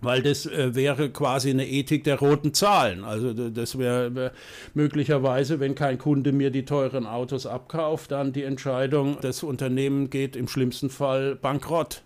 Weil 0.00 0.20
das 0.20 0.46
äh, 0.46 0.74
wäre 0.74 1.10
quasi 1.10 1.50
eine 1.50 1.68
Ethik 1.68 2.02
der 2.02 2.18
roten 2.18 2.52
Zahlen. 2.54 3.04
Also 3.04 3.32
das 3.50 3.78
wäre 3.78 4.12
wär 4.16 4.32
möglicherweise, 4.74 5.60
wenn 5.60 5.76
kein 5.76 5.98
Kunde 5.98 6.32
mir 6.32 6.50
die 6.50 6.64
teuren 6.64 7.06
Autos 7.06 7.46
abkauft, 7.46 8.10
dann 8.10 8.32
die 8.32 8.42
Entscheidung, 8.42 9.18
das 9.22 9.44
Unternehmen 9.44 10.10
geht 10.10 10.34
im 10.34 10.48
schlimmsten 10.48 10.90
Fall 10.90 11.36
bankrott. 11.36 12.02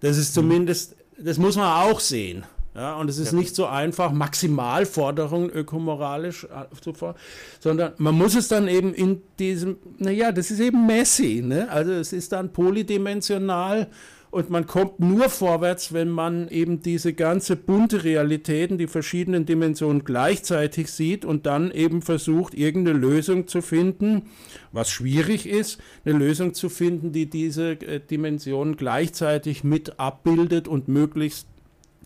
Das 0.00 0.16
ist 0.16 0.32
zumindest, 0.32 0.96
das 1.18 1.36
muss 1.36 1.56
man 1.56 1.82
auch 1.82 2.00
sehen. 2.00 2.46
Ja, 2.74 2.94
und 2.96 3.10
es 3.10 3.18
ist 3.18 3.32
ja. 3.32 3.38
nicht 3.38 3.54
so 3.56 3.66
einfach, 3.66 4.12
Maximalforderungen 4.12 5.50
ökomoralisch 5.50 6.44
äh, 6.44 6.80
zu 6.80 6.92
fordern, 6.92 7.20
sondern 7.58 7.92
man 7.98 8.14
muss 8.14 8.36
es 8.36 8.46
dann 8.46 8.68
eben 8.68 8.94
in 8.94 9.22
diesem, 9.40 9.78
naja, 9.98 10.30
das 10.30 10.52
ist 10.52 10.60
eben 10.60 10.86
messy, 10.86 11.42
ne? 11.44 11.68
also 11.68 11.92
es 11.92 12.12
ist 12.12 12.30
dann 12.30 12.52
polydimensional 12.52 13.88
und 14.30 14.48
man 14.48 14.66
kommt 14.66 15.00
nur 15.00 15.28
vorwärts, 15.28 15.92
wenn 15.92 16.08
man 16.08 16.48
eben 16.48 16.80
diese 16.82 17.12
ganze 17.12 17.56
bunte 17.56 18.04
Realitäten, 18.04 18.78
die 18.78 18.86
verschiedenen 18.86 19.44
Dimensionen 19.44 20.04
gleichzeitig 20.04 20.92
sieht 20.92 21.24
und 21.24 21.46
dann 21.46 21.72
eben 21.72 22.00
versucht, 22.00 22.54
irgendeine 22.54 22.96
Lösung 22.96 23.48
zu 23.48 23.60
finden, 23.60 24.22
was 24.70 24.88
schwierig 24.88 25.48
ist, 25.48 25.80
eine 26.04 26.16
Lösung 26.16 26.54
zu 26.54 26.68
finden, 26.68 27.10
die 27.10 27.28
diese 27.28 27.72
äh, 27.72 27.98
Dimensionen 27.98 28.76
gleichzeitig 28.76 29.64
mit 29.64 29.98
abbildet 29.98 30.68
und 30.68 30.86
möglichst 30.86 31.48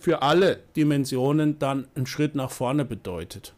für 0.05 0.21
alle 0.21 0.59
Dimensionen 0.77 1.59
dann 1.59 1.89
einen 1.95 2.05
Schritt 2.05 2.35
nach 2.35 2.51
vorne 2.51 2.85
bedeutet. 2.85 3.55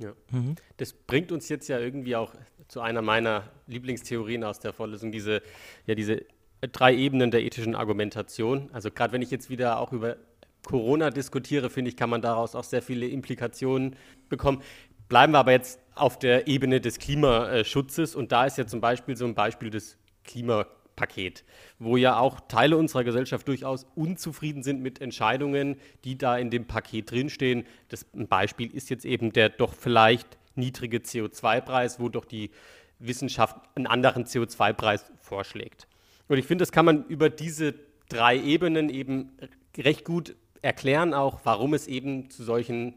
Ja. 0.00 0.14
Mhm. 0.32 0.56
Das 0.78 0.92
bringt 0.92 1.30
uns 1.30 1.48
jetzt 1.48 1.68
ja 1.68 1.78
irgendwie 1.78 2.16
auch 2.16 2.32
zu 2.66 2.80
einer 2.80 3.02
meiner 3.02 3.44
Lieblingstheorien 3.68 4.42
aus 4.42 4.58
der 4.58 4.72
Vorlesung, 4.72 5.12
diese, 5.12 5.42
ja, 5.86 5.94
diese 5.94 6.24
drei 6.72 6.92
Ebenen 6.92 7.30
der 7.30 7.44
ethischen 7.44 7.76
Argumentation. 7.76 8.68
Also 8.72 8.90
gerade 8.90 9.12
wenn 9.12 9.22
ich 9.22 9.30
jetzt 9.30 9.48
wieder 9.48 9.78
auch 9.78 9.92
über 9.92 10.16
Corona 10.64 11.10
diskutiere, 11.10 11.70
finde 11.70 11.90
ich, 11.90 11.96
kann 11.96 12.10
man 12.10 12.20
daraus 12.20 12.56
auch 12.56 12.64
sehr 12.64 12.82
viele 12.82 13.06
Implikationen 13.06 13.94
bekommen. 14.28 14.62
Bleiben 15.08 15.34
wir 15.34 15.38
aber 15.38 15.52
jetzt 15.52 15.78
auf 15.94 16.18
der 16.18 16.48
Ebene 16.48 16.80
des 16.80 16.98
Klimaschutzes 16.98 18.16
und 18.16 18.32
da 18.32 18.46
ist 18.46 18.58
ja 18.58 18.66
zum 18.66 18.80
Beispiel 18.80 19.16
so 19.16 19.24
ein 19.24 19.36
Beispiel 19.36 19.70
des 19.70 19.98
Klimaschutzes. 20.24 20.75
Paket, 20.96 21.44
wo 21.78 21.96
ja 21.96 22.18
auch 22.18 22.40
Teile 22.48 22.76
unserer 22.76 23.04
Gesellschaft 23.04 23.46
durchaus 23.46 23.86
unzufrieden 23.94 24.62
sind 24.62 24.82
mit 24.82 25.00
Entscheidungen, 25.00 25.76
die 26.04 26.18
da 26.18 26.36
in 26.36 26.50
dem 26.50 26.66
Paket 26.66 27.10
drinstehen. 27.10 27.64
Das 27.88 28.06
Beispiel 28.12 28.74
ist 28.74 28.90
jetzt 28.90 29.04
eben 29.04 29.32
der 29.32 29.50
doch 29.50 29.74
vielleicht 29.74 30.38
niedrige 30.54 30.98
CO2-Preis, 30.98 32.00
wo 32.00 32.08
doch 32.08 32.24
die 32.24 32.50
Wissenschaft 32.98 33.56
einen 33.74 33.86
anderen 33.86 34.24
CO2-Preis 34.24 35.12
vorschlägt. 35.20 35.86
Und 36.28 36.38
ich 36.38 36.46
finde, 36.46 36.62
das 36.62 36.72
kann 36.72 36.86
man 36.86 37.04
über 37.06 37.28
diese 37.30 37.74
drei 38.08 38.38
Ebenen 38.38 38.88
eben 38.88 39.36
recht 39.76 40.04
gut 40.04 40.34
erklären, 40.62 41.14
auch 41.14 41.40
warum 41.44 41.74
es 41.74 41.86
eben 41.86 42.30
zu 42.30 42.42
solchen 42.42 42.94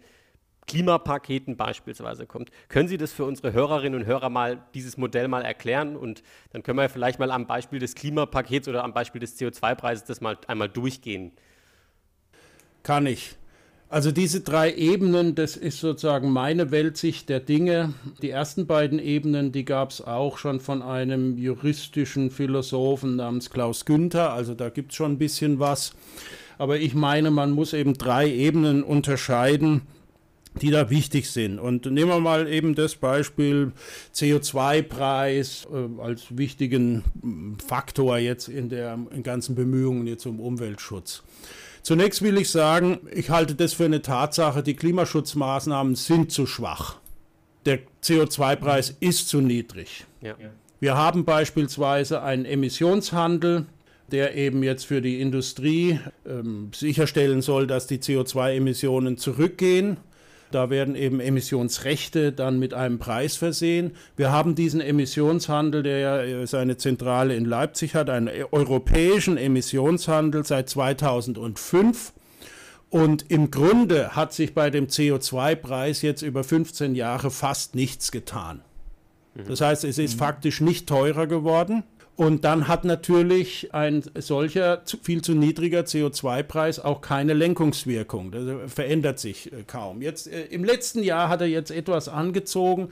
Klimapaketen 0.70 1.58
beispielsweise 1.58 2.28
kommt. 2.28 2.52
Können 2.68 2.88
Sie 2.88 2.98
das 2.98 3.12
für 3.12 3.26
unsere 3.26 3.54
Hörerinnen 3.54 4.00
und 4.00 4.06
Hörer 4.06 4.30
mal, 4.30 4.64
dieses 4.76 4.98
Modell 4.98 5.28
mal 5.28 5.42
erklären? 5.42 5.98
Und 5.98 6.22
dann 6.52 6.62
können 6.62 6.78
wir 6.78 6.88
vielleicht 6.90 7.18
mal 7.18 7.32
am 7.32 7.48
Beispiel 7.48 7.80
des 7.80 7.96
Klimapakets 7.96 8.68
oder 8.68 8.84
am 8.84 8.94
Beispiel 8.94 9.20
des 9.20 9.40
CO2-Preises 9.40 10.06
das 10.06 10.22
mal 10.22 10.38
einmal 10.48 10.70
durchgehen. 10.70 11.32
Kann 12.84 13.08
ich. 13.08 13.36
Also 13.90 14.12
diese 14.12 14.42
drei 14.42 14.72
Ebenen, 14.72 15.34
das 15.34 15.58
ist 15.58 15.80
sozusagen 15.80 16.30
meine 16.30 16.70
Weltsicht 16.70 17.30
der 17.30 17.40
Dinge. 17.40 17.96
Die 18.22 18.30
ersten 18.30 18.68
beiden 18.68 19.00
Ebenen, 19.00 19.52
die 19.52 19.66
gab 19.66 19.90
es 19.90 20.02
auch 20.02 20.38
schon 20.38 20.60
von 20.60 20.84
einem 20.84 21.36
juristischen 21.40 22.30
Philosophen 22.30 23.16
namens 23.16 23.50
Klaus 23.50 23.86
Günther. 23.86 24.34
Also 24.34 24.54
da 24.54 24.70
gibt 24.70 24.92
es 24.92 24.98
schon 24.98 25.14
ein 25.14 25.18
bisschen 25.18 25.58
was. 25.58 25.94
Aber 26.60 26.78
ich 26.78 26.94
meine, 26.94 27.32
man 27.32 27.50
muss 27.50 27.74
eben 27.74 27.96
drei 27.96 28.32
Ebenen 28.32 28.84
unterscheiden 28.84 29.82
die 30.60 30.72
da 30.72 30.90
wichtig 30.90 31.30
sind. 31.30 31.60
Und 31.60 31.86
nehmen 31.86 32.10
wir 32.10 32.20
mal 32.20 32.48
eben 32.48 32.76
das 32.76 32.96
Beispiel 32.96 33.72
CO2-Preis 34.14 35.68
äh, 35.72 36.02
als 36.02 36.38
wichtigen 36.38 37.04
Faktor 37.66 38.18
jetzt 38.18 38.48
in 38.48 38.70
der 38.70 38.98
in 39.12 39.24
ganzen 39.24 39.56
Bemühungen 39.56 40.08
jetzt 40.08 40.26
um 40.26 40.40
Umweltschutz. 40.40 41.24
Zunächst 41.82 42.22
will 42.22 42.38
ich 42.38 42.50
sagen, 42.50 43.00
ich 43.12 43.30
halte 43.30 43.56
das 43.56 43.74
für 43.74 43.86
eine 43.86 44.02
Tatsache, 44.02 44.64
die 44.64 44.76
Klimaschutzmaßnahmen 44.76 45.96
sind 45.96 46.32
zu 46.32 46.46
schwach. 46.46 46.98
Der 47.66 47.80
CO2-Preis 48.04 48.96
ist 49.00 49.30
zu 49.30 49.42
niedrig. 49.42 50.06
Ja. 50.22 50.36
Wir 50.80 50.96
haben 50.96 51.26
beispielsweise 51.26 52.22
einen 52.22 52.46
Emissionshandel, 52.46 53.66
der 54.12 54.36
eben 54.36 54.64
jetzt 54.64 54.86
für 54.86 55.02
die 55.02 55.22
Industrie 55.22 56.00
ähm, 56.26 56.72
sicherstellen 56.74 57.42
soll, 57.42 57.68
dass 57.68 57.88
die 57.88 58.00
CO2-Emissionen 58.00 59.18
zurückgehen. 59.18 59.98
Da 60.52 60.70
werden 60.70 60.96
eben 60.96 61.20
Emissionsrechte 61.20 62.32
dann 62.32 62.60
mit 62.60 62.74
einem 62.74 63.00
Preis 63.00 63.36
versehen. 63.36 63.92
Wir 64.16 64.32
haben 64.32 64.56
diesen 64.56 64.82
Emissionshandel, 64.82 65.84
der 65.84 66.00
ja 66.00 66.22
äh, 66.22 66.48
seine 66.48 66.78
Zentrale 66.78 67.36
in 67.36 67.46
Leipzig 67.46 67.96
hat, 67.96 68.10
einen 68.10 68.30
europäischen 68.52 69.38
Emissionshandel 69.38 70.46
seit 70.46 70.70
2005. 70.70 72.14
Und 72.90 73.30
im 73.30 73.52
Grunde 73.52 74.16
hat 74.16 74.34
sich 74.34 74.56
bei 74.56 74.72
dem 74.72 74.88
CO2-Preis 74.88 76.02
jetzt 76.02 76.24
über 76.24 76.44
15 76.44 76.96
Jahre 76.96 77.30
fast 77.30 77.76
nichts 77.76 78.12
getan. 78.12 78.62
Das 79.48 79.62
heißt, 79.62 79.84
es 79.84 79.98
ist 79.98 80.16
mhm. 80.16 80.20
faktisch 80.20 80.60
nicht 80.60 80.88
teurer 80.88 81.28
geworden. 81.28 81.84
Und 82.20 82.44
dann 82.44 82.68
hat 82.68 82.84
natürlich 82.84 83.74
ein 83.74 84.04
solcher 84.16 84.82
viel 85.04 85.22
zu 85.22 85.36
niedriger 85.36 85.84
CO2-Preis 85.84 86.82
auch 86.82 87.00
keine 87.00 87.34
Lenkungswirkung. 87.34 88.32
Das 88.32 88.74
verändert 88.74 89.20
sich 89.20 89.54
äh, 89.54 89.64
kaum. 89.66 90.02
Jetzt 90.02 90.28
äh, 90.28 90.44
im 90.48 90.66
letzten 90.66 91.02
Jahr 91.02 91.30
hat 91.30 91.40
er 91.40 91.48
jetzt 91.48 91.72
etwas 91.72 92.10
angezogen. 92.10 92.90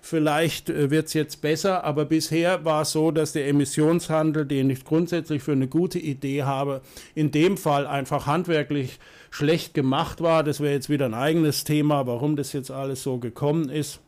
Vielleicht 0.00 0.70
äh, 0.70 0.92
wird 0.92 1.08
es 1.08 1.14
jetzt 1.14 1.40
besser, 1.40 1.82
aber 1.82 2.04
bisher 2.04 2.64
war 2.64 2.82
es 2.82 2.92
so, 2.92 3.10
dass 3.10 3.32
der 3.32 3.48
Emissionshandel, 3.48 4.46
den 4.46 4.70
ich 4.70 4.84
grundsätzlich 4.84 5.42
für 5.42 5.50
eine 5.50 5.66
gute 5.66 5.98
Idee 5.98 6.44
habe, 6.44 6.80
in 7.16 7.32
dem 7.32 7.56
Fall 7.56 7.84
einfach 7.84 8.28
handwerklich 8.28 9.00
schlecht 9.32 9.74
gemacht 9.74 10.20
war. 10.20 10.44
Das 10.44 10.60
wäre 10.60 10.74
jetzt 10.74 10.88
wieder 10.88 11.06
ein 11.06 11.14
eigenes 11.14 11.64
Thema, 11.64 12.06
warum 12.06 12.36
das 12.36 12.52
jetzt 12.52 12.70
alles 12.70 13.02
so 13.02 13.18
gekommen 13.18 13.70
ist. 13.70 13.98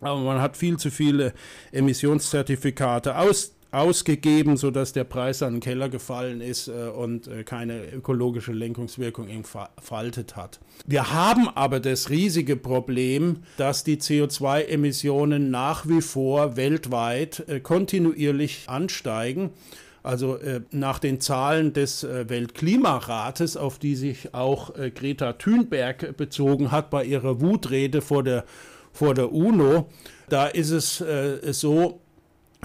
Aber 0.00 0.20
man 0.20 0.40
hat 0.40 0.56
viel 0.56 0.78
zu 0.78 0.90
viele 0.90 1.34
Emissionszertifikate 1.72 3.18
aus, 3.18 3.55
ausgegeben, 3.72 4.56
sodass 4.56 4.92
der 4.92 5.04
Preis 5.04 5.42
an 5.42 5.54
den 5.54 5.60
Keller 5.60 5.88
gefallen 5.88 6.40
ist 6.40 6.68
äh, 6.68 6.88
und 6.88 7.28
äh, 7.28 7.42
keine 7.44 7.90
ökologische 7.92 8.52
Lenkungswirkung 8.52 9.28
entfaltet 9.28 10.36
hat. 10.36 10.60
Wir 10.86 11.12
haben 11.12 11.48
aber 11.48 11.80
das 11.80 12.10
riesige 12.10 12.56
Problem, 12.56 13.42
dass 13.56 13.84
die 13.84 13.96
CO2-Emissionen 13.96 15.50
nach 15.50 15.86
wie 15.88 16.00
vor 16.00 16.56
weltweit 16.56 17.44
äh, 17.48 17.60
kontinuierlich 17.60 18.64
ansteigen. 18.66 19.50
Also 20.02 20.38
nach 20.70 21.00
den 21.00 21.20
Zahlen 21.20 21.72
des 21.72 22.04
Weltklimarates, 22.04 23.56
auf 23.56 23.80
die 23.80 23.96
sich 23.96 24.34
auch 24.34 24.72
Greta 24.94 25.32
Thunberg 25.32 26.16
bezogen 26.16 26.70
hat 26.70 26.90
bei 26.90 27.04
ihrer 27.04 27.40
Wutrede 27.40 28.00
vor 28.00 28.22
der 28.22 28.44
vor 28.92 29.14
der 29.14 29.32
UNO. 29.32 29.88
Da 30.28 30.46
ist 30.46 30.70
es 30.70 31.02
so, 31.50 32.00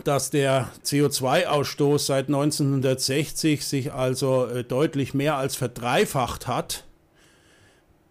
dass 0.04 0.30
der 0.30 0.70
CO2-Ausstoß 0.84 2.06
seit 2.06 2.28
1960 2.28 3.66
sich 3.66 3.94
also 3.94 4.46
äh, 4.46 4.64
deutlich 4.64 5.14
mehr 5.14 5.36
als 5.36 5.56
verdreifacht 5.56 6.48
hat. 6.48 6.86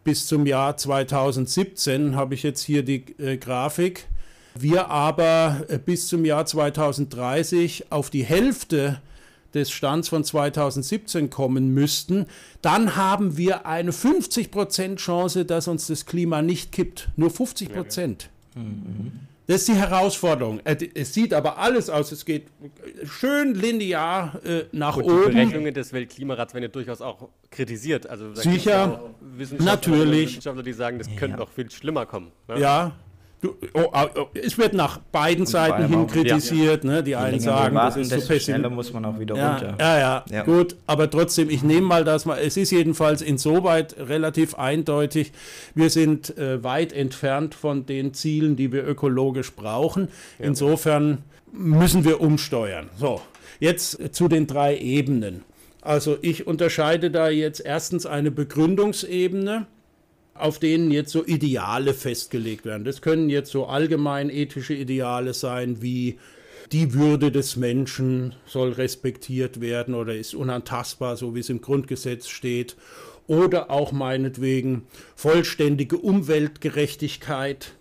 Bis 0.05 0.27
zum 0.27 0.47
Jahr 0.47 0.77
2017 0.77 2.17
habe 2.17 2.35
ich 2.35 2.43
jetzt 2.43 2.63
hier 2.63 2.83
die 2.83 3.05
äh, 3.19 3.37
Grafik. 3.37 4.07
Wir 4.55 4.89
aber 4.89 5.65
äh, 5.69 5.79
bis 5.79 6.09
zum 6.09 6.25
Jahr 6.25 6.47
2030 6.47 7.91
auf 7.91 8.11
die 8.11 8.25
Hälfte 8.25 9.01
des 9.55 9.71
Stands 9.71 10.09
von 10.09 10.25
2017 10.25 11.29
kommen 11.29 11.75
müssten, 11.75 12.27
dann 12.63 12.97
haben 12.97 13.37
wir 13.37 13.67
eine 13.67 13.91
50% 13.91 14.97
Chance, 14.97 15.45
dass 15.45 15.69
uns 15.69 15.89
das 15.89 16.07
Klima 16.07 16.41
nicht 16.43 16.73
kippt. 16.73 17.09
Nur 17.17 17.31
50%. 17.31 17.71
Ja, 17.75 18.13
ja. 18.55 18.63
Mhm. 18.63 19.13
Das 19.51 19.63
ist 19.63 19.69
die 19.69 19.75
Herausforderung. 19.75 20.61
Es 20.65 21.13
sieht 21.13 21.35
aber 21.35 21.59
alles 21.59 21.91
aus, 21.91 22.13
es 22.13 22.25
geht 22.25 22.47
schön 23.03 23.57
linear 23.57 24.41
äh, 24.45 24.67
nach 24.71 24.95
Gut, 24.95 25.07
oben. 25.07 25.25
Die 25.25 25.33
Berechnungen 25.33 25.75
des 25.75 25.93
Weltklimarats 25.93 26.55
werden 26.55 26.63
ja 26.63 26.69
durchaus 26.69 27.01
auch 27.01 27.31
kritisiert. 27.51 28.09
Also, 28.09 28.33
Sicher, 28.33 29.03
Wissenschaftler, 29.21 29.97
natürlich. 29.97 30.29
Wissenschaftler, 30.29 30.63
die 30.63 30.73
sagen, 30.73 30.99
das 30.99 31.09
könnte 31.17 31.37
noch 31.37 31.51
viel 31.51 31.69
schlimmer 31.69 32.07
kommen. 32.07 32.31
Ne? 32.47 32.61
Ja, 32.61 32.93
Du, 33.41 33.57
oh, 33.73 33.87
oh, 33.93 34.27
es 34.35 34.59
wird 34.59 34.75
nach 34.75 34.99
beiden 34.99 35.47
Seiten 35.47 35.87
hin 35.89 36.07
kritisiert. 36.07 36.85
Ja. 36.85 36.91
Ne? 36.91 37.03
Die, 37.03 37.17
einen 37.17 37.41
sagen, 37.41 37.75
warten, 37.75 38.01
das 38.01 38.11
ist 38.11 38.27
zu 38.27 38.39
schneller 38.39 38.69
muss 38.69 38.93
man 38.93 39.05
auch 39.07 39.19
wieder 39.19 39.35
ja, 39.35 39.53
runter. 39.53 39.77
Ja, 39.79 39.99
ja, 39.99 40.25
ja, 40.31 40.43
gut. 40.43 40.77
Aber 40.87 41.09
trotzdem, 41.09 41.49
ich 41.49 41.63
nehme 41.63 41.87
mal 41.87 42.05
das 42.05 42.27
mal. 42.27 42.39
Es 42.39 42.59
ist 42.59 42.71
jedenfalls 42.71 43.23
insoweit 43.23 43.97
relativ 43.99 44.57
eindeutig. 44.57 45.33
Wir 45.75 45.89
sind 45.89 46.37
äh, 46.37 46.63
weit 46.63 46.93
entfernt 46.93 47.55
von 47.55 47.87
den 47.87 48.13
Zielen, 48.13 48.57
die 48.57 48.73
wir 48.73 48.87
ökologisch 48.87 49.53
brauchen. 49.55 50.09
Insofern 50.39 51.19
müssen 51.51 52.05
wir 52.05 52.21
umsteuern. 52.21 52.91
So, 52.99 53.23
jetzt 53.59 54.15
zu 54.15 54.29
den 54.29 54.47
drei 54.47 54.77
Ebenen. 54.77 55.45
Also 55.81 56.19
ich 56.21 56.47
unterscheide 56.47 57.11
da 57.11 57.31
jetzt 57.31 57.65
erstens 57.65 58.05
eine 58.05 58.31
Begründungsebene 58.31 59.67
auf 60.35 60.59
denen 60.59 60.91
jetzt 60.91 61.11
so 61.11 61.25
Ideale 61.25 61.95
festgelegt 61.95 62.65
werden. 62.65 62.85
Das 62.85 63.03
können 63.03 63.29
jetzt 63.29 63.51
so 63.51 63.67
allgemein 63.67 64.31
ethische 64.31 64.75
Ideale 64.75 65.35
sein 65.35 65.83
wie 65.83 66.19
die 66.73 66.95
Würde 66.95 67.33
des 67.33 67.57
Menschen 67.57 68.35
soll 68.47 68.73
respektiert 68.73 69.61
werden 69.61 69.95
oder 69.95 70.15
ist 70.15 70.35
unantastbar, 70.35 71.17
so 71.17 71.35
wie 71.35 71.41
es 71.41 71.49
im 71.49 71.61
Grundgesetz 71.61 72.29
steht. 72.29 72.77
Oder 73.27 73.71
auch 73.71 73.93
meinetwegen 73.93 74.87
vollständige 75.15 75.99
Umweltgerechtigkeit, 75.99 77.75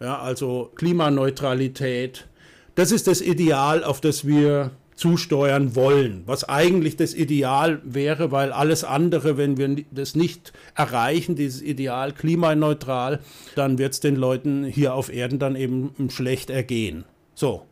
ja, 0.00 0.18
also 0.18 0.70
Klimaneutralität. 0.74 2.26
Das 2.74 2.90
ist 2.90 3.06
das 3.06 3.20
Ideal, 3.20 3.84
auf 3.84 4.00
das 4.00 4.26
wir 4.26 4.72
zusteuern 5.02 5.74
wollen, 5.74 6.22
was 6.26 6.48
eigentlich 6.48 6.96
das 6.96 7.12
Ideal 7.12 7.80
wäre, 7.82 8.30
weil 8.30 8.52
alles 8.52 8.84
andere, 8.84 9.36
wenn 9.36 9.56
wir 9.56 9.84
das 9.90 10.14
nicht 10.14 10.52
erreichen, 10.76 11.34
dieses 11.34 11.60
Ideal 11.60 12.12
klimaneutral, 12.12 13.18
dann 13.56 13.78
wird 13.78 13.94
es 13.94 13.98
den 13.98 14.14
Leuten 14.14 14.62
hier 14.64 14.94
auf 14.94 15.12
Erden 15.12 15.40
dann 15.40 15.56
eben 15.56 15.92
schlecht 16.08 16.50
ergehen. 16.50 17.04
So, 17.34 17.62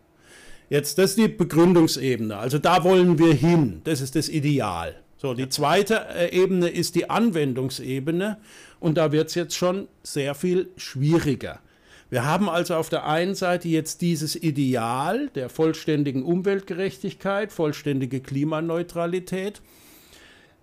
jetzt 0.70 0.98
das 0.98 1.10
ist 1.10 1.18
die 1.18 1.28
Begründungsebene, 1.28 2.36
also 2.36 2.58
da 2.58 2.82
wollen 2.82 3.20
wir 3.20 3.32
hin, 3.32 3.80
das 3.84 4.00
ist 4.00 4.16
das 4.16 4.28
Ideal. 4.28 4.96
So, 5.16 5.32
die 5.34 5.48
zweite 5.48 6.06
äh, 6.08 6.36
Ebene 6.36 6.68
ist 6.68 6.96
die 6.96 7.10
Anwendungsebene 7.10 8.38
und 8.80 8.98
da 8.98 9.12
wird 9.12 9.28
es 9.28 9.36
jetzt 9.36 9.54
schon 9.54 9.86
sehr 10.02 10.34
viel 10.34 10.70
schwieriger. 10.76 11.60
Wir 12.10 12.24
haben 12.24 12.48
also 12.48 12.74
auf 12.74 12.88
der 12.88 13.06
einen 13.06 13.36
Seite 13.36 13.68
jetzt 13.68 14.00
dieses 14.00 14.34
Ideal 14.34 15.28
der 15.36 15.48
vollständigen 15.48 16.24
Umweltgerechtigkeit, 16.24 17.52
vollständige 17.52 18.20
Klimaneutralität. 18.20 19.62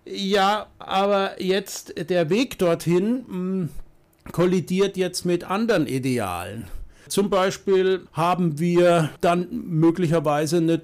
Ja, 0.04 0.66
aber 0.78 1.42
jetzt 1.42 1.94
der 2.10 2.28
Weg 2.28 2.58
dorthin 2.58 3.24
mh, 3.26 3.28
hm, 3.28 3.68
kollidiert 4.30 4.98
jetzt 4.98 5.24
mit 5.24 5.44
anderen 5.44 5.86
Idealen. 5.86 6.66
Zum 7.08 7.30
Beispiel 7.30 8.06
haben 8.12 8.58
wir 8.58 9.08
dann 9.22 9.48
möglicherweise 9.50 10.58
eine 10.58 10.78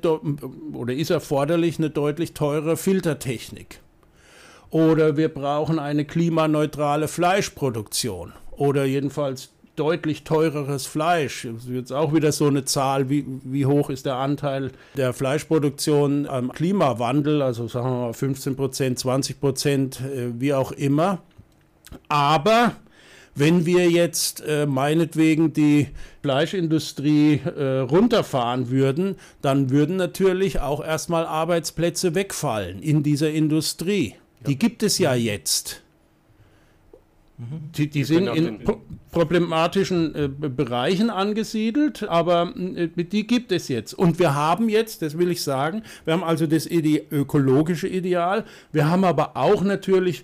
oder 0.73 0.95
ist 0.95 1.11
erforderlich 1.11 1.79
eine 1.79 1.91
deutlich 1.91 2.33
teure 2.33 2.79
Filtertechnik. 2.79 3.81
Oder 4.71 5.19
wir 5.19 5.29
brauchen 5.29 5.79
eine 5.79 6.07
klimaneutrale 6.07 7.09
Fleischproduktion 7.09 8.33
oder 8.53 8.87
jedenfalls 8.87 9.54
deutlich 9.77 10.25
teureres 10.25 10.87
Fleisch. 10.87 11.47
Das 11.51 11.65
ist 11.65 11.71
jetzt 11.71 11.93
auch 11.93 12.13
wieder 12.15 12.33
so 12.33 12.47
eine 12.47 12.65
Zahl, 12.65 13.11
wie, 13.11 13.25
wie 13.45 13.67
hoch 13.67 13.91
ist 13.91 14.07
der 14.07 14.17
Anteil 14.17 14.71
der 14.97 15.13
Fleischproduktion 15.13 16.27
am 16.27 16.53
Klimawandel, 16.53 17.43
also 17.43 17.69
sagen 17.69 17.89
wir 17.89 18.07
mal 18.07 18.13
15 18.13 18.57
Prozent, 18.57 18.99
20 18.99 19.41
Prozent, 19.41 20.01
äh, 20.01 20.41
wie 20.41 20.55
auch 20.55 20.73
immer. 20.73 21.23
Aber 22.09 22.73
wenn 23.35 23.67
wir 23.67 23.91
jetzt 23.91 24.43
äh, 24.47 24.67
meinetwegen 24.67 25.53
die 25.53 25.89
Fleischindustrie 26.23 27.41
äh, 27.45 27.79
runterfahren 27.81 28.71
würden, 28.71 29.17
dann 29.43 29.71
würden 29.71 29.97
natürlich 29.97 30.61
auch 30.61 30.85
erstmal 30.85 31.27
Arbeitsplätze 31.27 32.15
wegfallen 32.15 32.81
in 32.81 33.03
dieser 33.03 33.31
Industrie. 33.31 34.15
Ja. 34.41 34.47
Die 34.47 34.59
gibt 34.59 34.83
es 34.83 34.99
ja 34.99 35.15
jetzt. 35.15 35.84
Die, 37.37 37.91
die 37.91 38.05
sind 38.05 38.29
in 38.29 38.61
pro 38.61 38.81
problematischen 39.11 40.15
äh, 40.15 40.29
Bereichen 40.29 41.11
angesiedelt, 41.11 42.05
aber 42.09 42.53
äh, 42.57 42.89
die 42.89 43.27
gibt 43.27 43.53
es 43.53 43.69
jetzt. 43.69 43.93
Und 43.93 44.19
wir 44.19 44.35
haben 44.35 44.69
jetzt, 44.69 45.03
das 45.03 45.19
will 45.19 45.31
ich 45.31 45.43
sagen, 45.43 45.83
wir 46.05 46.15
haben 46.15 46.25
also 46.25 46.47
das 46.47 46.67
Ide 46.67 47.05
ökologische 47.11 47.89
Ideal, 47.89 48.45
wir 48.73 48.89
haben 48.89 49.05
aber 49.05 49.37
auch 49.37 49.63
natürlich 49.63 50.23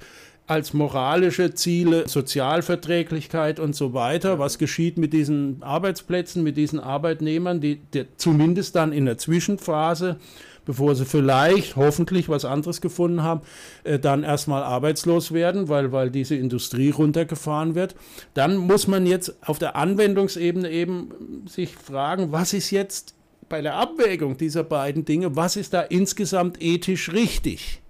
als 0.51 0.75
moralische 0.75 1.55
Ziele 1.55 2.09
Sozialverträglichkeit 2.09 3.61
und 3.61 3.77
so 3.77 3.95
weiter. 3.95 4.41
Was 4.41 4.59
geschieht 4.59 4.99
mit 4.99 5.13
diesen 5.13 5.63
Arbeitsplätzen, 5.63 6.43
mit 6.43 6.57
diesen 6.57 6.81
Arbeitnehmern, 6.81 7.61
die, 7.61 7.77
die 7.77 8.07
zumindest 8.17 8.75
dann 8.75 8.93
in 8.93 9.05
der 9.05 9.17
Zwischenphase 9.17 10.19
bevor 10.65 10.95
sie 10.95 11.05
vielleicht 11.05 11.77
hoffentlich 11.77 12.29
was 12.29 12.45
anderes 12.45 12.81
gefunden 12.81 13.23
haben, 13.23 13.43
äh, 13.85 13.99
dann 13.99 14.23
erstmal 14.23 14.63
arbeitslos 14.63 15.33
werden, 15.33 15.69
weil, 15.69 15.93
weil 15.93 16.11
diese 16.11 16.35
Industrie 16.35 16.91
runtergefahren 16.91 17.75
wird. 17.75 17.95
Dann 18.35 18.57
muss 18.57 18.87
man 18.87 19.07
jetzt 19.07 19.35
auf 19.47 19.59
der 19.59 19.77
Anwendungsebene 19.77 20.71
eben 20.71 21.45
sich 21.47 21.75
fragen, 21.75 22.33
was 22.33 22.53
ist 22.53 22.71
jetzt 22.71 23.15
bei 23.49 23.61
der 23.61 23.75
Abwägung 23.75 24.37
dieser 24.37 24.65
beiden 24.65 25.05
Dinge, 25.05 25.37
was 25.37 25.57
ist 25.57 25.75
da 25.75 25.83
insgesamt 25.83 26.63
ethisch 26.63 27.13
richtig? 27.13 27.83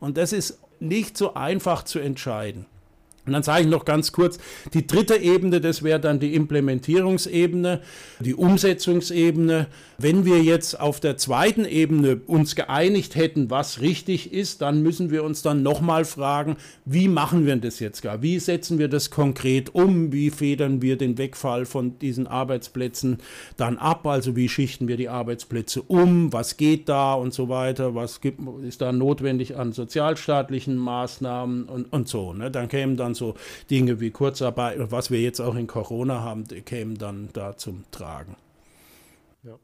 Und 0.00 0.16
das 0.16 0.32
ist 0.32 0.60
nicht 0.80 1.16
so 1.16 1.34
einfach 1.34 1.82
zu 1.82 1.98
entscheiden. 1.98 2.66
Und 3.28 3.34
dann 3.34 3.42
sage 3.42 3.62
ich 3.62 3.68
noch 3.68 3.84
ganz 3.84 4.12
kurz, 4.12 4.38
die 4.74 4.86
dritte 4.86 5.16
Ebene, 5.16 5.60
das 5.60 5.82
wäre 5.82 6.00
dann 6.00 6.18
die 6.18 6.34
Implementierungsebene, 6.34 7.80
die 8.20 8.34
Umsetzungsebene. 8.34 9.66
Wenn 9.98 10.24
wir 10.24 10.42
jetzt 10.42 10.80
auf 10.80 11.00
der 11.00 11.16
zweiten 11.16 11.64
Ebene 11.64 12.20
uns 12.26 12.54
geeinigt 12.54 13.16
hätten, 13.16 13.50
was 13.50 13.80
richtig 13.80 14.32
ist, 14.32 14.62
dann 14.62 14.82
müssen 14.82 15.10
wir 15.10 15.24
uns 15.24 15.42
dann 15.42 15.62
nochmal 15.62 16.04
fragen, 16.04 16.56
wie 16.84 17.08
machen 17.08 17.46
wir 17.46 17.56
das 17.56 17.80
jetzt 17.80 18.02
gar? 18.02 18.22
Wie 18.22 18.38
setzen 18.38 18.78
wir 18.78 18.88
das 18.88 19.10
konkret 19.10 19.74
um? 19.74 20.12
Wie 20.12 20.30
federn 20.30 20.80
wir 20.80 20.96
den 20.96 21.18
Wegfall 21.18 21.66
von 21.66 21.98
diesen 21.98 22.26
Arbeitsplätzen 22.26 23.18
dann 23.56 23.76
ab? 23.76 24.06
Also 24.06 24.36
wie 24.36 24.48
schichten 24.48 24.88
wir 24.88 24.96
die 24.96 25.08
Arbeitsplätze 25.08 25.82
um? 25.82 26.32
Was 26.32 26.56
geht 26.56 26.88
da 26.88 27.14
und 27.14 27.34
so 27.34 27.48
weiter? 27.48 27.94
Was 27.94 28.20
gibt, 28.20 28.40
ist 28.62 28.80
da 28.80 28.92
notwendig 28.92 29.56
an 29.56 29.72
sozialstaatlichen 29.72 30.76
Maßnahmen 30.76 31.64
und, 31.64 31.92
und 31.92 32.08
so? 32.08 32.32
Ne? 32.32 32.50
Dann 32.50 32.68
kämen 32.68 32.96
dann 32.96 33.14
so 33.18 33.34
Dinge 33.70 34.00
wie 34.00 34.10
Kurzarbeit, 34.10 34.78
was 34.90 35.10
wir 35.10 35.20
jetzt 35.20 35.40
auch 35.40 35.54
in 35.54 35.66
Corona 35.66 36.20
haben, 36.20 36.44
kämen 36.64 36.96
dann 36.96 37.28
da 37.32 37.56
zum 37.56 37.84
Tragen. 37.90 38.36
Ja. 39.42 39.58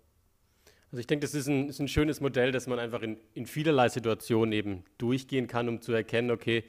Also 0.90 1.00
ich 1.00 1.06
denke, 1.06 1.24
das 1.24 1.34
ist 1.34 1.48
ein, 1.48 1.68
ist 1.68 1.80
ein 1.80 1.88
schönes 1.88 2.20
Modell, 2.20 2.52
dass 2.52 2.66
man 2.66 2.78
einfach 2.78 3.02
in, 3.02 3.16
in 3.34 3.46
vielerlei 3.46 3.88
Situationen 3.88 4.52
eben 4.52 4.84
durchgehen 4.98 5.46
kann, 5.46 5.68
um 5.68 5.80
zu 5.80 5.92
erkennen, 5.92 6.30
okay, 6.30 6.64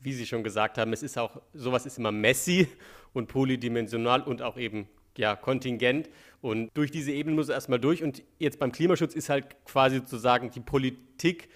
wie 0.00 0.12
Sie 0.12 0.26
schon 0.26 0.42
gesagt 0.42 0.78
haben, 0.78 0.92
es 0.92 1.02
ist 1.02 1.18
auch, 1.18 1.40
sowas 1.52 1.86
ist 1.86 1.98
immer 1.98 2.12
messy 2.12 2.68
und 3.12 3.28
polydimensional 3.28 4.22
und 4.22 4.42
auch 4.42 4.56
eben 4.56 4.88
ja, 5.16 5.36
kontingent. 5.36 6.08
Und 6.40 6.70
durch 6.74 6.90
diese 6.90 7.12
Ebene 7.12 7.36
muss 7.36 7.48
er 7.48 7.54
erstmal 7.54 7.78
durch. 7.78 8.02
Und 8.02 8.22
jetzt 8.38 8.58
beim 8.58 8.72
Klimaschutz 8.72 9.14
ist 9.14 9.28
halt 9.28 9.64
quasi 9.64 9.98
sozusagen 9.98 10.50
die 10.50 10.60
Politik 10.60 11.48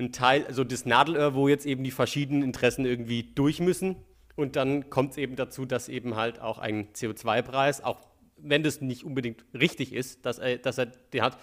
ein 0.00 0.12
Teil, 0.12 0.44
also 0.46 0.64
das 0.64 0.86
Nadelöhr, 0.86 1.34
wo 1.34 1.48
jetzt 1.48 1.66
eben 1.66 1.84
die 1.84 1.90
verschiedenen 1.90 2.42
Interessen 2.42 2.84
irgendwie 2.84 3.22
durch 3.34 3.60
müssen. 3.60 3.96
Und 4.36 4.56
dann 4.56 4.90
kommt 4.90 5.12
es 5.12 5.18
eben 5.18 5.36
dazu, 5.36 5.66
dass 5.66 5.88
eben 5.88 6.16
halt 6.16 6.40
auch 6.40 6.58
ein 6.58 6.88
CO2-Preis, 6.94 7.84
auch 7.84 8.00
wenn 8.38 8.62
das 8.62 8.80
nicht 8.80 9.04
unbedingt 9.04 9.44
richtig 9.52 9.92
ist, 9.92 10.24
dass 10.24 10.38
er, 10.38 10.56
dass 10.58 10.78
er 10.78 10.86
den 10.86 11.22
hat, 11.22 11.38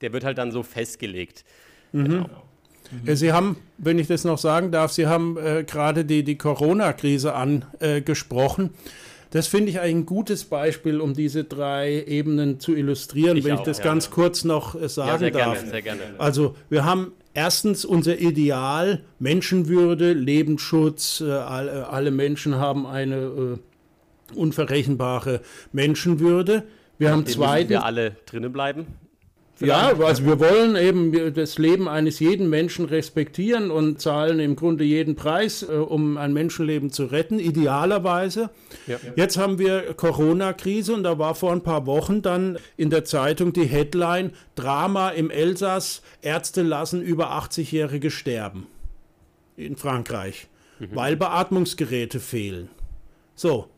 der 0.00 0.12
wird 0.12 0.24
halt 0.24 0.38
dann 0.38 0.50
so 0.50 0.62
festgelegt. 0.62 1.44
Mhm. 1.92 2.04
Genau. 2.04 2.26
Mhm. 3.04 3.16
Sie 3.16 3.32
haben, 3.32 3.56
wenn 3.78 3.98
ich 3.98 4.08
das 4.08 4.24
noch 4.24 4.38
sagen 4.38 4.72
darf, 4.72 4.90
Sie 4.92 5.06
haben 5.06 5.36
äh, 5.38 5.64
gerade 5.64 6.04
die, 6.04 6.24
die 6.24 6.36
Corona-Krise 6.36 7.34
angesprochen. 7.34 8.66
Äh, 8.66 8.90
das 9.30 9.46
finde 9.46 9.70
ich 9.70 9.78
ein 9.78 10.06
gutes 10.06 10.44
Beispiel, 10.44 11.00
um 11.00 11.14
diese 11.14 11.44
drei 11.44 12.02
Ebenen 12.04 12.58
zu 12.58 12.74
illustrieren, 12.74 13.36
ich 13.36 13.44
wenn 13.44 13.54
auch, 13.54 13.60
ich 13.60 13.64
das 13.64 13.78
ja, 13.78 13.84
ganz 13.84 14.06
ja. 14.06 14.12
kurz 14.12 14.42
noch 14.44 14.74
äh, 14.74 14.88
sagen 14.88 15.08
ja, 15.08 15.18
sehr 15.18 15.30
darf. 15.30 15.54
Gerne, 15.54 15.70
sehr 15.70 15.82
gerne. 15.82 16.02
Also 16.18 16.56
wir 16.68 16.84
haben 16.84 17.12
erstens 17.34 17.84
unser 17.84 18.18
Ideal, 18.18 19.02
Menschenwürde, 19.18 20.12
Lebensschutz, 20.12 21.20
äh, 21.20 21.30
alle, 21.30 21.88
alle, 21.88 22.10
Menschen 22.10 22.56
haben 22.56 22.86
eine 22.86 23.16
äh, 23.16 24.34
unverrechenbare 24.34 25.40
Menschenwürde. 25.72 26.64
Wir 26.98 27.12
haben 27.12 27.26
zweitens. 27.26 27.70
wir 27.70 27.84
alle 27.84 28.16
drinnen 28.26 28.52
bleiben. 28.52 28.86
Ja, 29.60 29.92
also 29.98 30.24
wir 30.24 30.40
wollen 30.40 30.74
eben 30.74 31.34
das 31.34 31.58
Leben 31.58 31.86
eines 31.86 32.18
jeden 32.18 32.48
Menschen 32.48 32.86
respektieren 32.86 33.70
und 33.70 34.00
zahlen 34.00 34.40
im 34.40 34.56
Grunde 34.56 34.84
jeden 34.84 35.16
Preis, 35.16 35.62
äh, 35.62 35.72
um 35.72 36.16
ein 36.16 36.32
Menschenleben 36.32 36.90
zu 36.90 37.06
retten, 37.06 37.38
idealerweise. 37.38 38.50
Ja. 38.86 38.98
Jetzt 39.16 39.36
haben 39.36 39.58
wir 39.58 39.92
Corona-Krise 39.94 40.94
und 40.94 41.02
da 41.02 41.18
war 41.18 41.34
vor 41.34 41.52
ein 41.52 41.62
paar 41.62 41.86
Wochen 41.86 42.22
dann 42.22 42.58
in 42.76 42.88
der 42.88 43.04
Zeitung 43.04 43.52
die 43.52 43.66
Headline 43.66 44.32
Drama 44.54 45.10
im 45.10 45.30
Elsass, 45.30 46.02
Ärzte 46.22 46.62
lassen 46.62 47.02
über 47.02 47.32
80-Jährige 47.32 48.10
sterben 48.10 48.66
in 49.56 49.76
Frankreich, 49.76 50.48
mhm. 50.78 50.88
weil 50.94 51.16
Beatmungsgeräte 51.16 52.18
fehlen. 52.18 52.70
So, 53.34 53.68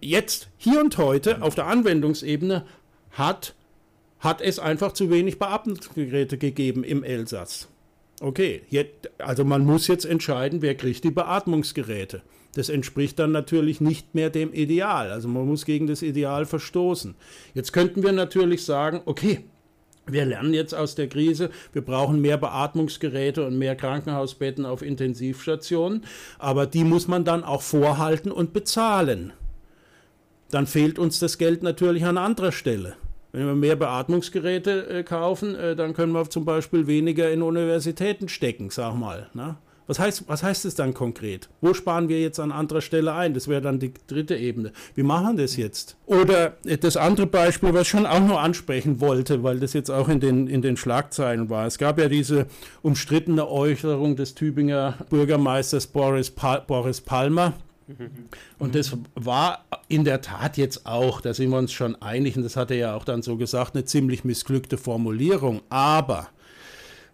jetzt, 0.00 0.48
hier 0.56 0.80
und 0.80 0.96
heute 0.96 1.42
auf 1.42 1.54
der 1.54 1.66
Anwendungsebene 1.66 2.64
hat 3.10 3.54
hat 4.22 4.40
es 4.40 4.58
einfach 4.58 4.92
zu 4.92 5.10
wenig 5.10 5.38
Beatmungsgeräte 5.38 6.38
gegeben 6.38 6.84
im 6.84 7.02
Elsass. 7.02 7.68
Okay, 8.20 8.62
jetzt, 8.70 9.10
also 9.18 9.44
man 9.44 9.66
muss 9.66 9.88
jetzt 9.88 10.04
entscheiden, 10.04 10.62
wer 10.62 10.76
kriegt 10.76 11.02
die 11.02 11.10
Beatmungsgeräte. 11.10 12.22
Das 12.54 12.68
entspricht 12.68 13.18
dann 13.18 13.32
natürlich 13.32 13.80
nicht 13.80 14.14
mehr 14.14 14.30
dem 14.30 14.52
Ideal. 14.52 15.10
Also 15.10 15.26
man 15.26 15.46
muss 15.46 15.64
gegen 15.64 15.88
das 15.88 16.02
Ideal 16.02 16.46
verstoßen. 16.46 17.16
Jetzt 17.52 17.72
könnten 17.72 18.04
wir 18.04 18.12
natürlich 18.12 18.64
sagen, 18.64 19.00
okay, 19.06 19.44
wir 20.06 20.24
lernen 20.24 20.54
jetzt 20.54 20.74
aus 20.74 20.94
der 20.94 21.08
Krise, 21.08 21.50
wir 21.72 21.82
brauchen 21.82 22.20
mehr 22.20 22.36
Beatmungsgeräte 22.36 23.44
und 23.44 23.58
mehr 23.58 23.74
Krankenhausbetten 23.74 24.66
auf 24.66 24.82
Intensivstationen, 24.82 26.04
aber 26.38 26.66
die 26.66 26.84
muss 26.84 27.08
man 27.08 27.24
dann 27.24 27.42
auch 27.42 27.62
vorhalten 27.62 28.30
und 28.30 28.52
bezahlen. 28.52 29.32
Dann 30.50 30.66
fehlt 30.66 30.98
uns 30.98 31.18
das 31.18 31.38
Geld 31.38 31.62
natürlich 31.62 32.04
an 32.04 32.18
anderer 32.18 32.52
Stelle. 32.52 32.96
Wenn 33.32 33.46
wir 33.46 33.54
mehr 33.54 33.76
Beatmungsgeräte 33.76 34.88
äh, 34.88 35.02
kaufen, 35.02 35.54
äh, 35.54 35.74
dann 35.74 35.94
können 35.94 36.12
wir 36.12 36.28
zum 36.28 36.44
Beispiel 36.44 36.86
weniger 36.86 37.30
in 37.30 37.42
Universitäten 37.42 38.28
stecken, 38.28 38.68
sag 38.70 38.94
mal. 38.94 39.30
Ne? 39.32 39.56
Was 39.86 39.98
heißt, 39.98 40.24
was 40.28 40.42
heißt 40.42 40.78
dann 40.78 40.94
konkret? 40.94 41.48
Wo 41.60 41.74
sparen 41.74 42.08
wir 42.08 42.20
jetzt 42.20 42.38
an 42.38 42.52
anderer 42.52 42.80
Stelle 42.80 43.14
ein? 43.14 43.34
Das 43.34 43.48
wäre 43.48 43.60
dann 43.60 43.80
die 43.80 43.92
dritte 44.06 44.36
Ebene. 44.36 44.72
Wie 44.94 45.02
machen 45.02 45.36
das 45.36 45.56
jetzt? 45.56 45.96
Oder 46.06 46.58
äh, 46.64 46.76
das 46.76 46.96
andere 46.96 47.26
Beispiel, 47.26 47.72
was 47.72 47.82
ich 47.82 47.88
schon 47.88 48.06
auch 48.06 48.20
noch 48.20 48.40
ansprechen 48.40 49.00
wollte, 49.00 49.42
weil 49.42 49.60
das 49.60 49.72
jetzt 49.72 49.90
auch 49.90 50.08
in 50.08 50.20
den, 50.20 50.46
in 50.46 50.62
den 50.62 50.76
Schlagzeilen 50.76 51.50
war. 51.50 51.66
Es 51.66 51.78
gab 51.78 51.98
ja 51.98 52.08
diese 52.08 52.46
umstrittene 52.82 53.48
Äußerung 53.48 54.14
des 54.14 54.34
Tübinger 54.34 54.94
Bürgermeisters 55.08 55.86
Boris, 55.86 56.30
pa 56.30 56.58
Boris 56.58 57.00
Palmer 57.00 57.54
und 58.58 58.74
das 58.74 58.96
war 59.14 59.64
in 59.88 60.04
der 60.04 60.20
Tat 60.20 60.56
jetzt 60.56 60.86
auch, 60.86 61.20
da 61.20 61.34
sind 61.34 61.50
wir 61.50 61.58
uns 61.58 61.72
schon 61.72 62.00
einig, 62.00 62.36
und 62.36 62.42
das 62.42 62.56
hat 62.56 62.70
er 62.70 62.76
ja 62.76 62.94
auch 62.94 63.04
dann 63.04 63.22
so 63.22 63.36
gesagt, 63.36 63.74
eine 63.74 63.84
ziemlich 63.84 64.24
missglückte 64.24 64.78
Formulierung. 64.78 65.62
Aber 65.68 66.28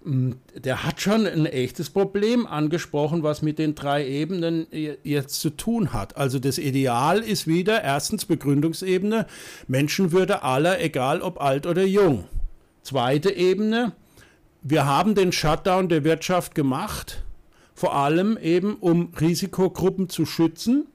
hm, 0.04 0.36
der 0.54 0.84
hat 0.84 1.00
schon 1.00 1.26
ein 1.26 1.46
echtes 1.46 1.90
Problem 1.90 2.46
angesprochen, 2.46 3.22
was 3.22 3.42
mit 3.42 3.58
den 3.58 3.74
drei 3.74 4.06
Ebenen 4.06 4.66
jetzt 5.02 5.40
zu 5.40 5.50
tun 5.50 5.92
hat. 5.92 6.16
Also 6.16 6.38
das 6.38 6.58
Ideal 6.58 7.18
ist 7.18 7.46
wieder 7.46 7.82
erstens 7.82 8.24
Begründungsebene, 8.24 9.26
Menschenwürde 9.66 10.42
aller, 10.42 10.80
egal 10.80 11.20
ob 11.20 11.40
alt 11.40 11.66
oder 11.66 11.84
jung. 11.84 12.24
Zweite 12.82 13.30
Ebene, 13.30 13.92
wir 14.62 14.86
haben 14.86 15.14
den 15.14 15.32
Shutdown 15.32 15.88
der 15.88 16.04
Wirtschaft 16.04 16.54
gemacht 16.54 17.24
vor 17.78 17.94
allem 17.94 18.36
eben 18.42 18.74
um 18.74 19.12
Risikogruppen 19.20 20.08
zu 20.08 20.26
schützen, 20.26 20.88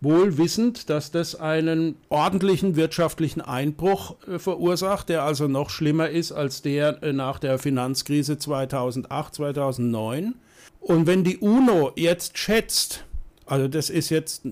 wohl 0.00 0.38
wissend, 0.38 0.88
dass 0.88 1.10
das 1.10 1.34
einen 1.34 1.96
ordentlichen 2.08 2.76
wirtschaftlichen 2.76 3.40
Einbruch 3.40 4.14
äh, 4.28 4.38
verursacht, 4.38 5.08
der 5.08 5.24
also 5.24 5.48
noch 5.48 5.70
schlimmer 5.70 6.08
ist 6.08 6.30
als 6.30 6.62
der 6.62 7.02
äh, 7.02 7.12
nach 7.12 7.40
der 7.40 7.58
Finanzkrise 7.58 8.38
2008, 8.38 9.34
2009. 9.34 10.36
Und 10.78 11.08
wenn 11.08 11.24
die 11.24 11.38
UNO 11.38 11.90
jetzt 11.96 12.38
schätzt, 12.38 13.04
also 13.44 13.66
das 13.66 13.90
ist 13.90 14.08
jetzt 14.10 14.44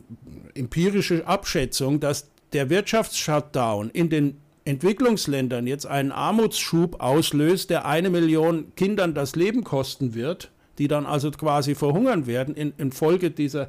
empirische 0.55 1.29
Abschätzung, 1.29 2.01
dass 2.01 2.29
der 2.53 2.71
Wirtschaftsshutdown 2.71 3.91
in 3.91 4.11
den 4.11 4.39
Entwicklungsländern 4.65 5.69
jetzt 5.69 5.87
einen 5.87 6.11
Armutsschub 6.11 7.01
auslöst, 7.01 7.71
der 7.71 7.87
eine 7.87 8.11
Million 8.11 8.75
Kindern 8.75 9.15
das 9.15 9.37
Leben 9.37 9.63
kosten 9.63 10.15
wird, 10.15 10.51
die 10.79 10.89
dann 10.89 11.07
also 11.07 11.31
quasi 11.31 11.75
verhungern 11.75 12.27
werden 12.27 12.55
in, 12.55 12.73
infolge 12.79 13.31
dieser 13.31 13.69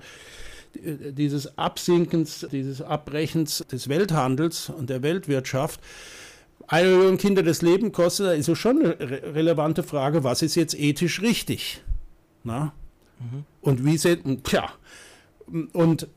dieses 0.76 1.58
Absinkens, 1.58 2.48
dieses 2.52 2.82
Abbrechens 2.82 3.66
des 3.72 3.90
Welthandels 3.90 4.70
und 4.70 4.90
der 4.90 5.02
Weltwirtschaft, 5.02 5.80
eine 6.68 6.90
Million 6.90 7.18
Kinder 7.18 7.42
das 7.42 7.62
Leben 7.62 7.92
kostet, 7.92 8.28
da 8.28 8.32
ist 8.34 8.46
so 8.46 8.54
schon 8.56 8.80
eine 8.80 9.00
re 9.00 9.34
relevante 9.34 9.82
Frage, 9.82 10.24
was 10.24 10.44
ist 10.44 10.56
jetzt 10.56 10.80
ethisch 10.80 11.22
richtig? 11.22 11.82
Na? 12.44 12.74
Mhm. 13.20 13.46
Und 13.62 13.86
wie 13.86 13.98
sieht, 13.98 14.22
tja, 14.44 14.70
und 15.74 16.08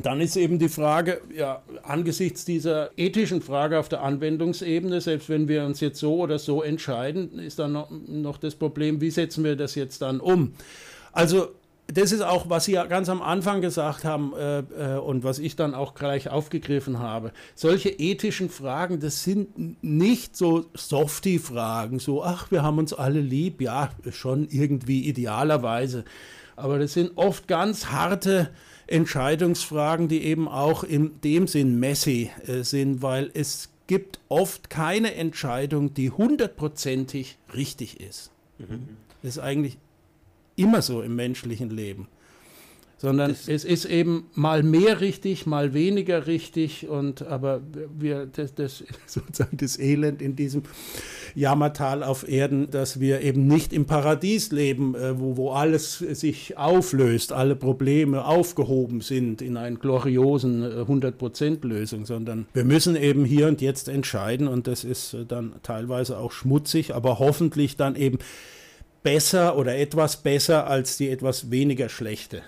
dann 0.00 0.20
ist 0.20 0.36
eben 0.36 0.58
die 0.58 0.68
Frage, 0.68 1.20
ja, 1.36 1.62
angesichts 1.82 2.44
dieser 2.44 2.90
ethischen 2.96 3.42
Frage 3.42 3.78
auf 3.78 3.88
der 3.88 4.02
Anwendungsebene, 4.02 5.00
selbst 5.00 5.28
wenn 5.28 5.48
wir 5.48 5.64
uns 5.64 5.80
jetzt 5.80 5.98
so 5.98 6.16
oder 6.16 6.38
so 6.38 6.62
entscheiden, 6.62 7.38
ist 7.38 7.58
dann 7.58 7.72
noch, 7.72 7.90
noch 7.90 8.38
das 8.38 8.54
Problem, 8.54 9.00
wie 9.00 9.10
setzen 9.10 9.42
wir 9.42 9.56
das 9.56 9.74
jetzt 9.74 10.02
dann 10.02 10.20
um? 10.20 10.54
Also 11.12 11.48
das 11.92 12.12
ist 12.12 12.20
auch, 12.20 12.50
was 12.50 12.66
Sie 12.66 12.72
ja 12.72 12.84
ganz 12.84 13.08
am 13.08 13.22
Anfang 13.22 13.62
gesagt 13.62 14.04
haben 14.04 14.34
äh, 14.36 14.58
äh, 14.58 14.98
und 14.98 15.24
was 15.24 15.38
ich 15.38 15.56
dann 15.56 15.74
auch 15.74 15.94
gleich 15.94 16.28
aufgegriffen 16.28 16.98
habe. 16.98 17.32
Solche 17.54 17.88
ethischen 17.88 18.50
Fragen, 18.50 19.00
das 19.00 19.24
sind 19.24 19.82
nicht 19.82 20.36
so 20.36 20.66
Softie-Fragen, 20.74 21.98
so, 21.98 22.22
ach, 22.22 22.50
wir 22.50 22.62
haben 22.62 22.78
uns 22.78 22.92
alle 22.92 23.20
lieb, 23.20 23.62
ja, 23.62 23.90
schon 24.10 24.48
irgendwie 24.50 25.08
idealerweise. 25.08 26.04
Aber 26.56 26.78
das 26.78 26.92
sind 26.92 27.12
oft 27.16 27.48
ganz 27.48 27.86
harte 27.86 28.50
Entscheidungsfragen, 28.88 30.08
die 30.08 30.22
eben 30.24 30.48
auch 30.48 30.82
in 30.82 31.20
dem 31.22 31.46
Sinn 31.46 31.78
messy 31.78 32.30
äh, 32.46 32.62
sind, 32.62 33.02
weil 33.02 33.30
es 33.34 33.70
gibt 33.86 34.20
oft 34.28 34.70
keine 34.70 35.14
Entscheidung, 35.14 35.94
die 35.94 36.10
hundertprozentig 36.10 37.38
richtig 37.54 38.00
ist. 38.00 38.30
Mhm. 38.58 38.88
Das 39.22 39.36
ist 39.36 39.38
eigentlich 39.38 39.78
immer 40.56 40.82
so 40.82 41.02
im 41.02 41.16
menschlichen 41.16 41.70
Leben. 41.70 42.08
Sondern 42.98 43.30
das 43.30 43.48
es 43.48 43.64
ist 43.64 43.84
eben 43.84 44.26
mal 44.34 44.62
mehr 44.62 45.00
richtig, 45.00 45.46
mal 45.46 45.72
weniger 45.72 46.26
richtig 46.26 46.88
und 46.88 47.22
aber 47.22 47.62
wir 47.96 48.26
das, 48.26 48.54
das 48.54 48.84
sozusagen 49.06 49.56
das 49.56 49.78
Elend 49.78 50.20
in 50.20 50.36
diesem 50.36 50.64
Jammertal 51.34 52.02
auf 52.02 52.28
Erden, 52.28 52.70
dass 52.70 52.98
wir 52.98 53.20
eben 53.20 53.46
nicht 53.46 53.72
im 53.72 53.86
Paradies 53.86 54.50
leben, 54.50 54.96
äh, 54.96 55.18
wo, 55.18 55.36
wo 55.36 55.50
alles 55.52 55.98
sich 55.98 56.58
auflöst, 56.58 57.32
alle 57.32 57.54
Probleme 57.54 58.24
aufgehoben 58.24 59.00
sind 59.00 59.40
in 59.42 59.56
einer 59.56 59.76
gloriosen 59.76 60.64
100%-Lösung, 60.64 62.02
äh, 62.02 62.06
sondern 62.06 62.46
wir 62.52 62.64
müssen 62.64 62.96
eben 62.96 63.24
hier 63.24 63.46
und 63.46 63.60
jetzt 63.60 63.88
entscheiden 63.88 64.48
und 64.48 64.66
das 64.66 64.82
ist 64.82 65.14
äh, 65.14 65.24
dann 65.24 65.54
teilweise 65.62 66.18
auch 66.18 66.32
schmutzig, 66.32 66.94
aber 66.94 67.20
hoffentlich 67.20 67.76
dann 67.76 67.94
eben 67.94 68.18
besser 69.04 69.56
oder 69.56 69.76
etwas 69.76 70.22
besser 70.22 70.66
als 70.66 70.96
die 70.96 71.08
etwas 71.08 71.52
weniger 71.52 71.88
schlechte 71.88 72.42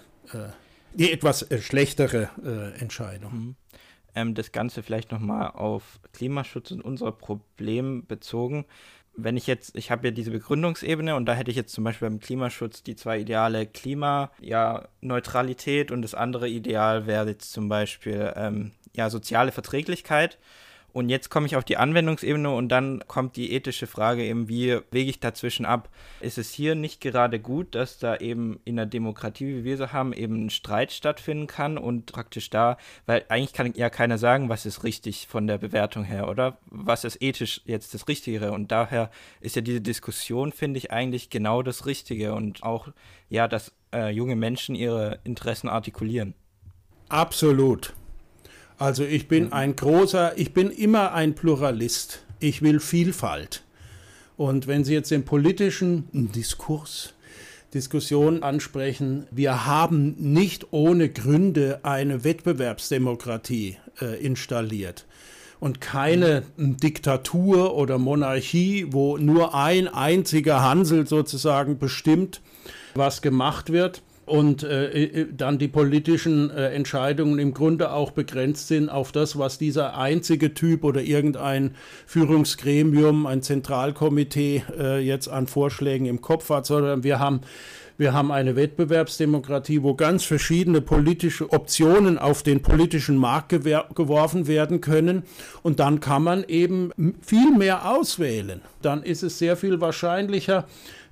die 0.94 1.12
etwas 1.12 1.42
äh, 1.50 1.60
schlechtere 1.60 2.30
äh, 2.44 2.78
Entscheidung. 2.80 3.32
Mhm. 3.32 3.56
Ähm, 4.14 4.34
das 4.34 4.52
Ganze 4.52 4.82
vielleicht 4.82 5.12
nochmal 5.12 5.50
auf 5.50 6.00
Klimaschutz 6.12 6.70
und 6.70 6.82
unser 6.82 7.12
Problem 7.12 8.06
bezogen. 8.06 8.64
Wenn 9.16 9.36
ich 9.36 9.46
jetzt, 9.46 9.76
ich 9.76 9.90
habe 9.90 10.08
ja 10.08 10.12
diese 10.12 10.30
Begründungsebene 10.30 11.16
und 11.16 11.26
da 11.26 11.34
hätte 11.34 11.50
ich 11.50 11.56
jetzt 11.56 11.72
zum 11.72 11.84
Beispiel 11.84 12.08
beim 12.08 12.20
Klimaschutz 12.20 12.82
die 12.82 12.96
zwei 12.96 13.18
Ideale 13.18 13.66
Klimaneutralität 13.66 15.90
ja, 15.90 15.94
und 15.94 16.00
das 16.02 16.14
andere 16.14 16.48
Ideal 16.48 17.06
wäre 17.06 17.28
jetzt 17.28 17.52
zum 17.52 17.68
Beispiel 17.68 18.32
ähm, 18.36 18.72
ja, 18.94 19.10
soziale 19.10 19.52
Verträglichkeit. 19.52 20.38
Und 20.92 21.08
jetzt 21.08 21.30
komme 21.30 21.46
ich 21.46 21.56
auf 21.56 21.64
die 21.64 21.76
Anwendungsebene 21.76 22.50
und 22.50 22.68
dann 22.68 23.02
kommt 23.06 23.36
die 23.36 23.52
ethische 23.52 23.86
Frage 23.86 24.24
eben, 24.24 24.48
wie 24.48 24.78
wege 24.90 25.10
ich 25.10 25.20
dazwischen 25.20 25.66
ab? 25.66 25.88
Ist 26.20 26.38
es 26.38 26.50
hier 26.50 26.74
nicht 26.74 27.00
gerade 27.00 27.40
gut, 27.40 27.74
dass 27.74 27.98
da 27.98 28.16
eben 28.16 28.60
in 28.64 28.76
der 28.76 28.86
Demokratie, 28.86 29.46
wie 29.46 29.64
wir 29.64 29.76
sie 29.76 29.92
haben, 29.92 30.12
eben 30.12 30.46
ein 30.46 30.50
Streit 30.50 30.92
stattfinden 30.92 31.46
kann 31.46 31.78
und 31.78 32.06
praktisch 32.06 32.50
da, 32.50 32.76
weil 33.06 33.24
eigentlich 33.28 33.52
kann 33.52 33.72
ja 33.74 33.90
keiner 33.90 34.18
sagen, 34.18 34.48
was 34.48 34.66
ist 34.66 34.84
richtig 34.84 35.26
von 35.28 35.46
der 35.46 35.58
Bewertung 35.58 36.04
her, 36.04 36.28
oder? 36.28 36.58
Was 36.66 37.04
ist 37.04 37.22
ethisch 37.22 37.60
jetzt 37.64 37.94
das 37.94 38.08
Richtige? 38.08 38.52
Und 38.52 38.72
daher 38.72 39.10
ist 39.40 39.56
ja 39.56 39.62
diese 39.62 39.80
Diskussion, 39.80 40.52
finde 40.52 40.78
ich, 40.78 40.90
eigentlich 40.90 41.30
genau 41.30 41.62
das 41.62 41.86
Richtige 41.86 42.34
und 42.34 42.62
auch, 42.62 42.88
ja, 43.28 43.48
dass 43.48 43.72
äh, 43.92 44.10
junge 44.10 44.36
Menschen 44.36 44.74
ihre 44.74 45.18
Interessen 45.24 45.68
artikulieren. 45.68 46.34
Absolut. 47.08 47.92
Also 48.80 49.04
ich 49.04 49.28
bin 49.28 49.44
mhm. 49.44 49.52
ein 49.52 49.76
großer, 49.76 50.38
ich 50.38 50.54
bin 50.54 50.70
immer 50.70 51.12
ein 51.12 51.34
Pluralist. 51.34 52.24
Ich 52.40 52.62
will 52.62 52.80
Vielfalt. 52.80 53.62
Und 54.38 54.66
wenn 54.66 54.84
Sie 54.84 54.94
jetzt 54.94 55.10
den 55.10 55.26
politischen 55.26 56.08
Diskurs, 56.12 57.12
Diskussion 57.74 58.42
ansprechen, 58.42 59.26
wir 59.30 59.66
haben 59.66 60.16
nicht 60.18 60.68
ohne 60.70 61.10
Gründe 61.10 61.80
eine 61.82 62.24
Wettbewerbsdemokratie 62.24 63.76
äh, 64.00 64.18
installiert 64.24 65.04
und 65.60 65.82
keine 65.82 66.44
mhm. 66.56 66.78
Diktatur 66.78 67.74
oder 67.74 67.98
Monarchie, 67.98 68.86
wo 68.92 69.18
nur 69.18 69.54
ein 69.54 69.88
einziger 69.88 70.62
Hansel 70.62 71.06
sozusagen 71.06 71.78
bestimmt, 71.78 72.40
was 72.94 73.20
gemacht 73.20 73.70
wird 73.72 74.00
und 74.30 74.62
äh, 74.62 74.92
äh, 74.92 75.26
dann 75.36 75.58
die 75.58 75.66
politischen 75.66 76.50
äh, 76.50 76.68
Entscheidungen 76.70 77.40
im 77.40 77.52
Grunde 77.52 77.90
auch 77.90 78.12
begrenzt 78.12 78.68
sind 78.68 78.88
auf 78.88 79.10
das, 79.10 79.36
was 79.36 79.58
dieser 79.58 79.98
einzige 79.98 80.54
Typ 80.54 80.84
oder 80.84 81.02
irgendein 81.02 81.74
Führungsgremium, 82.06 83.26
ein 83.26 83.42
Zentralkomitee 83.42 84.62
jetzt 85.00 85.28
an 85.28 85.46
Vorschlägen 85.46 86.06
im 86.06 86.20
Kopf 86.20 86.48
hat, 86.50 86.66
sondern 86.66 87.02
wir 87.02 87.18
haben 87.18 87.40
wir 88.00 88.14
haben 88.14 88.32
eine 88.32 88.56
Wettbewerbsdemokratie, 88.56 89.82
wo 89.82 89.92
ganz 89.92 90.24
verschiedene 90.24 90.80
politische 90.80 91.52
Optionen 91.52 92.16
auf 92.16 92.42
den 92.42 92.62
politischen 92.62 93.18
Markt 93.18 93.50
geworfen 93.50 94.46
werden 94.46 94.80
können. 94.80 95.24
Und 95.62 95.80
dann 95.80 96.00
kann 96.00 96.22
man 96.22 96.44
eben 96.44 96.92
viel 97.20 97.54
mehr 97.54 97.90
auswählen. 97.90 98.62
Dann 98.80 99.02
ist 99.02 99.22
es 99.22 99.38
sehr 99.38 99.54
viel 99.54 99.82
wahrscheinlicher, 99.82 100.66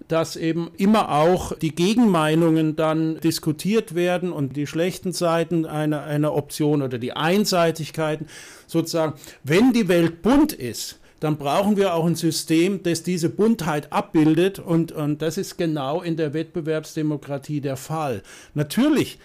dass 0.09 0.37
eben 0.37 0.71
immer 0.77 1.11
auch 1.11 1.57
die 1.57 1.75
Gegenmeinungen 1.75 2.77
dann 2.77 3.21
diskutiert 3.21 3.95
werden 3.95 4.33
und 4.33 4.57
die 4.57 4.67
schlechten 4.67 5.13
Seiten 5.13 5.67
einer, 5.67 6.03
einer 6.03 6.35
Option 6.35 6.83
oder 6.83 6.99
die 6.99 7.13
Einseitigkeiten 7.13 8.27
sozusagen. 8.67 9.15
Wenn 9.45 9.73
die 9.73 9.89
Welt 9.89 10.23
bunt 10.23 10.53
ist, 10.53 10.99
dann 11.21 11.37
brauchen 11.37 11.77
wir 11.77 11.95
auch 11.95 12.07
ein 12.07 12.15
System, 12.15 12.83
das 12.83 13.03
diese 13.03 13.29
Buntheit 13.29 13.93
abbildet 13.93 14.59
und, 14.59 14.93
und 14.93 15.21
das 15.21 15.37
ist 15.37 15.59
genau 15.59 16.01
in 16.01 16.17
der 16.17 16.33
Wettbewerbsdemokratie 16.33 17.61
der 17.61 17.77
Fall. 17.77 18.23
Natürlich, 18.55 19.19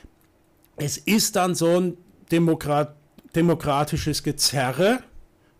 es 0.76 0.98
ist 0.98 1.36
dann 1.36 1.56
so 1.56 1.68
ein 1.68 1.98
Demokrat, 2.32 2.96
demokratisches 3.36 4.24
Gezerre 4.24 5.00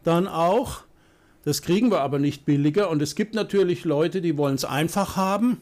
dann 0.04 0.28
auch, 0.28 0.84
das 1.44 1.62
kriegen 1.62 1.92
wir 1.92 2.02
aber 2.02 2.20
nicht 2.20 2.46
billiger. 2.46 2.90
Und 2.90 3.02
es 3.02 3.16
gibt 3.16 3.36
natürlich 3.36 3.84
Leute, 3.86 4.22
die 4.22 4.38
wollen 4.38 4.56
es 4.56 4.66
einfach 4.66 5.16
haben 5.16 5.58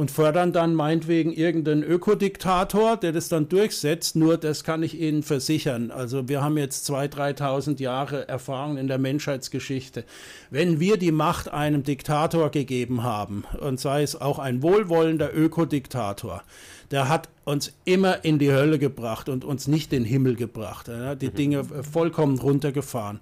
und 0.00 0.10
fördern 0.10 0.52
dann 0.52 0.74
meinetwegen 0.74 1.30
irgendeinen 1.30 1.82
Ökodiktator, 1.82 2.96
der 2.96 3.12
das 3.12 3.28
dann 3.28 3.50
durchsetzt. 3.50 4.16
Nur 4.16 4.38
das 4.38 4.64
kann 4.64 4.82
ich 4.82 4.98
Ihnen 4.98 5.22
versichern. 5.22 5.90
Also 5.90 6.26
wir 6.26 6.42
haben 6.42 6.56
jetzt 6.56 6.90
2.000, 6.90 7.36
3.000 7.36 7.80
Jahre 7.82 8.26
Erfahrung 8.26 8.78
in 8.78 8.88
der 8.88 8.96
Menschheitsgeschichte. 8.96 10.04
Wenn 10.48 10.80
wir 10.80 10.96
die 10.96 11.12
Macht 11.12 11.52
einem 11.52 11.82
Diktator 11.82 12.50
gegeben 12.50 13.02
haben, 13.02 13.44
und 13.60 13.78
sei 13.78 14.02
es 14.02 14.18
auch 14.18 14.38
ein 14.38 14.62
wohlwollender 14.62 15.36
Ökodiktator, 15.36 16.44
der 16.90 17.10
hat 17.10 17.28
uns 17.44 17.72
immer 17.84 18.24
in 18.24 18.38
die 18.38 18.50
Hölle 18.52 18.78
gebracht 18.78 19.28
und 19.28 19.44
uns 19.44 19.68
nicht 19.68 19.92
den 19.92 20.04
Himmel 20.04 20.34
gebracht. 20.34 20.88
Er 20.88 21.10
hat 21.10 21.20
die 21.22 21.28
mhm. 21.28 21.34
Dinge 21.34 21.64
vollkommen 21.64 22.38
runtergefahren. 22.38 23.20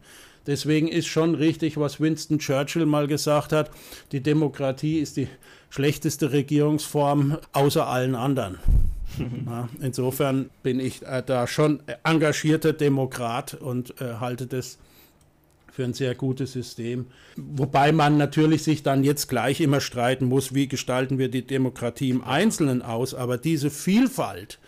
Deswegen 0.49 0.89
ist 0.89 1.09
schon 1.09 1.35
richtig, 1.35 1.77
was 1.77 2.01
Winston 2.01 2.39
Churchill 2.39 2.87
mal 2.87 3.07
gesagt 3.07 3.53
hat, 3.53 3.71
die 4.13 4.23
Demokratie 4.23 4.99
ist 4.99 5.19
die 5.19 5.29
schlechteste 5.69 6.33
Regierungsform 6.33 7.37
außer 7.53 7.87
allen 7.87 8.17
anderen. 8.17 8.59
Ja, 9.47 9.69
insofern 9.81 10.51
bin 10.63 10.79
ich 10.79 11.05
äh, 11.05 11.25
da 11.25 11.49
schon 11.49 11.83
engagierter 12.05 12.73
Demokrat 12.73 13.55
und 13.55 14.01
äh, 14.01 14.15
halte 14.21 14.47
das 14.47 14.79
für 15.73 15.83
ein 15.83 15.95
sehr 15.95 16.15
gutes 16.15 16.53
System. 16.53 17.07
Wobei 17.37 17.91
man 17.91 18.17
natürlich 18.17 18.63
sich 18.63 18.83
dann 18.85 19.03
jetzt 19.03 19.29
gleich 19.29 19.61
immer 19.61 19.81
streiten 19.81 20.27
muss, 20.27 20.55
wie 20.55 20.69
gestalten 20.69 21.19
wir 21.19 21.31
die 21.31 21.47
Demokratie 21.47 22.11
im 22.11 22.23
Einzelnen 22.23 22.81
aus. 22.83 23.15
Aber 23.15 23.39
diese 23.39 23.71
Vielfalt, 23.71 24.61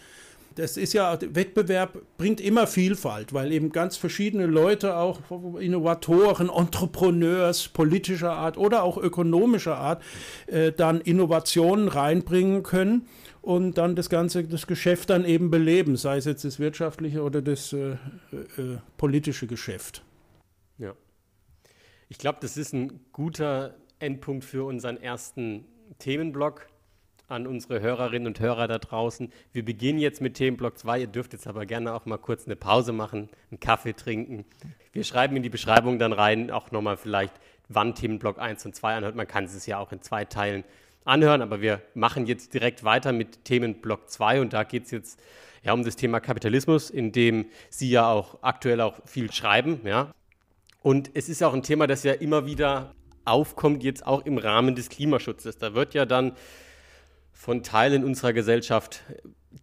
das 0.55 0.76
ist 0.76 0.92
ja, 0.92 1.18
Wettbewerb 1.20 1.98
bringt 2.18 2.40
immer 2.40 2.66
Vielfalt, 2.66 3.32
weil 3.32 3.53
eben 3.53 3.70
ganz 3.70 3.96
verschiedene 3.96 4.46
Leute, 4.46 4.96
auch 4.96 5.20
Innovatoren, 5.59 6.48
Entrepreneurs 6.48 7.68
politischer 7.68 8.32
Art 8.32 8.59
oder 8.59 8.82
auch 8.82 8.98
ökonomischer 8.98 9.76
Art, 9.76 10.03
äh, 10.46 10.72
dann 10.72 11.01
Innovationen 11.01 11.88
reinbringen 11.88 12.62
können 12.62 13.07
und 13.42 13.78
dann 13.78 13.96
das 13.96 14.11
ganze, 14.11 14.44
das 14.44 14.66
Geschäft 14.66 15.11
dann 15.11 15.24
eben 15.24 15.51
beleben, 15.51 15.96
sei 15.96 16.16
es 16.16 16.24
jetzt 16.24 16.44
das 16.44 16.59
wirtschaftliche 16.59 17.22
oder 17.22 17.42
das 17.42 17.72
äh, 17.72 17.92
äh, 17.92 17.96
politische 18.96 19.46
Geschäft. 19.46 20.03
Ja. 20.78 20.94
Ich 22.09 22.18
glaube, 22.18 22.38
das 22.40 22.57
ist 22.57 22.74
ein 22.74 23.01
guter 23.12 23.76
Endpunkt 23.98 24.44
für 24.44 24.64
unseren 24.64 24.96
ersten 24.96 25.64
Themenblock 25.98 26.66
an 27.30 27.46
unsere 27.46 27.80
Hörerinnen 27.80 28.26
und 28.26 28.40
Hörer 28.40 28.66
da 28.66 28.78
draußen. 28.78 29.32
Wir 29.52 29.64
beginnen 29.64 29.98
jetzt 29.98 30.20
mit 30.20 30.34
Themenblock 30.34 30.78
2. 30.78 31.00
Ihr 31.00 31.06
dürft 31.06 31.32
jetzt 31.32 31.46
aber 31.46 31.64
gerne 31.64 31.94
auch 31.94 32.04
mal 32.04 32.18
kurz 32.18 32.46
eine 32.46 32.56
Pause 32.56 32.92
machen, 32.92 33.28
einen 33.50 33.60
Kaffee 33.60 33.92
trinken. 33.92 34.44
Wir 34.92 35.04
schreiben 35.04 35.36
in 35.36 35.42
die 35.42 35.48
Beschreibung 35.48 35.98
dann 35.98 36.12
rein, 36.12 36.50
auch 36.50 36.72
nochmal 36.72 36.96
vielleicht, 36.96 37.34
wann 37.68 37.94
Themenblock 37.94 38.38
1 38.38 38.66
und 38.66 38.74
2 38.74 38.96
anhört. 38.96 39.14
Man 39.14 39.28
kann 39.28 39.44
es 39.44 39.64
ja 39.66 39.78
auch 39.78 39.92
in 39.92 40.02
zwei 40.02 40.24
Teilen 40.24 40.64
anhören, 41.04 41.40
aber 41.40 41.60
wir 41.60 41.80
machen 41.94 42.26
jetzt 42.26 42.52
direkt 42.52 42.82
weiter 42.82 43.12
mit 43.12 43.44
Themenblock 43.44 44.10
2 44.10 44.40
und 44.40 44.52
da 44.52 44.64
geht 44.64 44.84
es 44.86 44.90
jetzt 44.90 45.20
ja, 45.62 45.72
um 45.72 45.84
das 45.84 45.96
Thema 45.96 46.20
Kapitalismus, 46.20 46.90
in 46.90 47.12
dem 47.12 47.46
Sie 47.68 47.90
ja 47.90 48.10
auch 48.10 48.38
aktuell 48.42 48.80
auch 48.80 48.98
viel 49.04 49.30
schreiben. 49.30 49.80
Ja. 49.84 50.12
Und 50.82 51.10
es 51.14 51.28
ist 51.28 51.42
auch 51.42 51.54
ein 51.54 51.62
Thema, 51.62 51.86
das 51.86 52.02
ja 52.02 52.12
immer 52.12 52.46
wieder 52.46 52.94
aufkommt, 53.24 53.84
jetzt 53.84 54.06
auch 54.06 54.24
im 54.24 54.38
Rahmen 54.38 54.74
des 54.74 54.88
Klimaschutzes. 54.88 55.58
Da 55.58 55.74
wird 55.74 55.94
ja 55.94 56.06
dann 56.06 56.32
von 57.41 57.62
Teilen 57.62 58.05
unserer 58.05 58.34
Gesellschaft 58.34 59.03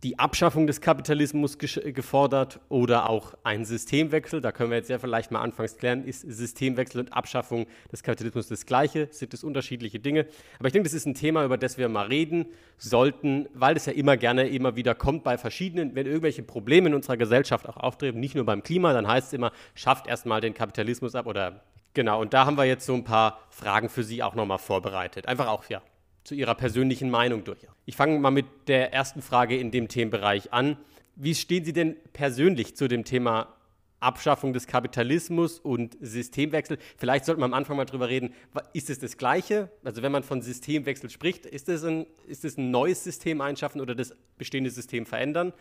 die 0.01 0.17
Abschaffung 0.17 0.65
des 0.65 0.81
Kapitalismus 0.81 1.59
gefordert 1.59 2.59
oder 2.69 3.07
auch 3.07 3.35
ein 3.43 3.65
Systemwechsel. 3.65 4.41
Da 4.41 4.51
können 4.51 4.71
wir 4.71 4.77
jetzt 4.77 4.89
ja 4.89 4.97
vielleicht 4.97 5.29
mal 5.29 5.41
anfangs 5.41 5.77
klären, 5.77 6.03
ist 6.03 6.21
Systemwechsel 6.21 7.01
und 7.01 7.13
Abschaffung 7.13 7.67
des 7.91 8.01
Kapitalismus 8.01 8.47
das 8.47 8.65
gleiche? 8.65 9.09
Sind 9.11 9.31
es 9.35 9.43
unterschiedliche 9.43 9.99
Dinge? 9.99 10.25
Aber 10.57 10.69
ich 10.69 10.73
denke, 10.73 10.89
das 10.89 10.95
ist 10.95 11.05
ein 11.05 11.13
Thema, 11.13 11.45
über 11.45 11.55
das 11.55 11.77
wir 11.77 11.87
mal 11.87 12.07
reden 12.07 12.47
sollten, 12.79 13.47
weil 13.53 13.77
es 13.77 13.85
ja 13.85 13.93
immer 13.93 14.17
gerne 14.17 14.47
immer 14.47 14.75
wieder 14.75 14.95
kommt 14.95 15.23
bei 15.23 15.37
verschiedenen, 15.37 15.93
wenn 15.93 16.07
irgendwelche 16.07 16.41
Probleme 16.41 16.89
in 16.89 16.95
unserer 16.95 17.17
Gesellschaft 17.17 17.69
auch 17.69 17.77
auftreten, 17.77 18.19
nicht 18.19 18.33
nur 18.33 18.43
beim 18.43 18.63
Klima, 18.63 18.91
dann 18.91 19.07
heißt 19.07 19.27
es 19.27 19.33
immer, 19.33 19.51
schafft 19.75 20.07
erstmal 20.07 20.41
den 20.41 20.55
Kapitalismus 20.55 21.13
ab 21.13 21.27
oder 21.27 21.61
genau. 21.93 22.19
Und 22.19 22.33
da 22.33 22.47
haben 22.47 22.57
wir 22.57 22.65
jetzt 22.65 22.87
so 22.87 22.95
ein 22.95 23.03
paar 23.03 23.39
Fragen 23.51 23.87
für 23.87 24.03
Sie 24.03 24.23
auch 24.23 24.33
nochmal 24.33 24.57
vorbereitet. 24.57 25.27
Einfach 25.27 25.47
auch, 25.47 25.69
ja, 25.69 25.83
zu 26.27 26.35
Ihrer 26.35 26.55
persönlichen 26.55 27.09
Meinung 27.09 27.45
durch. 27.45 27.59
Ich 27.85 27.95
fange 27.95 28.19
mal 28.19 28.31
mit 28.31 28.45
der 28.67 28.91
ersten 28.91 29.21
Frage 29.21 29.57
in 29.57 29.71
dem 29.71 29.87
Themenbereich 29.87 30.51
an. 30.51 30.75
Wie 31.15 31.33
stehen 31.33 31.63
Sie 31.63 31.71
denn 31.71 31.95
persönlich 32.11 32.75
zu 32.75 32.89
dem 32.89 33.05
Thema 33.05 33.55
Abschaffung 34.01 34.51
des 34.51 34.67
Kapitalismus 34.67 35.57
und 35.57 35.97
Systemwechsel? 36.01 36.79
Vielleicht 36.97 37.23
sollten 37.23 37.39
wir 37.39 37.45
am 37.45 37.53
Anfang 37.53 37.77
mal 37.77 37.85
drüber 37.85 38.09
reden, 38.09 38.33
ist 38.73 38.89
es 38.89 38.99
das 38.99 39.17
Gleiche? 39.17 39.71
Also 39.85 40.01
wenn 40.01 40.11
man 40.11 40.21
von 40.21 40.41
Systemwechsel 40.41 41.09
spricht, 41.09 41.45
ist 41.45 41.69
es 41.69 41.85
ein, 41.85 42.05
ist 42.27 42.43
es 42.43 42.57
ein 42.57 42.71
neues 42.71 43.05
System 43.05 43.39
einschaffen 43.39 43.79
oder 43.79 43.95
das 43.95 44.13
bestehende 44.37 44.69
System 44.69 45.05
verändern? 45.05 45.53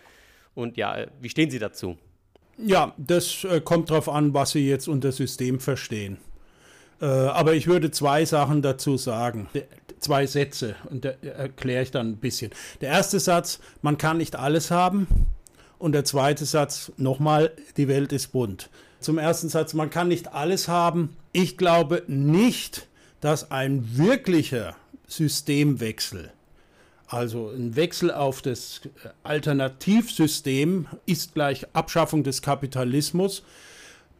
Und 0.57 0.77
ja, 0.77 0.97
äh, 0.97 1.07
wie 1.21 1.29
stehen 1.29 1.49
Sie 1.49 1.61
dazu? 1.61 1.97
Ja, 2.59 2.93
das 2.99 3.45
äh, 3.45 3.61
kommt 3.61 3.91
darauf 3.91 4.09
an, 4.09 4.35
was 4.35 4.51
Sie 4.51 4.69
jetzt 4.69 4.89
unter 4.89 5.13
System 5.13 5.61
verstehen. 5.61 6.19
Äh, 7.01 7.07
aber 7.07 7.55
ich 7.55 7.67
würde 7.67 7.91
zwei 7.91 8.25
Sachen 8.25 8.63
dazu 8.63 8.97
sagen. 8.97 9.49
Zwei 9.99 10.27
Sätze 10.27 10.77
und 10.91 11.05
da 11.05 11.11
erkläre 11.23 11.83
ich 11.83 11.91
dann 11.91 12.11
ein 12.11 12.17
bisschen. 12.17 12.51
Der 12.81 12.91
erste 12.91 13.19
Satz, 13.19 13.61
man 13.83 13.99
kann 13.99 14.19
nicht 14.19 14.37
alles 14.37 14.71
haben. 14.71 15.07
Und 15.79 15.93
der 15.93 16.05
zweite 16.05 16.45
Satz, 16.45 16.93
nochmal, 16.97 17.53
die 17.77 17.89
Welt 17.89 18.13
ist 18.13 18.29
bunt. 18.29 18.71
Zum 19.01 19.19
ersten 19.19 19.49
Satz, 19.49 19.75
man 19.75 19.91
kann 19.91 20.09
nicht 20.09 20.33
alles 20.33 20.69
haben. 20.69 21.17
Ich 21.33 21.59
glaube 21.59 22.03
nicht, 22.07 22.89
dass 23.21 23.51
ein 23.51 23.97
wirklicher 23.97 24.75
Systemwechsel 25.07 26.31
also 27.09 27.51
ein 27.51 27.77
Wechsel 27.77 28.11
auf 28.11 28.43
das 28.43 28.81
Alternativsystem 29.23 30.87
ist 31.07 31.35
gleich 31.35 31.67
Abschaffung 31.73 32.25
des 32.25 32.43
Kapitalismus. 32.43 33.43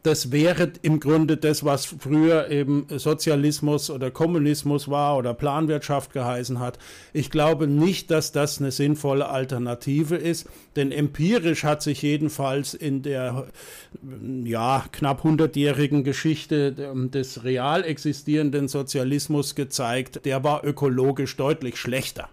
Das 0.07 0.31
wäre 0.31 0.71
im 0.83 1.01
Grunde 1.01 1.35
das, 1.35 1.65
was 1.65 1.83
früher 1.83 2.49
eben 2.49 2.87
Sozialismus 2.95 3.89
oder 3.89 4.09
Kommunismus 4.09 4.87
war 4.87 5.17
oder 5.17 5.33
Planwirtschaft 5.33 6.13
geheißen 6.13 6.61
hat. 6.61 6.79
Ich 7.11 7.29
glaube 7.29 7.67
nicht, 7.67 8.09
dass 8.09 8.31
das 8.31 8.61
eine 8.61 8.71
sinnvolle 8.71 9.27
Alternative 9.27 10.15
ist, 10.15 10.47
denn 10.77 10.93
empirisch 10.93 11.65
hat 11.65 11.81
sich 11.81 12.03
jedenfalls 12.03 12.73
in 12.73 13.01
der 13.01 13.47
ja, 14.45 14.85
knapp 14.93 15.25
hundertjährigen 15.25 16.05
Geschichte 16.05 16.71
des 16.71 17.43
real 17.43 17.83
existierenden 17.83 18.69
Sozialismus 18.69 19.55
gezeigt, 19.55 20.25
der 20.25 20.41
war 20.41 20.63
ökologisch 20.63 21.35
deutlich 21.35 21.75
schlechter. 21.75 22.29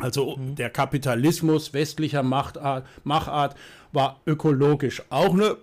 Also 0.00 0.36
mhm. 0.36 0.54
der 0.56 0.70
Kapitalismus 0.70 1.72
westlicher 1.72 2.22
Machtart, 2.22 2.86
Machart 3.04 3.56
war 3.92 4.20
ökologisch 4.26 5.02
auch 5.10 5.34
eine 5.34 5.56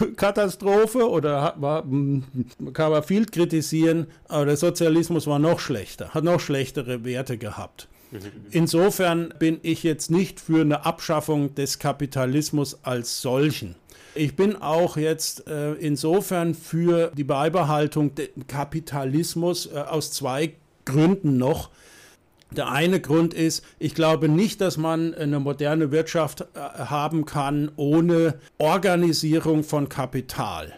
äh, 0.00 0.06
Katastrophe 0.16 1.08
oder 1.08 1.54
war, 1.58 1.82
hm, 1.82 2.24
kann 2.72 2.92
man 2.92 3.02
viel 3.02 3.26
kritisieren, 3.26 4.06
aber 4.28 4.46
der 4.46 4.56
Sozialismus 4.56 5.26
war 5.26 5.38
noch 5.38 5.60
schlechter, 5.60 6.10
hat 6.10 6.24
noch 6.24 6.40
schlechtere 6.40 7.04
Werte 7.04 7.38
gehabt. 7.38 7.88
Mhm. 8.10 8.20
Insofern 8.50 9.34
bin 9.38 9.58
ich 9.62 9.82
jetzt 9.82 10.10
nicht 10.10 10.40
für 10.40 10.62
eine 10.62 10.84
Abschaffung 10.84 11.54
des 11.54 11.78
Kapitalismus 11.78 12.78
als 12.82 13.20
solchen. 13.20 13.76
Ich 14.14 14.34
bin 14.34 14.56
auch 14.56 14.96
jetzt 14.96 15.46
äh, 15.46 15.74
insofern 15.74 16.54
für 16.54 17.12
die 17.16 17.24
Beibehaltung 17.24 18.14
des 18.14 18.30
Kapitalismus 18.48 19.66
äh, 19.66 19.78
aus 19.78 20.10
zwei 20.10 20.54
Gründen 20.84 21.36
noch. 21.36 21.70
Der 22.56 22.70
eine 22.70 23.00
Grund 23.00 23.32
ist, 23.32 23.64
ich 23.78 23.94
glaube 23.94 24.28
nicht, 24.28 24.60
dass 24.60 24.76
man 24.76 25.14
eine 25.14 25.38
moderne 25.38 25.92
Wirtschaft 25.92 26.40
äh, 26.40 26.58
haben 26.58 27.24
kann 27.24 27.70
ohne 27.76 28.40
Organisierung 28.58 29.62
von 29.62 29.88
Kapital. 29.88 30.72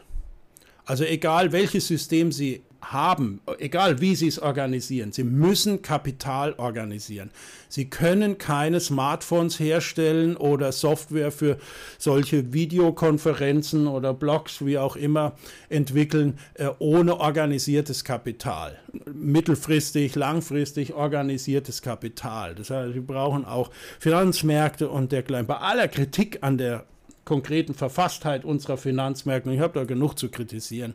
Also 0.84 1.04
egal 1.04 1.52
welches 1.52 1.86
System 1.86 2.32
Sie 2.32 2.62
haben, 2.82 3.40
egal 3.58 4.00
wie 4.00 4.14
sie 4.16 4.26
es 4.26 4.40
organisieren, 4.40 5.12
sie 5.12 5.24
müssen 5.24 5.82
Kapital 5.82 6.54
organisieren. 6.54 7.30
Sie 7.68 7.88
können 7.88 8.38
keine 8.38 8.80
Smartphones 8.80 9.58
herstellen 9.58 10.36
oder 10.36 10.72
Software 10.72 11.32
für 11.32 11.58
solche 11.98 12.52
Videokonferenzen 12.52 13.86
oder 13.86 14.12
Blogs, 14.12 14.64
wie 14.66 14.78
auch 14.78 14.96
immer, 14.96 15.32
entwickeln, 15.68 16.38
äh, 16.54 16.68
ohne 16.80 17.20
organisiertes 17.20 18.04
Kapital. 18.04 18.78
Mittelfristig, 19.12 20.16
langfristig 20.16 20.92
organisiertes 20.92 21.80
Kapital. 21.80 22.54
Das 22.54 22.70
heißt, 22.70 22.92
sie 22.94 23.00
brauchen 23.00 23.44
auch 23.44 23.70
Finanzmärkte 24.00 24.88
und 24.88 25.12
dergleichen. 25.12 25.46
Bei 25.46 25.58
aller 25.58 25.88
Kritik 25.88 26.38
an 26.42 26.58
der 26.58 26.84
konkreten 27.24 27.74
Verfasstheit 27.74 28.44
unserer 28.44 28.76
Finanzmärkte, 28.76 29.52
ich 29.52 29.60
habe 29.60 29.78
da 29.78 29.84
genug 29.84 30.18
zu 30.18 30.28
kritisieren, 30.28 30.94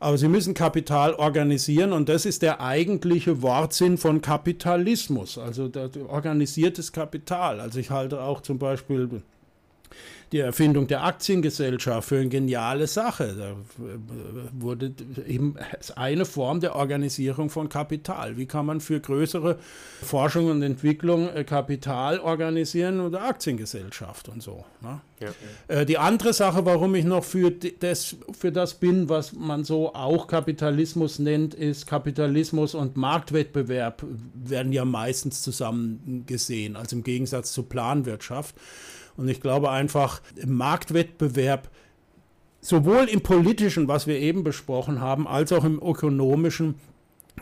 aber 0.00 0.18
sie 0.18 0.28
müssen 0.28 0.54
Kapital 0.54 1.14
organisieren 1.14 1.92
und 1.92 2.08
das 2.08 2.24
ist 2.24 2.42
der 2.42 2.60
eigentliche 2.60 3.42
Wortsinn 3.42 3.98
von 3.98 4.20
Kapitalismus, 4.20 5.38
also 5.38 5.70
organisiertes 6.08 6.92
Kapital. 6.92 7.60
Also 7.60 7.78
ich 7.78 7.90
halte 7.90 8.22
auch 8.22 8.40
zum 8.40 8.58
Beispiel 8.58 9.22
die 10.32 10.38
Erfindung 10.40 10.86
der 10.86 11.04
Aktiengesellschaft 11.04 12.08
für 12.08 12.18
eine 12.18 12.28
geniale 12.28 12.86
Sache. 12.86 13.34
Da 13.38 13.56
wurde 14.52 14.92
eben 15.26 15.54
eine 15.96 16.24
Form 16.24 16.60
der 16.60 16.76
Organisierung 16.76 17.50
von 17.50 17.68
Kapital. 17.68 18.36
Wie 18.36 18.46
kann 18.46 18.66
man 18.66 18.80
für 18.80 19.00
größere 19.00 19.58
Forschung 20.02 20.50
und 20.50 20.62
Entwicklung 20.62 21.28
äh, 21.28 21.44
Kapital 21.44 22.20
organisieren 22.20 23.00
oder 23.00 23.22
Aktiengesellschaft 23.22 24.28
und 24.28 24.42
so. 24.42 24.64
Ne? 24.80 25.00
Ja. 25.20 25.28
Äh, 25.68 25.86
die 25.86 25.98
andere 25.98 26.32
Sache, 26.32 26.64
warum 26.64 26.94
ich 26.94 27.04
noch 27.04 27.24
für 27.24 27.50
das, 27.50 28.16
für 28.38 28.52
das 28.52 28.74
bin, 28.74 29.08
was 29.08 29.32
man 29.32 29.64
so 29.64 29.94
auch 29.94 30.26
Kapitalismus 30.26 31.18
nennt, 31.18 31.54
ist 31.54 31.86
Kapitalismus 31.86 32.74
und 32.74 32.96
Marktwettbewerb 32.96 34.04
werden 34.34 34.72
ja 34.72 34.84
meistens 34.84 35.42
zusammen 35.42 36.24
gesehen, 36.26 36.76
also 36.76 36.96
im 36.96 37.02
Gegensatz 37.02 37.52
zur 37.52 37.68
Planwirtschaft. 37.68 38.54
Und 39.18 39.28
ich 39.28 39.40
glaube 39.40 39.70
einfach, 39.70 40.22
im 40.36 40.54
Marktwettbewerb, 40.54 41.68
sowohl 42.60 43.06
im 43.06 43.20
politischen, 43.20 43.88
was 43.88 44.06
wir 44.06 44.18
eben 44.18 44.44
besprochen 44.44 45.00
haben, 45.00 45.26
als 45.26 45.52
auch 45.52 45.64
im 45.64 45.82
ökonomischen, 45.82 46.76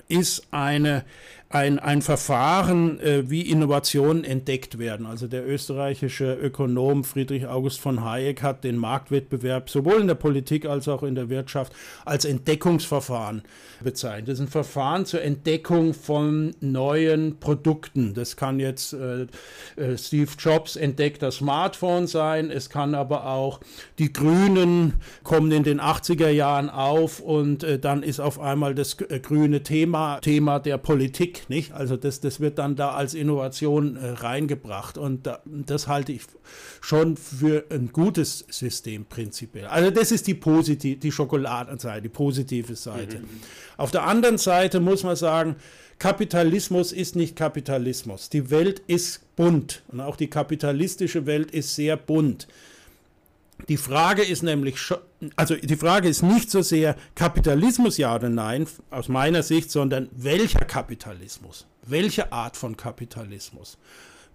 ist 0.08 0.48
eine 0.52 1.04
ein, 1.48 1.78
ein 1.78 2.02
Verfahren, 2.02 2.98
äh, 3.00 3.30
wie 3.30 3.42
Innovationen 3.42 4.24
entdeckt 4.24 4.78
werden. 4.78 5.06
Also 5.06 5.28
der 5.28 5.46
österreichische 5.48 6.34
Ökonom 6.34 7.04
Friedrich 7.04 7.46
August 7.46 7.80
von 7.80 8.04
Hayek 8.04 8.42
hat 8.42 8.64
den 8.64 8.76
Marktwettbewerb 8.76 9.70
sowohl 9.70 10.00
in 10.00 10.08
der 10.08 10.14
Politik 10.14 10.66
als 10.66 10.88
auch 10.88 11.02
in 11.02 11.14
der 11.14 11.28
Wirtschaft 11.28 11.72
als 12.04 12.24
Entdeckungsverfahren 12.24 13.42
bezeichnet. 13.82 14.28
Das 14.28 14.34
ist 14.34 14.46
ein 14.46 14.48
Verfahren 14.48 15.06
zur 15.06 15.22
Entdeckung 15.22 15.94
von 15.94 16.54
neuen 16.60 17.38
Produkten. 17.38 18.14
Das 18.14 18.36
kann 18.36 18.58
jetzt 18.58 18.92
äh, 18.92 19.26
äh, 19.76 19.96
Steve 19.96 20.30
Jobs 20.38 20.76
entdeckt 20.76 21.22
das 21.22 21.36
Smartphone 21.36 22.06
sein, 22.06 22.50
es 22.50 22.70
kann 22.70 22.94
aber 22.94 23.26
auch 23.26 23.60
die 23.98 24.12
Grünen 24.12 24.94
kommen 25.22 25.52
in 25.52 25.62
den 25.62 25.80
80er 25.80 26.28
Jahren 26.28 26.70
auf 26.70 27.20
und 27.20 27.62
äh, 27.62 27.78
dann 27.78 28.02
ist 28.02 28.20
auf 28.20 28.40
einmal 28.40 28.74
das 28.74 29.00
äh, 29.00 29.20
grüne 29.20 29.62
Thema 29.62 30.20
Thema 30.20 30.58
der 30.58 30.78
Politik 30.78 31.35
nicht? 31.48 31.72
Also 31.72 31.96
das, 31.96 32.20
das 32.20 32.40
wird 32.40 32.58
dann 32.58 32.76
da 32.76 32.92
als 32.92 33.14
Innovation 33.14 33.96
äh, 33.96 34.10
reingebracht 34.10 34.98
und 34.98 35.26
da, 35.26 35.40
das 35.44 35.88
halte 35.88 36.12
ich 36.12 36.22
schon 36.80 37.16
für 37.16 37.64
ein 37.70 37.90
gutes 37.92 38.44
System 38.48 39.04
prinzipiell. 39.04 39.66
Also 39.66 39.90
das 39.90 40.12
ist 40.12 40.26
die 40.26 40.34
positive, 40.34 40.98
die 40.98 41.12
Schokoladenseite, 41.12 42.02
die 42.02 42.08
positive 42.08 42.74
Seite. 42.76 43.18
Mhm. 43.18 43.28
Auf 43.76 43.90
der 43.90 44.04
anderen 44.04 44.38
Seite 44.38 44.80
muss 44.80 45.02
man 45.02 45.16
sagen, 45.16 45.56
Kapitalismus 45.98 46.92
ist 46.92 47.16
nicht 47.16 47.36
Kapitalismus. 47.36 48.28
Die 48.28 48.50
Welt 48.50 48.82
ist 48.86 49.34
bunt 49.36 49.82
und 49.88 50.00
auch 50.00 50.16
die 50.16 50.28
kapitalistische 50.28 51.26
Welt 51.26 51.50
ist 51.50 51.74
sehr 51.74 51.96
bunt. 51.96 52.46
Die 53.68 53.76
Frage 53.76 54.22
ist 54.22 54.42
nämlich, 54.42 54.76
also 55.34 55.56
die 55.56 55.76
Frage 55.76 56.08
ist 56.08 56.22
nicht 56.22 56.50
so 56.50 56.62
sehr 56.62 56.94
Kapitalismus 57.14 57.96
ja 57.96 58.14
oder 58.14 58.28
nein, 58.28 58.66
aus 58.90 59.08
meiner 59.08 59.42
Sicht, 59.42 59.70
sondern 59.70 60.08
welcher 60.12 60.64
Kapitalismus? 60.64 61.66
Welche 61.82 62.32
Art 62.32 62.56
von 62.56 62.76
Kapitalismus? 62.76 63.78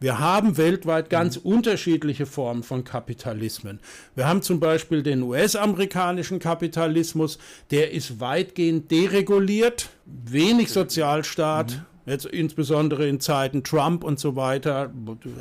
Wir 0.02 0.18
haben 0.18 0.58
weltweit 0.58 1.12
ganz 1.12 1.38
mhm. 1.38 1.52
unterschiedliche 1.52 2.26
Formen 2.26 2.64
von 2.64 2.84
Kapitalismen. 2.84 3.80
Wir 4.16 4.28
haben 4.28 4.42
zum 4.42 4.60
Beispiel 4.60 5.04
den 5.04 5.22
US-amerikanischen 5.22 6.40
Kapitalismus, 6.40 7.38
der 7.70 7.92
ist 7.92 8.20
weitgehend 8.20 8.90
dereguliert, 8.90 9.90
wenig 10.06 10.72
Sozialstaat. 10.72 11.72
Mhm. 11.72 11.86
Jetzt 12.08 12.26
insbesondere 12.26 13.08
in 13.08 13.20
Zeiten 13.20 13.64
Trump 13.64 14.04
und 14.04 14.20
so 14.20 14.36
weiter. 14.36 14.92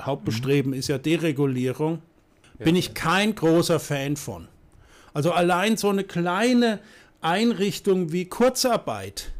Hauptbestreben 0.03 0.73
mhm. 0.73 0.79
ist 0.79 0.89
ja 0.89 0.99
Deregulierung 0.99 2.03
bin 2.65 2.77
ich 2.77 2.95
kein 2.95 3.35
großer 3.35 3.81
Fan 3.81 4.17
von. 4.17 4.49
Also 5.13 5.33
allein 5.33 5.77
so 5.77 5.89
eine 5.89 6.05
kleine 6.05 6.79
Einrichtung 7.21 8.13
wie 8.13 8.27
Kurzarbeit 8.27 9.33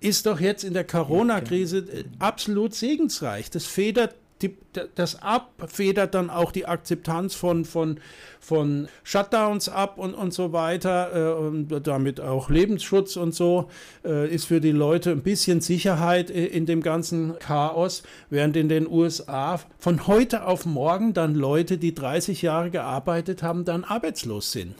ist 0.00 0.26
doch 0.26 0.40
jetzt 0.40 0.64
in 0.64 0.72
der 0.72 0.84
Corona-Krise 0.84 2.04
absolut 2.18 2.74
segensreich. 2.74 3.50
Das 3.50 3.66
federt 3.66 4.14
die, 4.42 4.56
das 4.94 5.22
ab, 5.22 5.50
federt 5.68 6.14
dann 6.14 6.30
auch 6.30 6.52
die 6.52 6.66
Akzeptanz 6.66 7.34
von, 7.34 7.64
von, 7.64 8.00
von 8.40 8.88
Shutdowns 9.02 9.68
ab 9.68 9.98
und, 9.98 10.14
und 10.14 10.32
so 10.32 10.52
weiter, 10.52 11.10
äh, 11.14 11.40
und 11.40 11.86
damit 11.86 12.20
auch 12.20 12.50
Lebensschutz 12.50 13.16
und 13.16 13.34
so, 13.34 13.68
äh, 14.04 14.32
ist 14.32 14.46
für 14.46 14.60
die 14.60 14.72
Leute 14.72 15.10
ein 15.12 15.22
bisschen 15.22 15.60
Sicherheit 15.60 16.30
in 16.30 16.66
dem 16.66 16.82
ganzen 16.82 17.38
Chaos, 17.38 18.02
während 18.30 18.56
in 18.56 18.68
den 18.68 18.88
USA 18.88 19.60
von 19.78 20.06
heute 20.06 20.46
auf 20.46 20.66
morgen 20.66 21.14
dann 21.14 21.34
Leute, 21.34 21.78
die 21.78 21.94
30 21.94 22.42
Jahre 22.42 22.70
gearbeitet 22.70 23.42
haben, 23.42 23.64
dann 23.64 23.84
arbeitslos 23.84 24.52
sind. 24.52 24.74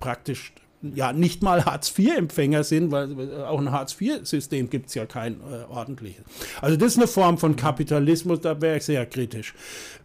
Praktisch 0.00 0.52
ja 0.82 1.12
nicht 1.12 1.42
mal 1.42 1.64
Hartz-IV-Empfänger 1.64 2.62
sind, 2.62 2.92
weil 2.92 3.44
auch 3.44 3.58
ein 3.58 3.72
Hartz-IV-System 3.72 4.70
gibt 4.70 4.88
es 4.88 4.94
ja 4.94 5.06
kein 5.06 5.40
äh, 5.40 5.70
ordentliches. 5.70 6.22
Also 6.60 6.76
das 6.76 6.92
ist 6.92 6.98
eine 6.98 7.08
Form 7.08 7.38
von 7.38 7.56
Kapitalismus, 7.56 8.40
da 8.40 8.60
wäre 8.60 8.76
ich 8.76 8.84
sehr 8.84 9.04
kritisch. 9.06 9.54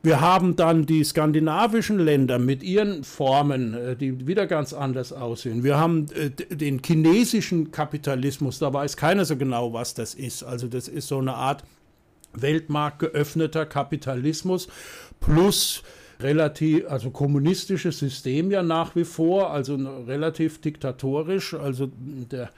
Wir 0.01 0.19
haben 0.19 0.55
dann 0.55 0.85
die 0.85 1.03
skandinavischen 1.03 1.99
Länder 1.99 2.39
mit 2.39 2.63
ihren 2.63 3.03
Formen, 3.03 3.73
äh, 3.73 3.95
die 3.95 4.25
wieder 4.25 4.47
ganz 4.47 4.73
anders 4.73 5.13
aussehen. 5.13 5.63
Wir 5.63 5.77
haben 5.77 6.07
äh, 6.15 6.29
den 6.29 6.81
chinesischen 6.83 7.71
Kapitalismus, 7.71 8.59
da 8.59 8.73
weiß 8.73 8.97
keiner 8.97 9.25
so 9.25 9.37
genau, 9.37 9.73
was 9.73 9.93
das 9.93 10.15
ist. 10.15 10.43
Also 10.43 10.67
das 10.67 10.87
ist 10.87 11.07
so 11.07 11.19
eine 11.19 11.35
Art 11.35 11.63
weltmarktgeöffneter 12.33 13.67
Kapitalismus 13.67 14.67
plus 15.19 15.83
relativ, 16.19 16.89
also 16.89 17.11
kommunistisches 17.11 17.99
System 17.99 18.51
ja 18.51 18.63
nach 18.63 18.95
wie 18.95 19.05
vor, 19.05 19.51
also 19.51 19.75
relativ 19.75 20.61
diktatorisch. 20.61 21.53
Also 21.53 21.89
der, 21.97 22.49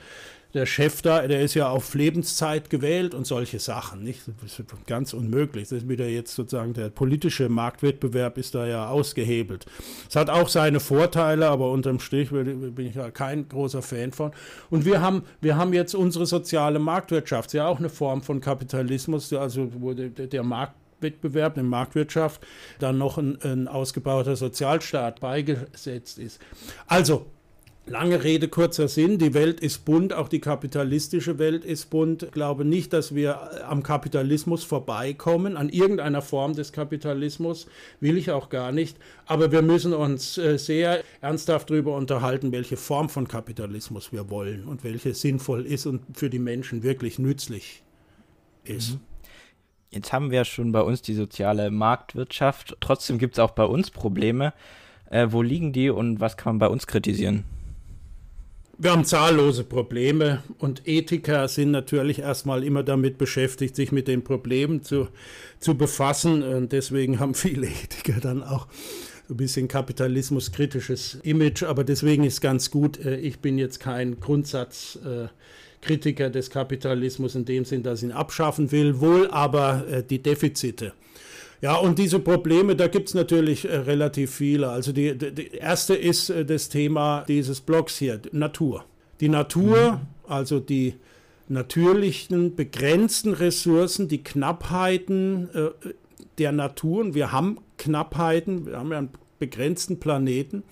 der 0.56 0.66
Chef 0.66 1.02
da, 1.02 1.28
der 1.28 1.42
ist 1.42 1.54
ja 1.54 1.68
auf 1.68 1.94
Lebenszeit 1.94 2.70
gewählt 2.70 3.14
und 3.14 3.28
solche 3.28 3.60
Sachen. 3.60 4.04
Nicht? 4.04 4.22
Das 4.42 4.58
ist 4.58 4.66
ganz 4.88 5.14
unmöglich. 5.14 5.68
Das 5.68 5.80
ist 5.80 5.90
wieder 5.90 6.08
jetzt 6.08 6.34
sozusagen 6.34 6.74
der 6.74 6.90
politische 6.90 7.50
Marktwettbewerb 7.50 8.38
ist 8.38 8.56
da 8.56 8.66
ja 8.66 8.88
ausgehebelt. 8.88 9.66
Es 10.10 10.16
hat 10.16 10.30
auch 10.30 10.48
seine 10.48 10.80
Vorteile, 10.80 11.50
aber 11.50 11.72
unterm 11.72 12.00
Strich 12.00 12.30
bin 12.30 12.88
ich 12.88 12.96
ja 12.96 13.12
kein 13.12 13.50
großer 13.50 13.82
Fan 13.82 14.14
von. 14.14 14.32
Und 14.70 14.86
wir 14.86 15.02
haben, 15.02 15.24
wir 15.42 15.58
haben 15.58 15.74
jetzt 15.74 15.94
unsere 15.94 16.26
soziale 16.26 16.80
Marktwirtschaft, 16.80 17.54
ja 17.54 17.68
auch 17.68 17.80
eine 17.80 17.90
Form 17.90 18.24
von 18.24 18.40
Kapitalismus, 18.40 19.34
also 19.34 19.70
wo 19.78 19.94
der 19.94 20.44
Markt 20.44 20.76
Wettbewerb, 21.02 21.58
eine 21.58 21.68
Marktwirtschaft, 21.68 22.46
dann 22.80 22.98
noch 22.98 23.18
ein, 23.18 23.42
ein 23.42 23.68
ausgebauter 23.68 24.36
Sozialstaat 24.36 25.20
beigesetzt 25.20 26.20
ist. 26.20 26.40
Also, 26.88 27.28
Lange 27.88 28.24
Rede, 28.24 28.48
kurzer 28.48 28.88
Sinn. 28.88 29.20
Die 29.20 29.36
Welt 29.36 29.60
ist 29.60 29.86
bunt, 29.86 30.12
auch 30.12 30.28
die 30.28 30.40
kapitalistische 30.40 31.38
Welt 31.38 31.64
ist 31.64 31.92
bunt. 31.92 32.24
Ich 32.24 32.32
glaube 32.32 32.66
nicht, 32.66 32.94
dass 32.94 33.14
wir 33.14 33.70
am 33.70 33.84
Kapitalismus 33.84 34.64
vorbeikommen, 34.64 35.56
an 35.56 35.70
irgendeiner 35.70 36.24
Form 36.24 36.54
des 36.54 36.72
Kapitalismus, 36.72 37.68
will 38.00 38.18
ich 38.18 38.32
auch 38.32 38.50
gar 38.50 38.72
nicht. 38.72 38.98
Aber 39.28 39.52
wir 39.52 39.62
müssen 39.62 39.94
uns 39.94 40.36
äh, 40.40 40.58
sehr 40.58 41.04
ernsthaft 41.22 41.70
darüber 41.70 41.96
unterhalten, 41.96 42.52
welche 42.52 42.76
Form 42.76 43.08
von 43.08 43.28
Kapitalismus 43.28 44.12
wir 44.12 44.32
wollen 44.32 44.64
und 44.64 44.84
welche 44.84 45.14
sinnvoll 45.14 45.64
ist 45.64 45.86
und 45.86 46.02
für 46.14 46.32
die 46.32 46.40
Menschen 46.40 46.82
wirklich 46.82 47.20
nützlich 47.20 47.84
ist. 48.64 48.94
Mhm. 48.94 49.15
Jetzt 49.96 50.12
haben 50.12 50.30
wir 50.30 50.44
schon 50.44 50.74
bei 50.74 50.82
uns 50.82 51.02
die 51.02 51.14
soziale 51.14 51.72
Marktwirtschaft. 51.72 52.76
Trotzdem 52.82 53.18
gibt 53.18 53.36
es 53.36 53.40
auch 53.40 53.52
bei 53.52 53.64
uns 53.64 53.92
Probleme. 53.92 54.54
Äh, 55.10 55.28
wo 55.30 55.42
liegen 55.42 55.72
die 55.72 55.90
und 55.90 56.20
was 56.20 56.36
kann 56.36 56.56
man 56.56 56.60
bei 56.60 56.68
uns 56.68 56.86
kritisieren? 56.86 57.46
Wir 58.78 58.92
haben 58.92 59.06
zahllose 59.06 59.64
Probleme 59.64 60.44
und 60.58 60.86
Ethiker 60.86 61.48
sind 61.48 61.72
natürlich 61.72 62.20
erstmal 62.20 62.66
immer 62.66 62.84
damit 62.84 63.18
beschäftigt, 63.18 63.74
sich 63.78 63.94
mit 63.94 64.10
den 64.10 64.26
Problemen 64.26 64.84
zu, 64.84 65.08
zu 65.60 65.78
befassen. 65.78 66.44
Und 66.44 66.74
deswegen 66.74 67.22
haben 67.22 67.34
viele 67.34 67.68
Ethiker 67.84 68.20
dann 68.20 68.44
auch 68.44 68.68
ein 69.30 69.38
bisschen 69.38 69.70
kapitalismuskritisches 69.70 71.20
Image. 71.24 71.64
Aber 71.64 71.86
deswegen 71.86 72.26
ist 72.26 72.42
ganz 72.42 72.70
gut, 72.70 73.00
äh, 73.00 73.16
ich 73.16 73.40
bin 73.40 73.58
jetzt 73.58 73.80
kein 73.80 74.20
Grundsatz. 74.20 75.00
Äh, 75.06 75.30
Kritiker 75.86 76.30
des 76.32 76.50
Kapitalismus 76.50 77.36
in 77.36 77.46
dem 77.46 77.64
Sinn, 77.64 77.84
dass 77.84 78.02
ihn 78.02 78.12
abschaffen 78.12 78.72
will, 78.72 79.00
wohl 79.00 79.30
aber 79.30 79.86
äh, 79.88 80.04
die 80.04 80.22
Defizite. 80.22 80.94
Ja, 81.62 81.76
und 81.76 82.00
diese 82.00 82.20
Probleme, 82.20 82.76
da 82.76 82.88
gibt 82.88 83.10
es 83.10 83.14
natürlich 83.14 83.66
äh, 83.66 83.76
relativ 83.76 84.32
viele. 84.34 84.70
Also 84.70 84.92
die, 84.92 85.18
die, 85.18 85.32
die 85.32 85.48
erste 85.52 85.96
ist 85.96 86.30
äh, 86.30 86.44
das 86.44 86.70
Thema 86.70 87.24
dieses 87.28 87.62
Blogs 87.62 87.98
hier, 87.98 88.20
Natur. 88.32 88.86
Die 89.22 89.30
Natur, 89.30 89.94
mhm. 89.94 90.32
also 90.32 90.60
die 90.60 90.96
natürlichen, 91.48 92.56
begrenzten 92.56 93.34
Ressourcen, 93.34 94.08
die 94.08 94.24
Knappheiten 94.24 95.50
äh, 95.54 95.70
der 96.40 96.52
Natur. 96.52 97.02
Und 97.02 97.16
wir 97.16 97.32
haben 97.32 97.60
Knappheiten, 97.78 98.66
wir 98.66 98.80
haben 98.80 98.92
ja 98.92 98.98
einen 98.98 99.10
begrenzten 99.40 100.00
Planeten. 100.00 100.64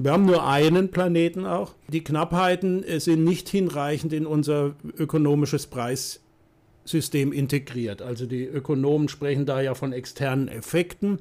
Wir 0.00 0.12
haben 0.12 0.26
nur 0.26 0.46
einen 0.46 0.92
Planeten 0.92 1.44
auch. 1.44 1.74
Die 1.88 2.04
Knappheiten 2.04 2.84
äh, 2.84 3.00
sind 3.00 3.24
nicht 3.24 3.48
hinreichend 3.48 4.12
in 4.12 4.26
unser 4.26 4.76
ökonomisches 4.96 5.66
Preissystem 5.66 7.32
integriert. 7.32 8.00
Also 8.00 8.26
die 8.26 8.44
Ökonomen 8.44 9.08
sprechen 9.08 9.44
da 9.44 9.60
ja 9.60 9.74
von 9.74 9.92
externen 9.92 10.46
Effekten. 10.46 11.18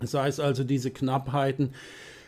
Das 0.00 0.14
heißt 0.14 0.40
also, 0.40 0.64
diese 0.64 0.90
Knappheiten 0.90 1.74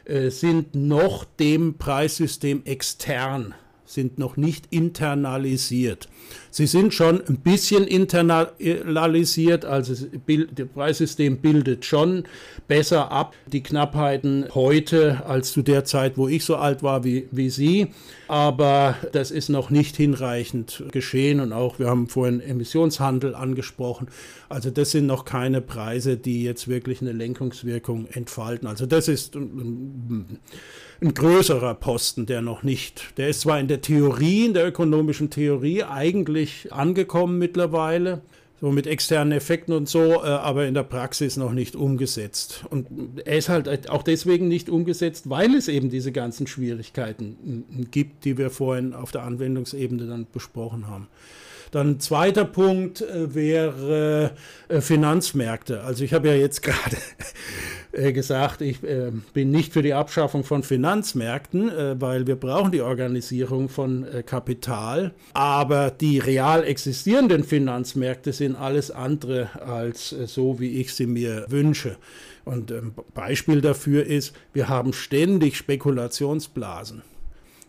äh, 0.04 0.30
sind 0.30 0.76
noch 0.76 1.24
dem 1.24 1.74
Preissystem 1.74 2.62
extern 2.66 3.54
sind 3.92 4.18
noch 4.18 4.36
nicht 4.36 4.66
internalisiert. 4.70 6.08
Sie 6.50 6.66
sind 6.66 6.94
schon 6.94 7.20
ein 7.26 7.38
bisschen 7.38 7.86
internalisiert, 7.86 9.64
also 9.64 9.94
das 9.94 10.68
Preissystem 10.68 11.38
bildet 11.38 11.84
schon 11.84 12.24
besser 12.68 13.10
ab 13.10 13.34
die 13.52 13.62
Knappheiten 13.62 14.46
heute 14.54 15.26
als 15.26 15.52
zu 15.52 15.62
der 15.62 15.84
Zeit, 15.84 16.16
wo 16.16 16.28
ich 16.28 16.44
so 16.44 16.56
alt 16.56 16.82
war 16.82 17.04
wie, 17.04 17.28
wie 17.32 17.50
Sie. 17.50 17.88
Aber 18.28 18.96
das 19.12 19.30
ist 19.30 19.48
noch 19.48 19.70
nicht 19.70 19.96
hinreichend 19.96 20.84
geschehen 20.92 21.40
und 21.40 21.52
auch, 21.52 21.78
wir 21.78 21.88
haben 21.88 22.08
vorhin 22.08 22.40
Emissionshandel 22.40 23.34
angesprochen. 23.34 24.06
Also 24.48 24.70
das 24.70 24.92
sind 24.92 25.06
noch 25.06 25.24
keine 25.24 25.60
Preise, 25.60 26.16
die 26.16 26.44
jetzt 26.44 26.68
wirklich 26.68 27.00
eine 27.00 27.12
Lenkungswirkung 27.12 28.06
entfalten. 28.06 28.68
Also 28.68 28.86
das 28.86 29.08
ist 29.08 29.36
ein 31.02 31.14
größerer 31.14 31.74
Posten, 31.74 32.26
der 32.26 32.42
noch 32.42 32.62
nicht, 32.62 33.16
der 33.16 33.28
ist 33.28 33.42
zwar 33.42 33.58
in 33.58 33.68
der 33.68 33.80
Theorie, 33.80 34.46
in 34.46 34.54
der 34.54 34.66
ökonomischen 34.66 35.30
Theorie 35.30 35.84
eigentlich 35.84 36.72
angekommen 36.72 37.38
mittlerweile, 37.38 38.20
so 38.60 38.70
mit 38.70 38.86
externen 38.86 39.32
Effekten 39.32 39.72
und 39.72 39.88
so, 39.88 40.22
äh, 40.22 40.26
aber 40.26 40.66
in 40.66 40.74
der 40.74 40.82
Praxis 40.82 41.38
noch 41.38 41.52
nicht 41.52 41.74
umgesetzt. 41.74 42.64
Und 42.68 42.86
er 43.24 43.38
ist 43.38 43.48
halt 43.48 43.88
auch 43.88 44.02
deswegen 44.02 44.48
nicht 44.48 44.68
umgesetzt, 44.68 45.30
weil 45.30 45.54
es 45.54 45.68
eben 45.68 45.88
diese 45.88 46.12
ganzen 46.12 46.46
Schwierigkeiten 46.46 47.86
gibt, 47.90 48.26
die 48.26 48.36
wir 48.36 48.50
vorhin 48.50 48.92
auf 48.92 49.10
der 49.10 49.22
Anwendungsebene 49.22 50.06
dann 50.06 50.26
besprochen 50.30 50.88
haben. 50.88 51.08
Dann 51.70 52.00
zweiter 52.00 52.44
Punkt 52.44 53.00
äh, 53.00 53.34
wäre 53.34 54.32
äh, 54.68 54.80
Finanzmärkte. 54.80 55.82
Also 55.82 56.04
ich 56.04 56.12
habe 56.12 56.28
ja 56.28 56.34
jetzt 56.34 56.62
gerade 56.62 56.96
äh, 57.92 58.12
gesagt, 58.12 58.60
ich 58.60 58.82
äh, 58.82 59.12
bin 59.32 59.50
nicht 59.50 59.72
für 59.72 59.82
die 59.82 59.94
Abschaffung 59.94 60.44
von 60.44 60.62
Finanzmärkten, 60.62 61.68
äh, 61.68 62.00
weil 62.00 62.26
wir 62.26 62.36
brauchen 62.36 62.72
die 62.72 62.82
Organisierung 62.82 63.68
von 63.68 64.04
äh, 64.04 64.22
Kapital. 64.22 65.12
Aber 65.32 65.90
die 65.90 66.18
real 66.18 66.64
existierenden 66.64 67.44
Finanzmärkte 67.44 68.32
sind 68.32 68.56
alles 68.56 68.90
andere 68.90 69.62
als 69.62 70.10
so, 70.10 70.58
wie 70.58 70.80
ich 70.80 70.94
sie 70.94 71.06
mir 71.06 71.46
wünsche. 71.48 71.96
Und 72.44 72.72
ein 72.72 72.78
ähm, 72.78 72.94
Beispiel 73.14 73.60
dafür 73.60 74.06
ist, 74.06 74.34
wir 74.52 74.68
haben 74.68 74.92
ständig 74.92 75.56
Spekulationsblasen, 75.56 77.02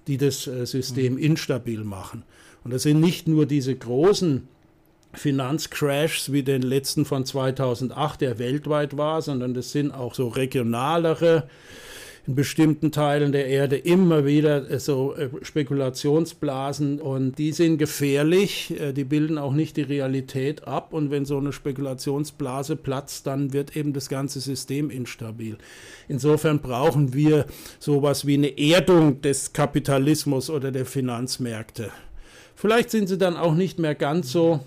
die 0.08 0.18
das 0.18 0.44
System 0.44 1.14
mhm. 1.14 1.20
instabil 1.20 1.84
machen. 1.84 2.24
Und 2.64 2.74
das 2.74 2.84
sind 2.84 3.00
nicht 3.00 3.28
nur 3.28 3.46
diese 3.46 3.76
großen 3.76 4.48
Finanzcrashs 5.14 6.32
wie 6.32 6.44
den 6.44 6.62
letzten 6.62 7.06
von 7.06 7.26
2008, 7.26 8.22
der 8.22 8.40
weltweit 8.40 8.98
war, 8.98 9.22
sondern 9.22 9.54
das 9.54 9.72
sind 9.72 9.92
auch 9.92 10.14
so 10.14 10.28
regionalere, 10.28 11.48
in 12.28 12.36
bestimmten 12.36 12.92
Teilen 12.92 13.32
der 13.32 13.48
Erde 13.48 13.78
immer 13.78 14.26
wieder 14.26 14.70
äh, 14.70 14.80
so 14.80 15.16
äh, 15.16 15.30
Spekulationsblasen 15.42 17.02
und 17.02 17.38
die 17.38 17.52
sind 17.52 17.78
gefährlich, 17.78 18.80
äh, 18.80 18.94
die 18.94 19.06
bilden 19.06 19.38
auch 19.38 19.54
nicht 19.54 19.78
die 19.78 19.82
Realität 19.82 20.68
ab 20.68 20.94
und 20.94 21.10
wenn 21.10 21.26
so 21.26 21.38
eine 21.38 21.52
Spekulationsblase 21.52 22.76
platzt, 22.76 23.26
dann 23.26 23.54
wird 23.54 23.76
eben 23.76 23.94
das 23.94 24.08
ganze 24.08 24.40
System 24.40 24.92
instabil. 24.92 25.58
Insofern 26.08 26.60
brauchen 26.60 27.14
wir 27.14 27.46
sowas 27.80 28.28
wie 28.28 28.36
eine 28.36 28.58
Erdung 28.58 29.22
des 29.22 29.54
Kapitalismus 29.54 30.50
oder 30.50 30.72
der 30.72 30.86
Finanzmärkte. 30.86 31.92
Vielleicht 32.62 32.92
sind 32.92 33.08
sie 33.08 33.18
dann 33.18 33.38
auch 33.38 33.56
nicht 33.56 33.80
mehr 33.80 33.96
ganz 33.96 34.32
so, 34.32 34.60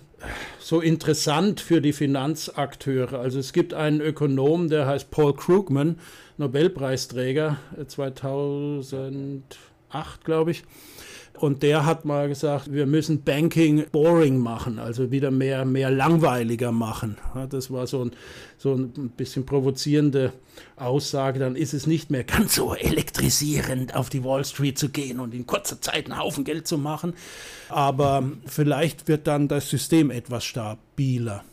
so 0.58 0.80
interessant 0.80 1.60
für 1.60 1.80
die 1.80 1.92
Finanzakteure. 1.92 3.20
Also 3.20 3.38
es 3.38 3.52
gibt 3.52 3.72
einen 3.72 4.00
Ökonom, 4.00 4.68
der 4.68 4.88
heißt 4.88 5.12
Paul 5.12 5.36
Krugman, 5.36 6.00
Nobelpreisträger 6.36 7.56
2008, 7.86 9.44
äh, 9.92 10.24
glaube 10.24 10.50
ich. 10.50 10.64
Und 11.38 11.64
der 11.64 11.84
hat 11.84 12.04
mal 12.04 12.28
gesagt, 12.28 12.72
wir 12.72 12.86
müssen 12.86 13.22
Banking 13.22 13.86
boring 13.90 14.38
machen, 14.38 14.78
also 14.78 15.10
wieder 15.10 15.32
mehr, 15.32 15.64
mehr 15.64 15.90
langweiliger 15.90 16.70
machen. 16.70 17.16
Das 17.50 17.72
war 17.72 17.88
so 17.88 18.04
ein, 18.04 18.12
so 18.56 18.74
ein 18.74 19.10
bisschen 19.16 19.44
provozierende 19.44 20.32
Aussage. 20.76 21.40
Dann 21.40 21.56
ist 21.56 21.74
es 21.74 21.88
nicht 21.88 22.08
mehr 22.08 22.22
ganz 22.22 22.54
so 22.54 22.74
elektrisierend, 22.74 23.96
auf 23.96 24.10
die 24.10 24.22
Wall 24.22 24.44
Street 24.44 24.78
zu 24.78 24.90
gehen 24.90 25.18
und 25.18 25.34
in 25.34 25.44
kurzer 25.44 25.80
Zeit 25.80 26.08
einen 26.08 26.18
Haufen 26.18 26.44
Geld 26.44 26.68
zu 26.68 26.78
machen. 26.78 27.14
Aber 27.68 28.22
vielleicht 28.46 29.08
wird 29.08 29.26
dann 29.26 29.48
das 29.48 29.68
System 29.68 30.12
etwas 30.12 30.44
stabiler. 30.44 31.44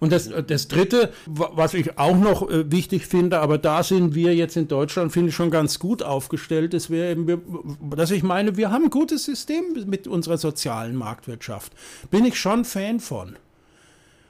Und 0.00 0.12
das, 0.12 0.30
das 0.46 0.68
Dritte, 0.68 1.12
was 1.26 1.74
ich 1.74 1.98
auch 1.98 2.16
noch 2.16 2.50
äh, 2.50 2.70
wichtig 2.70 3.06
finde, 3.06 3.40
aber 3.40 3.58
da 3.58 3.82
sind 3.82 4.14
wir 4.14 4.34
jetzt 4.34 4.56
in 4.56 4.68
Deutschland, 4.68 5.12
finde 5.12 5.30
ich, 5.30 5.34
schon 5.34 5.50
ganz 5.50 5.78
gut 5.78 6.02
aufgestellt, 6.02 6.74
das 6.74 6.90
wäre 6.90 7.12
eben, 7.12 7.42
dass 7.90 8.10
ich 8.10 8.22
meine, 8.22 8.56
wir 8.56 8.70
haben 8.70 8.84
ein 8.84 8.90
gutes 8.90 9.24
System 9.24 9.64
mit 9.86 10.06
unserer 10.06 10.38
sozialen 10.38 10.96
Marktwirtschaft. 10.96 11.72
Bin 12.10 12.24
ich 12.24 12.38
schon 12.38 12.64
Fan 12.64 13.00
von. 13.00 13.36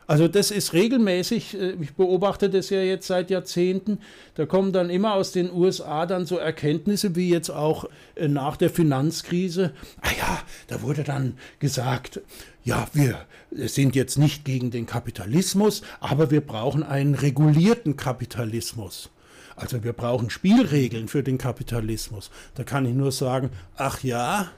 Also 0.08 0.28
das 0.28 0.50
ist 0.50 0.72
regelmäßig, 0.72 1.58
äh, 1.58 1.72
ich 1.80 1.94
beobachte 1.94 2.48
das 2.48 2.70
ja 2.70 2.80
jetzt 2.80 3.06
seit 3.06 3.30
Jahrzehnten, 3.30 3.98
da 4.34 4.46
kommen 4.46 4.72
dann 4.72 4.88
immer 4.88 5.14
aus 5.14 5.32
den 5.32 5.52
USA 5.52 6.06
dann 6.06 6.26
so 6.26 6.36
Erkenntnisse, 6.36 7.16
wie 7.16 7.30
jetzt 7.30 7.50
auch 7.50 7.86
äh, 8.14 8.28
nach 8.28 8.56
der 8.56 8.70
Finanzkrise. 8.70 9.72
Ah 10.00 10.10
ja, 10.16 10.38
da 10.68 10.82
wurde 10.82 11.02
dann 11.02 11.36
gesagt, 11.58 12.20
ja, 12.66 12.88
wir 12.92 13.24
sind 13.52 13.94
jetzt 13.94 14.18
nicht 14.18 14.44
gegen 14.44 14.72
den 14.72 14.86
Kapitalismus, 14.86 15.82
aber 16.00 16.32
wir 16.32 16.40
brauchen 16.40 16.82
einen 16.82 17.14
regulierten 17.14 17.96
Kapitalismus. 17.96 19.08
Also 19.54 19.84
wir 19.84 19.92
brauchen 19.92 20.30
Spielregeln 20.30 21.06
für 21.06 21.22
den 21.22 21.38
Kapitalismus. 21.38 22.30
Da 22.56 22.64
kann 22.64 22.84
ich 22.84 22.92
nur 22.92 23.12
sagen, 23.12 23.50
ach 23.76 24.02
ja, 24.02 24.50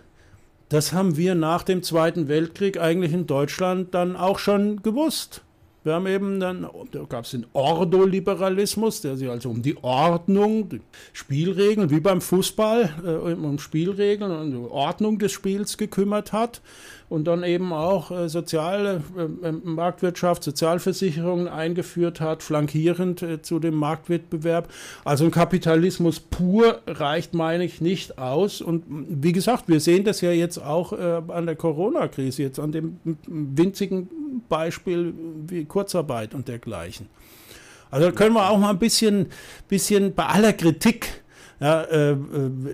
das 0.70 0.94
haben 0.94 1.18
wir 1.18 1.34
nach 1.34 1.62
dem 1.62 1.82
Zweiten 1.82 2.28
Weltkrieg 2.28 2.80
eigentlich 2.80 3.12
in 3.12 3.26
Deutschland 3.26 3.92
dann 3.94 4.16
auch 4.16 4.38
schon 4.38 4.82
gewusst. 4.82 5.42
Wir 5.84 5.92
haben 5.94 6.06
eben 6.06 6.40
dann, 6.40 6.66
da 6.90 7.04
gab 7.04 7.24
es 7.24 7.32
den 7.32 7.46
Ordoliberalismus, 7.52 9.02
der 9.02 9.16
sich 9.18 9.28
also 9.28 9.50
um 9.50 9.62
die 9.62 9.76
Ordnung, 9.82 10.68
die 10.70 10.80
Spielregeln, 11.12 11.90
wie 11.90 12.00
beim 12.00 12.20
Fußball, 12.20 12.90
äh, 13.04 13.32
um 13.32 13.58
Spielregeln 13.58 14.30
und 14.30 14.50
die 14.50 14.70
Ordnung 14.70 15.18
des 15.18 15.32
Spiels 15.32 15.76
gekümmert 15.76 16.32
hat 16.32 16.62
und 17.08 17.24
dann 17.24 17.42
eben 17.42 17.72
auch 17.72 18.10
äh, 18.10 18.28
soziale 18.28 19.02
äh, 19.42 19.52
Marktwirtschaft, 19.52 20.44
Sozialversicherungen 20.44 21.48
eingeführt 21.48 22.20
hat, 22.20 22.42
flankierend 22.42 23.22
äh, 23.22 23.42
zu 23.42 23.58
dem 23.58 23.74
Marktwettbewerb. 23.74 24.68
Also 25.04 25.24
ein 25.24 25.30
Kapitalismus 25.30 26.20
pur 26.20 26.80
reicht, 26.86 27.34
meine 27.34 27.64
ich, 27.64 27.80
nicht 27.80 28.18
aus. 28.18 28.60
Und 28.60 28.84
wie 28.88 29.32
gesagt, 29.32 29.68
wir 29.68 29.80
sehen 29.80 30.04
das 30.04 30.20
ja 30.20 30.30
jetzt 30.30 30.58
auch 30.58 30.92
äh, 30.92 31.22
an 31.28 31.46
der 31.46 31.56
Corona-Krise, 31.56 32.42
jetzt 32.42 32.58
an 32.58 32.72
dem 32.72 32.98
winzigen 33.26 34.08
Beispiel 34.48 35.14
wie 35.46 35.64
Kurzarbeit 35.64 36.34
und 36.34 36.48
dergleichen. 36.48 37.06
Also 37.90 38.12
können 38.12 38.34
wir 38.34 38.50
auch 38.50 38.58
mal 38.58 38.70
ein 38.70 38.78
bisschen, 38.78 39.26
bisschen 39.68 40.14
bei 40.14 40.26
aller 40.26 40.52
Kritik 40.52 41.22
ja, 41.60 41.82
äh, 41.84 42.16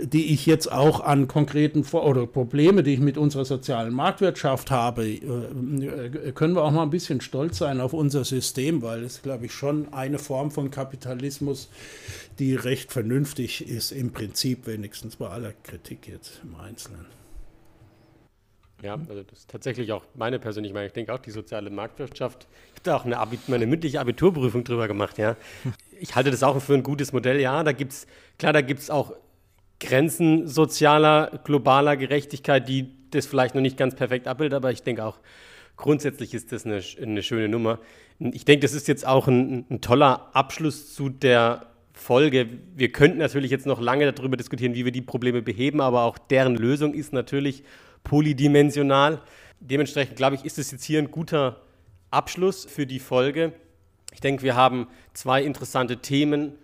die 0.04 0.32
ich 0.32 0.44
jetzt 0.46 0.70
auch 0.70 1.00
an 1.00 1.26
konkreten 1.26 1.84
Vor 1.84 2.06
oder 2.06 2.26
Probleme, 2.26 2.82
die 2.82 2.94
ich 2.94 3.00
mit 3.00 3.16
unserer 3.16 3.44
sozialen 3.44 3.94
Marktwirtschaft 3.94 4.70
habe, 4.70 5.06
äh, 5.06 5.18
äh, 5.18 6.32
können 6.32 6.54
wir 6.54 6.62
auch 6.62 6.70
mal 6.70 6.82
ein 6.82 6.90
bisschen 6.90 7.20
stolz 7.20 7.58
sein 7.58 7.80
auf 7.80 7.94
unser 7.94 8.24
System, 8.24 8.82
weil 8.82 9.02
es, 9.02 9.22
glaube 9.22 9.46
ich, 9.46 9.52
schon 9.52 9.92
eine 9.94 10.18
Form 10.18 10.50
von 10.50 10.70
Kapitalismus, 10.70 11.70
die 12.38 12.54
recht 12.54 12.92
vernünftig 12.92 13.66
ist, 13.68 13.90
im 13.90 14.12
Prinzip 14.12 14.66
wenigstens 14.66 15.16
bei 15.16 15.28
aller 15.28 15.52
Kritik 15.62 16.06
jetzt 16.06 16.40
im 16.42 16.54
Einzelnen. 16.56 17.06
Ja, 18.84 18.96
also 19.08 19.22
das 19.22 19.38
ist 19.38 19.50
tatsächlich 19.50 19.92
auch 19.92 20.04
meine 20.14 20.38
persönliche 20.38 20.74
Meinung. 20.74 20.88
Ich 20.88 20.92
denke 20.92 21.14
auch, 21.14 21.18
die 21.18 21.30
soziale 21.30 21.70
Marktwirtschaft, 21.70 22.46
ich 22.66 22.72
habe 22.72 22.82
da 22.82 22.96
auch 22.96 23.06
eine, 23.06 23.18
Abit 23.18 23.40
eine 23.48 23.66
mündliche 23.66 23.98
Abiturprüfung 23.98 24.62
drüber 24.62 24.88
gemacht, 24.88 25.16
ja. 25.16 25.36
Ich 26.04 26.14
halte 26.14 26.30
das 26.30 26.42
auch 26.42 26.60
für 26.60 26.74
ein 26.74 26.82
gutes 26.82 27.14
Modell, 27.14 27.40
ja. 27.40 27.64
Da 27.64 27.72
gibt 27.72 27.92
es, 27.92 28.06
klar, 28.38 28.52
da 28.52 28.60
gibt 28.60 28.80
es 28.80 28.90
auch 28.90 29.14
Grenzen 29.80 30.46
sozialer, 30.46 31.40
globaler 31.44 31.96
Gerechtigkeit, 31.96 32.68
die 32.68 32.94
das 33.10 33.24
vielleicht 33.24 33.54
noch 33.54 33.62
nicht 33.62 33.78
ganz 33.78 33.94
perfekt 33.94 34.28
abbildet, 34.28 34.54
aber 34.54 34.70
ich 34.70 34.82
denke 34.82 35.02
auch, 35.02 35.18
grundsätzlich 35.78 36.34
ist 36.34 36.52
das 36.52 36.66
eine, 36.66 36.82
eine 37.00 37.22
schöne 37.22 37.48
Nummer. 37.48 37.78
Ich 38.18 38.44
denke, 38.44 38.66
das 38.66 38.74
ist 38.74 38.86
jetzt 38.86 39.06
auch 39.06 39.28
ein, 39.28 39.64
ein 39.70 39.80
toller 39.80 40.28
Abschluss 40.36 40.94
zu 40.94 41.08
der 41.08 41.68
Folge. 41.94 42.48
Wir 42.76 42.92
könnten 42.92 43.16
natürlich 43.16 43.50
jetzt 43.50 43.64
noch 43.64 43.80
lange 43.80 44.12
darüber 44.12 44.36
diskutieren, 44.36 44.74
wie 44.74 44.84
wir 44.84 44.92
die 44.92 45.00
Probleme 45.00 45.40
beheben, 45.40 45.80
aber 45.80 46.02
auch 46.02 46.18
deren 46.18 46.54
Lösung 46.54 46.92
ist 46.92 47.14
natürlich 47.14 47.64
polydimensional. 48.02 49.22
Dementsprechend 49.58 50.16
glaube 50.16 50.36
ich, 50.36 50.44
ist 50.44 50.58
es 50.58 50.70
jetzt 50.70 50.84
hier 50.84 50.98
ein 50.98 51.10
guter 51.10 51.62
Abschluss 52.10 52.66
für 52.66 52.86
die 52.86 52.98
Folge. 52.98 53.54
Ich 54.14 54.20
denke, 54.20 54.42
wir 54.42 54.56
haben 54.56 54.86
zwei 55.12 55.42
interessante 55.42 55.98
Themen 55.98 56.54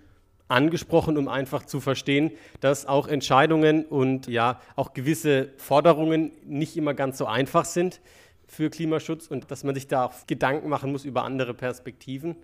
angesprochen, 0.48 1.16
um 1.16 1.28
einfach 1.28 1.64
zu 1.64 1.80
verstehen, 1.80 2.32
dass 2.60 2.86
auch 2.86 3.06
Entscheidungen 3.06 3.84
und 3.84 4.26
ja 4.26 4.60
auch 4.76 4.94
gewisse 4.94 5.50
Forderungen 5.58 6.32
nicht 6.44 6.76
immer 6.76 6.94
ganz 6.94 7.18
so 7.18 7.26
einfach 7.26 7.64
sind 7.64 8.00
für 8.46 8.68
Klimaschutz 8.68 9.28
und 9.28 9.50
dass 9.50 9.62
man 9.62 9.74
sich 9.74 9.86
da 9.86 10.06
auch 10.06 10.26
Gedanken 10.26 10.68
machen 10.68 10.90
muss 10.90 11.04
über 11.04 11.24
andere 11.24 11.54
Perspektiven. 11.54 12.34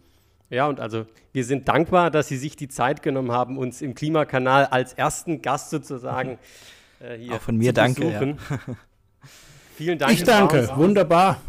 Ja, 0.51 0.69
und 0.69 0.79
also 0.79 1.07
wir 1.33 1.45
sind 1.45 1.67
dankbar, 1.67 2.13
dass 2.13 2.29
Sie 2.29 2.37
sich 2.37 2.55
die 2.55 2.69
Zeit 2.69 3.03
genommen 3.03 3.33
haben, 3.33 3.59
uns 3.59 3.83
im 3.83 3.97
Klimakanal 3.97 4.67
als 4.67 4.93
ersten 4.93 5.43
Gast 5.43 5.71
sozusagen 5.71 6.39
äh, 7.01 7.19
hier 7.19 7.35
Auch 7.35 7.41
von 7.41 7.57
mir 7.57 7.73
danke. 7.73 8.09
Ja. 8.09 8.21
Vielen 9.77 9.99
Dank. 9.99 10.13
Ich 10.13 10.23
danke, 10.23 10.71
wunderbar. 10.77 11.41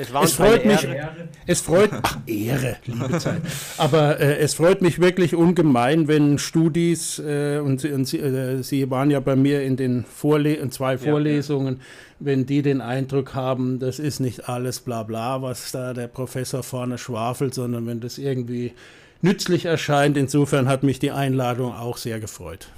Es, 0.00 0.10
es 0.12 0.32
freut 0.34 0.64
mich, 0.64 0.84
Ehre. 0.84 1.28
es 1.46 1.60
freut, 1.60 1.90
ach, 1.92 2.18
Ehre, 2.24 2.76
liebe 2.84 3.18
Zeit. 3.18 3.42
Aber 3.78 4.20
äh, 4.20 4.38
es 4.38 4.54
freut 4.54 4.80
mich 4.80 5.00
wirklich 5.00 5.34
ungemein, 5.34 6.06
wenn 6.06 6.38
Studis, 6.38 7.18
äh, 7.18 7.58
und, 7.58 7.84
und 7.84 8.04
Sie, 8.04 8.18
äh, 8.20 8.62
Sie, 8.62 8.88
waren 8.92 9.10
ja 9.10 9.18
bei 9.18 9.34
mir 9.34 9.62
in 9.62 9.76
den 9.76 10.04
Vorle 10.04 10.54
in 10.54 10.70
zwei 10.70 10.98
Vorlesungen, 10.98 11.74
ja, 11.74 11.80
ja. 11.80 11.86
wenn 12.20 12.46
die 12.46 12.62
den 12.62 12.80
Eindruck 12.80 13.34
haben, 13.34 13.80
das 13.80 13.98
ist 13.98 14.20
nicht 14.20 14.48
alles 14.48 14.78
bla 14.78 15.02
bla, 15.02 15.42
was 15.42 15.72
da 15.72 15.92
der 15.94 16.06
Professor 16.06 16.62
vorne 16.62 16.96
schwafelt, 16.96 17.52
sondern 17.52 17.88
wenn 17.88 17.98
das 17.98 18.18
irgendwie 18.18 18.74
nützlich 19.20 19.64
erscheint. 19.64 20.16
Insofern 20.16 20.68
hat 20.68 20.84
mich 20.84 21.00
die 21.00 21.10
Einladung 21.10 21.74
auch 21.74 21.96
sehr 21.96 22.20
gefreut. 22.20 22.70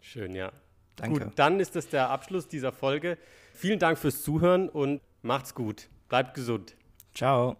Schön, 0.00 0.34
ja. 0.34 0.50
Danke. 0.96 1.20
Gut, 1.20 1.32
dann 1.36 1.60
ist 1.60 1.76
das 1.76 1.88
der 1.88 2.10
Abschluss 2.10 2.48
dieser 2.48 2.72
Folge. 2.72 3.18
Vielen 3.54 3.78
Dank 3.78 3.98
fürs 3.98 4.22
Zuhören 4.22 4.68
und 4.68 5.00
macht's 5.22 5.54
gut. 5.54 5.88
Bleibt 6.08 6.34
gesund. 6.34 6.74
Ciao. 7.14 7.56